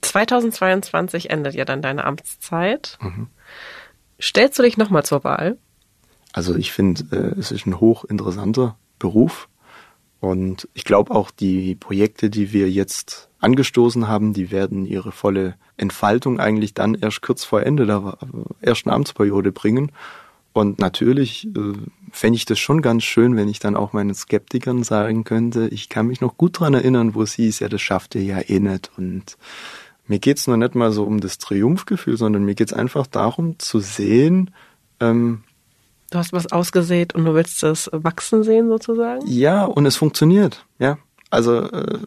2022 0.00 1.30
endet 1.30 1.54
ja 1.54 1.64
dann 1.64 1.82
deine 1.82 2.04
Amtszeit. 2.04 2.98
Mhm. 3.00 3.28
Stellst 4.20 4.58
du 4.58 4.62
dich 4.62 4.76
nochmal 4.76 5.04
zur 5.04 5.22
Wahl? 5.24 5.58
Also 6.32 6.54
ich 6.56 6.72
finde, 6.72 7.04
äh, 7.12 7.38
es 7.38 7.52
ist 7.52 7.66
ein 7.66 7.80
hochinteressanter 7.80 8.76
Beruf. 8.98 9.48
Und 10.20 10.68
ich 10.72 10.84
glaube 10.84 11.12
auch, 11.12 11.30
die 11.30 11.74
Projekte, 11.74 12.30
die 12.30 12.52
wir 12.52 12.70
jetzt 12.70 13.28
angestoßen 13.40 14.06
haben, 14.06 14.32
die 14.32 14.52
werden 14.52 14.86
ihre 14.86 15.10
volle 15.10 15.56
Entfaltung 15.76 16.38
eigentlich 16.38 16.74
dann 16.74 16.94
erst 16.94 17.22
kurz 17.22 17.42
vor 17.44 17.64
Ende 17.64 17.86
der 17.86 18.18
ersten 18.60 18.90
Amtsperiode 18.90 19.50
bringen. 19.50 19.90
Und 20.52 20.78
natürlich 20.78 21.48
äh, 21.56 21.72
fände 22.12 22.36
ich 22.36 22.44
das 22.44 22.58
schon 22.58 22.82
ganz 22.82 23.04
schön, 23.04 23.36
wenn 23.36 23.48
ich 23.48 23.58
dann 23.58 23.74
auch 23.74 23.92
meinen 23.92 24.14
Skeptikern 24.14 24.84
sagen 24.84 25.24
könnte, 25.24 25.68
ich 25.68 25.88
kann 25.88 26.06
mich 26.06 26.20
noch 26.20 26.36
gut 26.36 26.60
dran 26.60 26.74
erinnern, 26.74 27.14
wo 27.14 27.22
es 27.22 27.34
hieß, 27.34 27.60
ja, 27.60 27.68
das 27.68 27.80
schafft 27.80 28.14
ihr 28.14 28.22
ja 28.22 28.38
eh 28.38 28.60
nicht. 28.60 28.90
Und 28.96 29.38
mir 30.06 30.18
geht's 30.18 30.46
nur 30.46 30.56
nicht 30.56 30.74
mal 30.74 30.92
so 30.92 31.04
um 31.04 31.20
das 31.20 31.38
Triumphgefühl, 31.38 32.16
sondern 32.16 32.44
mir 32.44 32.54
geht's 32.54 32.72
einfach 32.74 33.06
darum 33.06 33.58
zu 33.58 33.80
sehen, 33.80 34.50
ähm, 35.00 35.42
Du 36.12 36.18
hast 36.18 36.34
was 36.34 36.52
ausgesät 36.52 37.14
und 37.14 37.24
du 37.24 37.32
willst 37.32 37.62
es 37.62 37.88
wachsen 37.90 38.42
sehen 38.42 38.68
sozusagen? 38.68 39.26
Ja, 39.26 39.64
und 39.64 39.86
es 39.86 39.96
funktioniert, 39.96 40.66
ja. 40.78 40.98
Also 41.30 41.62
äh, 41.62 42.00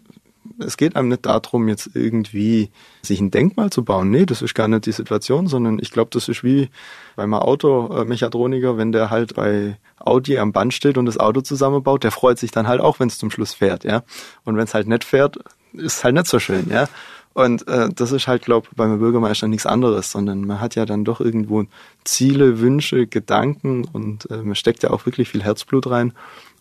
es 0.59 0.77
geht 0.77 0.95
einem 0.95 1.09
nicht 1.09 1.25
darum, 1.25 1.67
jetzt 1.67 1.89
irgendwie 1.95 2.69
sich 3.01 3.19
ein 3.19 3.31
Denkmal 3.31 3.71
zu 3.71 3.83
bauen. 3.83 4.11
Nee, 4.11 4.27
das 4.27 4.43
ist 4.43 4.53
gar 4.53 4.67
nicht 4.67 4.85
die 4.85 4.91
Situation, 4.91 5.47
sondern 5.47 5.79
ich 5.81 5.89
glaube, 5.89 6.11
das 6.13 6.29
ist 6.29 6.43
wie 6.43 6.69
beim 7.15 7.33
Automechatroniker, 7.33 8.77
wenn 8.77 8.91
der 8.91 9.09
halt 9.09 9.33
bei 9.33 9.79
Audi 9.97 10.37
am 10.37 10.51
Band 10.51 10.75
steht 10.75 10.99
und 10.99 11.07
das 11.07 11.17
Auto 11.17 11.41
zusammenbaut, 11.41 12.03
der 12.03 12.11
freut 12.11 12.37
sich 12.37 12.51
dann 12.51 12.67
halt 12.67 12.81
auch, 12.81 12.99
wenn 12.99 13.07
es 13.07 13.17
zum 13.17 13.31
Schluss 13.31 13.55
fährt, 13.55 13.85
ja. 13.85 14.03
Und 14.43 14.55
wenn 14.55 14.65
es 14.65 14.75
halt 14.75 14.87
nicht 14.87 15.03
fährt, 15.03 15.39
ist 15.73 16.03
halt 16.03 16.13
nicht 16.13 16.27
so 16.27 16.37
schön, 16.37 16.69
ja. 16.69 16.87
Und 17.35 17.67
äh, 17.67 17.89
das 17.93 18.13
ist 18.13 18.27
halt, 18.27 18.43
glaube 18.43 18.69
ich, 18.71 18.77
beim 18.77 18.97
Bürgermeister 18.97 19.49
nichts 19.49 19.65
anderes, 19.65 20.09
sondern 20.09 20.45
man 20.45 20.61
hat 20.61 20.75
ja 20.75 20.85
dann 20.85 21.03
doch 21.03 21.19
irgendwo 21.19 21.65
Ziele, 22.05 22.61
Wünsche, 22.61 23.07
Gedanken 23.07 23.83
und 23.91 24.31
äh, 24.31 24.37
man 24.37 24.55
steckt 24.55 24.83
ja 24.83 24.91
auch 24.91 25.05
wirklich 25.05 25.27
viel 25.27 25.43
Herzblut 25.43 25.87
rein. 25.87 26.13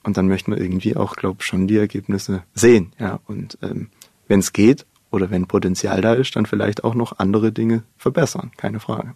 Und 0.02 0.16
dann 0.16 0.26
möchte 0.26 0.50
man 0.50 0.58
irgendwie 0.58 0.96
auch, 0.96 1.14
glaube 1.14 1.36
ich, 1.38 1.46
schon 1.46 1.68
die 1.68 1.76
Ergebnisse 1.76 2.42
sehen. 2.54 2.92
Ja, 2.98 3.20
und 3.28 3.56
ähm, 3.62 3.88
wenn 4.26 4.40
es 4.40 4.52
geht 4.52 4.84
oder 5.12 5.30
wenn 5.30 5.46
Potenzial 5.46 6.00
da 6.00 6.14
ist, 6.14 6.34
dann 6.34 6.44
vielleicht 6.44 6.82
auch 6.82 6.96
noch 6.96 7.20
andere 7.20 7.52
Dinge 7.52 7.84
verbessern, 7.96 8.50
keine 8.56 8.80
Frage. 8.80 9.14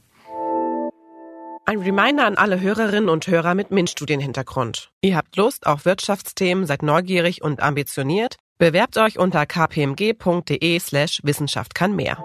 Ein 1.64 1.80
Reminder 1.80 2.24
an 2.24 2.36
alle 2.36 2.60
Hörerinnen 2.60 3.08
und 3.08 3.26
Hörer 3.26 3.56
mit 3.56 3.72
MINT-Studienhintergrund. 3.72 4.92
Ihr 5.00 5.16
habt 5.16 5.36
Lust 5.36 5.66
auf 5.66 5.84
Wirtschaftsthemen, 5.84 6.66
seid 6.66 6.84
neugierig 6.84 7.42
und 7.42 7.60
ambitioniert? 7.60 8.36
Bewerbt 8.58 8.96
euch 8.96 9.20
unter 9.20 9.46
kpmg.de 9.46 10.80
slash 10.80 11.20
Wissenschaft 11.22 11.76
kann 11.76 11.94
mehr. 11.94 12.18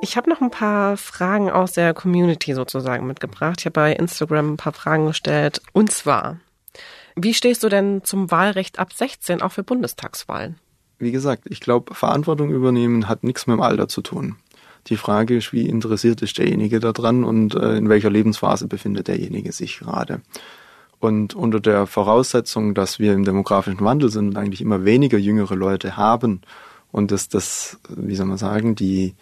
Ich 0.00 0.16
habe 0.16 0.30
noch 0.30 0.40
ein 0.40 0.50
paar 0.50 0.96
Fragen 0.96 1.50
aus 1.50 1.72
der 1.72 1.92
Community 1.92 2.54
sozusagen 2.54 3.06
mitgebracht. 3.06 3.56
Ich 3.60 3.66
habe 3.66 3.74
bei 3.74 3.92
Instagram 3.92 4.54
ein 4.54 4.56
paar 4.56 4.72
Fragen 4.72 5.04
gestellt. 5.04 5.60
Und 5.74 5.92
zwar, 5.92 6.40
wie 7.14 7.34
stehst 7.34 7.62
du 7.62 7.68
denn 7.68 8.04
zum 8.04 8.30
Wahlrecht 8.30 8.78
ab 8.78 8.94
16 8.94 9.42
auch 9.42 9.52
für 9.52 9.64
Bundestagswahlen? 9.64 10.56
Wie 10.98 11.12
gesagt, 11.12 11.44
ich 11.50 11.60
glaube, 11.60 11.94
Verantwortung 11.94 12.50
übernehmen 12.50 13.06
hat 13.06 13.24
nichts 13.24 13.46
mit 13.46 13.56
dem 13.56 13.60
Alter 13.60 13.86
zu 13.86 14.00
tun. 14.00 14.36
Die 14.86 14.96
Frage 14.96 15.36
ist, 15.36 15.52
wie 15.52 15.68
interessiert 15.68 16.22
ist 16.22 16.38
derjenige 16.38 16.80
daran 16.80 17.22
und 17.22 17.54
äh, 17.54 17.76
in 17.76 17.90
welcher 17.90 18.08
Lebensphase 18.08 18.66
befindet 18.66 19.08
derjenige 19.08 19.52
sich 19.52 19.78
gerade. 19.78 20.22
Und 21.00 21.34
unter 21.34 21.60
der 21.60 21.86
Voraussetzung, 21.86 22.74
dass 22.74 22.98
wir 22.98 23.12
im 23.12 23.24
demografischen 23.24 23.84
Wandel 23.84 24.10
sind 24.10 24.28
und 24.28 24.36
eigentlich 24.36 24.60
immer 24.60 24.84
weniger 24.84 25.18
jüngere 25.18 25.54
Leute 25.54 25.96
haben 25.96 26.40
und 26.90 27.12
dass 27.12 27.28
das, 27.28 27.78
wie 27.88 28.16
soll 28.16 28.26
man 28.26 28.38
sagen, 28.38 28.74
die 28.74 29.14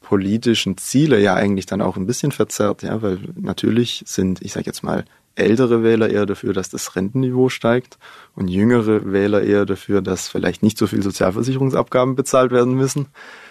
politischen 0.00 0.76
Ziele 0.76 1.20
ja 1.20 1.34
eigentlich 1.34 1.66
dann 1.66 1.80
auch 1.80 1.96
ein 1.96 2.06
bisschen 2.06 2.30
verzerrt, 2.30 2.82
ja, 2.82 3.02
weil 3.02 3.18
natürlich 3.34 4.04
sind, 4.06 4.42
ich 4.42 4.52
sage 4.52 4.66
jetzt 4.66 4.82
mal, 4.82 5.04
ältere 5.34 5.82
Wähler 5.82 6.10
eher 6.10 6.26
dafür, 6.26 6.52
dass 6.52 6.68
das 6.68 6.94
Rentenniveau 6.94 7.48
steigt 7.48 7.98
und 8.36 8.48
jüngere 8.48 9.10
Wähler 9.12 9.42
eher 9.42 9.66
dafür, 9.66 10.00
dass 10.00 10.28
vielleicht 10.28 10.62
nicht 10.62 10.78
so 10.78 10.86
viel 10.86 11.02
Sozialversicherungsabgaben 11.02 12.14
bezahlt 12.14 12.52
werden 12.52 12.74
müssen. 12.74 13.06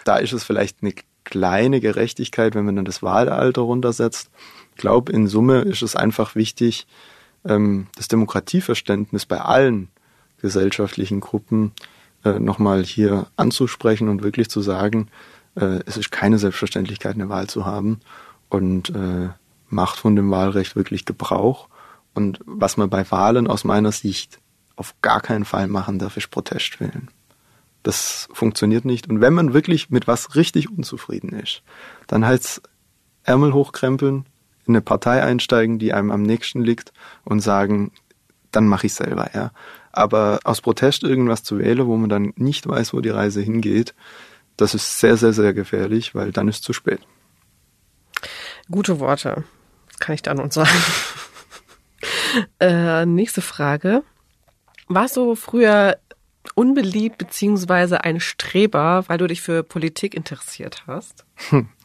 Da 0.06 0.18
ist 0.18 0.32
es 0.32 0.44
vielleicht 0.44 0.78
eine 0.82 0.94
kleine 1.26 1.82
Gerechtigkeit, 1.82 2.56
wenn 2.56 2.66
man 2.66 2.76
dann 2.76 2.86
das 2.86 3.04
Wahlalter 3.04 3.62
runtersetzt. 3.62 4.30
Ich 4.76 4.78
glaube, 4.78 5.12
in 5.12 5.28
Summe 5.28 5.62
ist 5.62 5.82
es 5.82 5.96
einfach 5.96 6.36
wichtig, 6.36 6.88
ähm, 7.46 7.88
das 7.96 8.08
Demokratieverständnis 8.08 9.26
bei 9.26 9.40
allen 9.42 9.90
gesellschaftlichen 10.38 11.20
Gruppen 11.20 11.72
äh, 12.24 12.40
nochmal 12.40 12.84
hier 12.84 13.28
anzusprechen 13.36 14.10
und 14.10 14.24
wirklich 14.24 14.50
zu 14.50 14.62
sagen, 14.62 15.08
äh, 15.56 15.80
es 15.86 15.98
ist 15.98 16.12
keine 16.12 16.38
Selbstverständlichkeit, 16.38 17.16
eine 17.16 17.30
Wahl 17.30 17.48
zu 17.48 17.66
haben 17.66 18.00
und 18.50 18.90
äh, 18.90 19.30
macht 19.70 19.98
von 19.98 20.16
dem 20.16 20.30
Wahlrecht 20.32 20.76
wirklich 20.76 21.06
Gebrauch 21.06 21.68
und 22.14 22.40
was 22.46 22.78
man 22.78 22.90
bei 22.90 23.10
Wahlen 23.10 23.48
aus 23.48 23.64
meiner 23.64 23.92
Sicht 23.92 24.40
auf 24.76 24.96
gar 25.02 25.22
keinen 25.22 25.46
Fall 25.46 25.68
machen 25.68 26.00
darf, 26.00 26.18
ist 26.18 26.32
Protest 26.32 26.80
wählen. 26.80 27.10
Das 27.84 28.30
funktioniert 28.32 28.86
nicht. 28.86 29.10
Und 29.10 29.20
wenn 29.22 29.34
man 29.34 29.54
wirklich 29.54 29.90
mit 29.90 30.08
was 30.08 30.36
richtig 30.36 30.70
unzufrieden 30.70 31.30
ist, 31.30 31.64
dann 32.08 32.26
heißt 32.26 32.62
Ärmel 33.24 33.54
hochkrempeln, 33.54 34.26
in 34.66 34.76
eine 34.76 34.82
Partei 34.82 35.22
einsteigen, 35.22 35.80
die 35.80 35.94
einem 35.94 36.12
am 36.12 36.24
nächsten 36.24 36.62
liegt 36.62 36.94
und 37.24 37.40
sagen, 37.42 37.92
dann 38.52 38.68
mache 38.68 38.88
ich 38.88 38.94
selber, 38.94 39.32
ja. 39.34 39.52
Aber 39.92 40.40
aus 40.44 40.62
Protest 40.62 41.04
irgendwas 41.04 41.44
zu 41.44 41.60
wählen, 41.60 41.86
wo 41.86 41.96
man 41.98 42.10
dann 42.10 42.34
nicht 42.36 42.68
weiß, 42.68 42.94
wo 42.94 43.02
die 43.02 43.10
Reise 43.10 43.42
hingeht, 43.42 43.94
das 44.58 44.74
ist 44.74 45.00
sehr, 45.00 45.18
sehr, 45.18 45.34
sehr 45.34 45.54
gefährlich, 45.54 46.16
weil 46.16 46.32
dann 46.32 46.48
ist 46.48 46.64
zu 46.64 46.74
spät. 46.74 47.00
Gute 48.70 49.00
Worte. 49.00 49.44
Das 49.88 50.00
kann 50.00 50.16
ich 50.16 50.22
da 50.22 50.34
nur 50.34 50.52
sagen. 50.52 50.70
Äh, 52.60 53.06
nächste 53.06 53.42
Frage. 53.42 54.02
Warst 54.88 55.18
du 55.18 55.36
früher 55.36 55.98
unbeliebt 56.56 57.18
beziehungsweise 57.18 58.04
ein 58.04 58.20
Streber, 58.20 59.06
weil 59.08 59.20
du 59.20 59.28
dich 59.28 59.42
für 59.42 59.64
Politik 59.64 60.16
interessiert 60.16 60.84
hast? 60.88 61.26
Hm. 61.50 61.70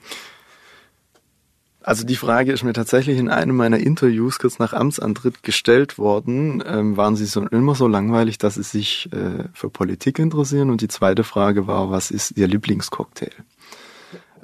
Also 1.88 2.04
die 2.04 2.16
Frage 2.16 2.52
ist 2.52 2.64
mir 2.64 2.74
tatsächlich 2.74 3.16
in 3.16 3.30
einem 3.30 3.56
meiner 3.56 3.78
Interviews 3.78 4.38
kurz 4.38 4.58
nach 4.58 4.74
Amtsantritt 4.74 5.42
gestellt 5.42 5.96
worden. 5.96 6.62
Ähm, 6.66 6.98
waren 6.98 7.16
Sie 7.16 7.24
so 7.24 7.46
immer 7.46 7.74
so 7.74 7.88
langweilig, 7.88 8.36
dass 8.36 8.56
Sie 8.56 8.62
sich 8.62 9.08
äh, 9.10 9.44
für 9.54 9.70
Politik 9.70 10.18
interessieren? 10.18 10.68
Und 10.68 10.82
die 10.82 10.88
zweite 10.88 11.24
Frage 11.24 11.66
war, 11.66 11.90
was 11.90 12.10
ist 12.10 12.36
Ihr 12.36 12.46
Lieblingscocktail? 12.46 13.32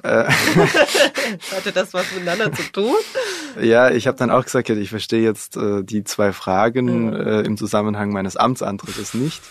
Äh. 0.01 0.23
Hatte 1.55 1.71
das 1.71 1.93
was 1.93 2.11
miteinander 2.13 2.51
zu 2.51 2.63
tun? 2.71 2.95
Ja, 3.61 3.91
ich 3.91 4.07
habe 4.07 4.17
dann 4.17 4.31
auch 4.31 4.43
gesagt, 4.43 4.67
ich 4.71 4.89
verstehe 4.89 5.21
jetzt 5.21 5.55
äh, 5.55 5.83
die 5.83 6.03
zwei 6.03 6.33
Fragen 6.33 7.13
äh, 7.13 7.41
im 7.41 7.57
Zusammenhang 7.57 8.11
meines 8.11 8.37
Amtsantrittes 8.37 9.13
nicht. 9.13 9.43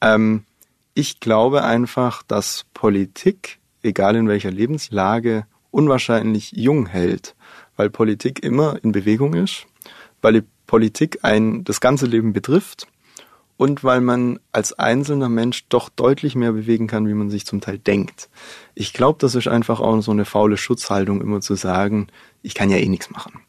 Ähm, 0.00 0.44
ich 0.94 1.20
glaube 1.20 1.62
einfach, 1.62 2.22
dass 2.22 2.64
Politik, 2.72 3.58
egal 3.82 4.16
in 4.16 4.28
welcher 4.28 4.50
Lebenslage, 4.50 5.44
unwahrscheinlich 5.70 6.52
jung 6.52 6.86
hält, 6.86 7.34
weil 7.76 7.90
Politik 7.90 8.42
immer 8.42 8.78
in 8.82 8.92
Bewegung 8.92 9.34
ist, 9.34 9.66
weil 10.22 10.44
Politik 10.66 11.20
ein 11.22 11.64
das 11.64 11.80
ganze 11.80 12.06
Leben 12.06 12.32
betrifft 12.32 12.86
und 13.56 13.82
weil 13.84 14.00
man 14.00 14.38
als 14.52 14.72
einzelner 14.78 15.28
Mensch 15.28 15.66
doch 15.68 15.88
deutlich 15.88 16.34
mehr 16.34 16.52
bewegen 16.52 16.86
kann, 16.86 17.08
wie 17.08 17.14
man 17.14 17.28
sich 17.28 17.44
zum 17.44 17.60
Teil 17.60 17.78
denkt. 17.78 18.30
Ich 18.74 18.92
glaube, 18.92 19.18
das 19.20 19.34
ist 19.34 19.48
einfach 19.48 19.80
auch 19.80 20.00
so 20.00 20.12
eine 20.12 20.24
faule 20.24 20.56
Schutzhaltung, 20.56 21.20
immer 21.20 21.40
zu 21.40 21.56
sagen, 21.56 22.06
ich 22.42 22.54
kann 22.54 22.70
ja 22.70 22.76
eh 22.76 22.88
nichts 22.88 23.10
machen. 23.10 23.40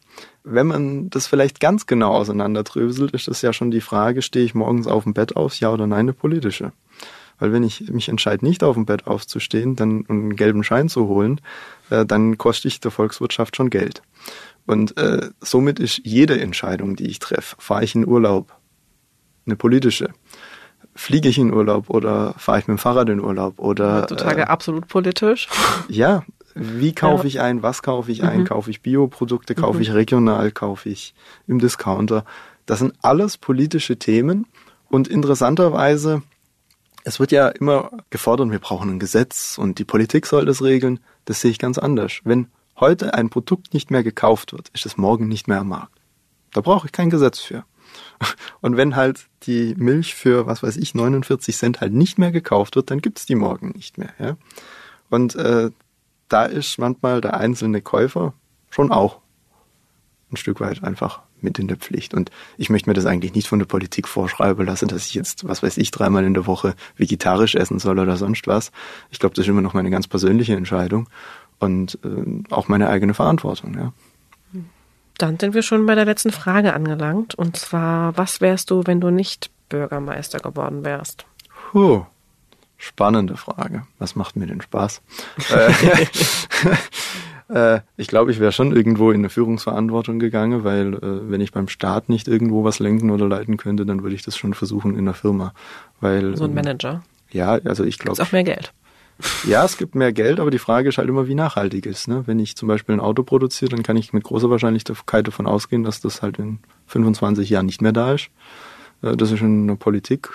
Wenn 0.43 0.67
man 0.67 1.09
das 1.11 1.27
vielleicht 1.27 1.59
ganz 1.59 1.85
genau 1.85 2.13
auseinanderdröselt, 2.13 3.11
ist 3.11 3.27
das 3.27 3.41
ja 3.41 3.53
schon 3.53 3.71
die 3.71 3.81
Frage, 3.81 4.21
stehe 4.21 4.45
ich 4.45 4.55
morgens 4.55 4.87
auf 4.87 5.03
dem 5.03 5.13
Bett 5.13 5.35
auf, 5.35 5.59
ja 5.59 5.71
oder 5.71 5.85
nein, 5.85 5.99
eine 5.99 6.13
politische. 6.13 6.71
Weil 7.39 7.53
wenn 7.53 7.63
ich 7.63 7.89
mich 7.89 8.09
entscheide, 8.09 8.45
nicht 8.45 8.63
auf 8.63 8.75
dem 8.75 8.85
Bett 8.85 9.07
aufzustehen 9.07 9.75
dann, 9.75 10.01
und 10.01 10.09
einen 10.09 10.35
gelben 10.35 10.63
Schein 10.63 10.89
zu 10.89 11.07
holen, 11.07 11.41
äh, 11.89 12.05
dann 12.05 12.37
koste 12.37 12.67
ich 12.67 12.79
der 12.79 12.91
Volkswirtschaft 12.91 13.55
schon 13.55 13.69
Geld. 13.69 14.01
Und 14.65 14.97
äh, 14.97 15.29
somit 15.41 15.79
ist 15.79 16.01
jede 16.03 16.39
Entscheidung, 16.39 16.95
die 16.95 17.07
ich 17.07 17.19
treffe, 17.19 17.55
fahre 17.57 17.83
ich 17.83 17.95
in 17.95 18.05
Urlaub, 18.05 18.53
eine 19.45 19.55
politische. 19.55 20.09
fliege 20.95 21.29
ich 21.29 21.37
in 21.37 21.53
Urlaub 21.53 21.89
oder 21.89 22.33
fahre 22.37 22.59
ich 22.59 22.67
mit 22.67 22.77
dem 22.77 22.79
Fahrrad 22.79 23.09
in 23.09 23.21
Urlaub 23.21 23.59
oder 23.59 24.03
Heutzutage 24.03 24.41
äh, 24.41 24.45
absolut 24.45 24.87
politisch. 24.87 25.47
Ja, 25.87 26.23
wie 26.55 26.93
kaufe 26.93 27.23
ja. 27.23 27.27
ich 27.27 27.39
ein, 27.41 27.63
was 27.63 27.81
kaufe 27.81 28.11
ich 28.11 28.23
ein, 28.23 28.41
mhm. 28.41 28.45
kaufe 28.45 28.69
ich 28.69 28.81
Bioprodukte, 28.81 29.55
kaufe 29.55 29.77
mhm. 29.77 29.81
ich 29.83 29.93
regional, 29.93 30.51
kaufe 30.51 30.89
ich 30.89 31.13
im 31.47 31.59
Discounter. 31.59 32.25
Das 32.65 32.79
sind 32.79 32.93
alles 33.01 33.37
politische 33.37 33.97
Themen 33.97 34.45
und 34.89 35.07
interessanterweise, 35.07 36.21
es 37.03 37.19
wird 37.19 37.31
ja 37.31 37.47
immer 37.49 37.91
gefordert, 38.09 38.51
wir 38.51 38.59
brauchen 38.59 38.89
ein 38.89 38.99
Gesetz 38.99 39.57
und 39.57 39.79
die 39.79 39.85
Politik 39.85 40.25
soll 40.25 40.45
das 40.45 40.61
regeln. 40.61 40.99
Das 41.25 41.41
sehe 41.41 41.51
ich 41.51 41.59
ganz 41.59 41.77
anders. 41.77 42.19
Wenn 42.23 42.47
heute 42.79 43.13
ein 43.13 43.29
Produkt 43.29 43.73
nicht 43.73 43.91
mehr 43.91 44.03
gekauft 44.03 44.53
wird, 44.53 44.69
ist 44.69 44.85
es 44.85 44.97
morgen 44.97 45.27
nicht 45.27 45.47
mehr 45.47 45.59
am 45.59 45.69
Markt. 45.69 45.99
Da 46.53 46.61
brauche 46.61 46.87
ich 46.87 46.91
kein 46.91 47.09
Gesetz 47.09 47.39
für. 47.39 47.63
Und 48.61 48.77
wenn 48.77 48.95
halt 48.95 49.27
die 49.43 49.75
Milch 49.77 50.15
für, 50.15 50.45
was 50.45 50.63
weiß 50.63 50.77
ich, 50.77 50.95
49 50.95 51.55
Cent 51.55 51.81
halt 51.81 51.93
nicht 51.93 52.17
mehr 52.17 52.31
gekauft 52.31 52.75
wird, 52.75 52.91
dann 52.91 53.01
gibt's 53.01 53.25
die 53.25 53.35
morgen 53.35 53.69
nicht 53.69 53.97
mehr. 53.97 54.13
Ja? 54.19 54.37
Und 55.09 55.35
äh, 55.35 55.71
da 56.27 56.45
ist 56.45 56.77
manchmal 56.77 57.21
der 57.21 57.35
einzelne 57.35 57.81
Käufer 57.81 58.33
schon 58.69 58.91
auch 58.91 59.19
ein 60.31 60.37
Stück 60.37 60.59
weit 60.59 60.83
einfach 60.83 61.21
mit 61.43 61.59
in 61.59 61.67
der 61.67 61.77
Pflicht. 61.77 62.13
Und 62.13 62.31
ich 62.57 62.69
möchte 62.69 62.89
mir 62.89 62.93
das 62.93 63.05
eigentlich 63.05 63.33
nicht 63.33 63.47
von 63.47 63.59
der 63.59 63.65
Politik 63.65 64.07
vorschreiben 64.07 64.65
lassen, 64.65 64.87
dass 64.87 65.05
ich 65.05 65.13
jetzt, 65.13 65.47
was 65.47 65.63
weiß 65.63 65.77
ich, 65.77 65.91
dreimal 65.91 66.25
in 66.25 66.33
der 66.33 66.47
Woche 66.47 66.75
vegetarisch 66.97 67.55
essen 67.55 67.79
soll 67.79 67.99
oder 67.99 68.17
sonst 68.17 68.47
was. 68.47 68.71
Ich 69.11 69.19
glaube, 69.19 69.35
das 69.35 69.45
ist 69.45 69.49
immer 69.49 69.61
noch 69.61 69.73
meine 69.73 69.89
ganz 69.89 70.07
persönliche 70.07 70.55
Entscheidung 70.55 71.07
und 71.59 71.99
äh, 72.03 72.53
auch 72.53 72.67
meine 72.67 72.89
eigene 72.89 73.13
Verantwortung. 73.13 73.75
Ja. 73.75 73.93
Dann 75.17 75.37
sind 75.37 75.53
wir 75.53 75.63
schon 75.63 75.85
bei 75.85 75.95
der 75.95 76.05
letzten 76.05 76.31
Frage 76.31 76.73
angelangt. 76.73 77.35
Und 77.35 77.57
zwar, 77.57 78.17
was 78.17 78.41
wärst 78.41 78.71
du, 78.71 78.83
wenn 78.85 79.01
du 79.01 79.09
nicht 79.09 79.51
Bürgermeister 79.67 80.39
geworden 80.39 80.85
wärst? 80.85 81.25
Puh, 81.71 82.05
spannende 82.77 83.35
Frage. 83.35 83.85
Was 83.99 84.15
macht 84.15 84.37
mir 84.37 84.47
denn 84.47 84.61
Spaß? 84.61 85.01
Äh, 87.49 87.81
ich 87.97 88.07
glaube, 88.07 88.31
ich 88.31 88.39
wäre 88.39 88.51
schon 88.51 88.75
irgendwo 88.75 89.11
in 89.11 89.21
eine 89.21 89.29
Führungsverantwortung 89.29 90.19
gegangen, 90.19 90.63
weil 90.63 90.93
äh, 90.93 91.29
wenn 91.29 91.41
ich 91.41 91.51
beim 91.51 91.67
Staat 91.67 92.09
nicht 92.09 92.27
irgendwo 92.27 92.63
was 92.63 92.79
lenken 92.79 93.09
oder 93.09 93.27
leiten 93.27 93.57
könnte, 93.57 93.85
dann 93.85 94.03
würde 94.03 94.15
ich 94.15 94.23
das 94.23 94.37
schon 94.37 94.53
versuchen 94.53 94.95
in 94.95 95.05
der 95.05 95.13
Firma. 95.13 95.53
Weil, 95.99 96.37
so 96.37 96.45
ein 96.45 96.51
ähm, 96.51 96.55
Manager. 96.55 97.03
Ja, 97.31 97.59
also 97.65 97.83
ich 97.83 97.99
glaube. 97.99 98.13
Ist 98.13 98.27
auch 98.27 98.31
mehr 98.31 98.43
Geld. 98.43 98.73
Ja, 99.45 99.65
es 99.65 99.77
gibt 99.77 99.95
mehr 99.95 100.13
Geld, 100.13 100.39
aber 100.39 100.49
die 100.49 100.59
Frage 100.59 100.89
ist 100.89 100.97
halt 100.97 101.09
immer, 101.09 101.27
wie 101.27 101.35
nachhaltig 101.35 101.85
ist. 101.85 102.07
Ne? 102.07 102.23
Wenn 102.25 102.39
ich 102.39 102.55
zum 102.55 102.69
Beispiel 102.69 102.95
ein 102.95 103.01
Auto 103.01 103.23
produziere, 103.23 103.71
dann 103.71 103.83
kann 103.83 103.97
ich 103.97 104.13
mit 104.13 104.23
großer 104.23 104.49
Wahrscheinlichkeit 104.49 105.27
davon 105.27 105.45
ausgehen, 105.45 105.83
dass 105.83 105.99
das 105.99 106.21
halt 106.21 106.39
in 106.39 106.59
25 106.87 107.49
Jahren 107.49 107.65
nicht 107.65 107.81
mehr 107.81 107.91
da 107.91 108.13
ist. 108.13 108.29
Äh, 109.01 109.17
das 109.17 109.31
ist 109.31 109.41
in 109.41 109.67
der 109.67 109.75
Politik 109.75 110.29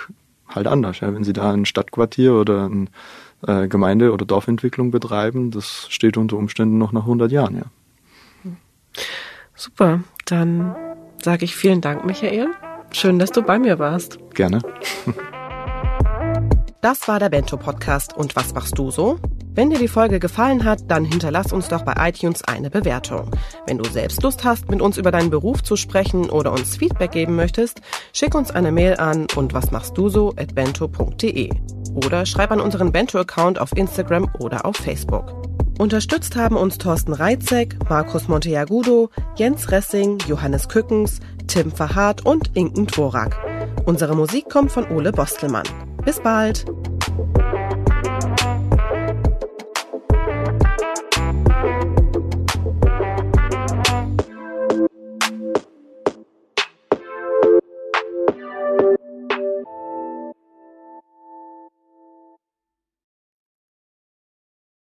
halt 0.48 0.66
anders. 0.66 1.00
Ja? 1.00 1.14
Wenn 1.14 1.24
Sie 1.24 1.32
da 1.32 1.52
ein 1.52 1.64
Stadtquartier 1.64 2.34
oder 2.34 2.66
eine 2.66 2.86
äh, 3.46 3.68
Gemeinde- 3.68 4.12
oder 4.12 4.24
Dorfentwicklung 4.24 4.90
betreiben, 4.90 5.50
das 5.50 5.86
steht 5.90 6.16
unter 6.16 6.36
Umständen 6.36 6.78
noch 6.78 6.92
nach 6.92 7.02
100 7.02 7.30
Jahren. 7.30 7.56
Ja. 7.56 7.64
Super, 9.54 10.00
dann 10.24 10.74
sage 11.22 11.44
ich 11.44 11.54
vielen 11.54 11.80
Dank, 11.80 12.04
Michael. 12.04 12.48
Schön, 12.90 13.18
dass 13.18 13.30
du 13.30 13.42
bei 13.42 13.58
mir 13.58 13.78
warst. 13.78 14.18
Gerne. 14.34 14.60
Das 16.84 17.08
war 17.08 17.18
der 17.18 17.30
Bento 17.30 17.56
Podcast. 17.56 18.14
Und 18.14 18.36
was 18.36 18.52
machst 18.52 18.76
du 18.76 18.90
so? 18.90 19.18
Wenn 19.54 19.70
dir 19.70 19.78
die 19.78 19.88
Folge 19.88 20.20
gefallen 20.20 20.64
hat, 20.64 20.90
dann 20.90 21.06
hinterlass 21.06 21.50
uns 21.50 21.68
doch 21.68 21.80
bei 21.80 21.94
iTunes 21.96 22.44
eine 22.44 22.68
Bewertung. 22.68 23.30
Wenn 23.66 23.78
du 23.78 23.88
selbst 23.88 24.22
Lust 24.22 24.44
hast, 24.44 24.68
mit 24.70 24.82
uns 24.82 24.98
über 24.98 25.10
deinen 25.10 25.30
Beruf 25.30 25.62
zu 25.62 25.76
sprechen 25.76 26.28
oder 26.28 26.52
uns 26.52 26.76
Feedback 26.76 27.12
geben 27.12 27.36
möchtest, 27.36 27.80
schick 28.12 28.34
uns 28.34 28.50
eine 28.50 28.70
Mail 28.70 28.98
an 28.98 29.26
und 29.34 29.54
was 29.54 29.70
machst 29.70 29.96
du 29.96 30.10
so 30.10 30.34
at 30.36 30.54
bento.de 30.54 31.48
oder 31.94 32.26
schreib 32.26 32.50
an 32.50 32.60
unseren 32.60 32.92
Bento-Account 32.92 33.60
auf 33.60 33.76
Instagram 33.76 34.30
oder 34.38 34.64
auf 34.66 34.76
Facebook. 34.76 35.32
Unterstützt 35.78 36.36
haben 36.36 36.56
uns 36.56 36.78
Thorsten 36.78 37.12
Reitzek, 37.12 37.76
Markus 37.88 38.28
Monteagudo, 38.28 39.10
Jens 39.36 39.70
Ressing, 39.70 40.18
Johannes 40.28 40.68
Kückens, 40.68 41.20
Tim 41.48 41.72
Verhardt 41.72 42.24
und 42.24 42.56
Inken 42.56 42.86
Dvorak. 42.86 43.36
Unsere 43.84 44.14
Musik 44.14 44.48
kommt 44.48 44.70
von 44.70 44.88
Ole 44.90 45.10
Bostelmann. 45.10 45.66
Bis 46.04 46.20
bald! 46.20 46.64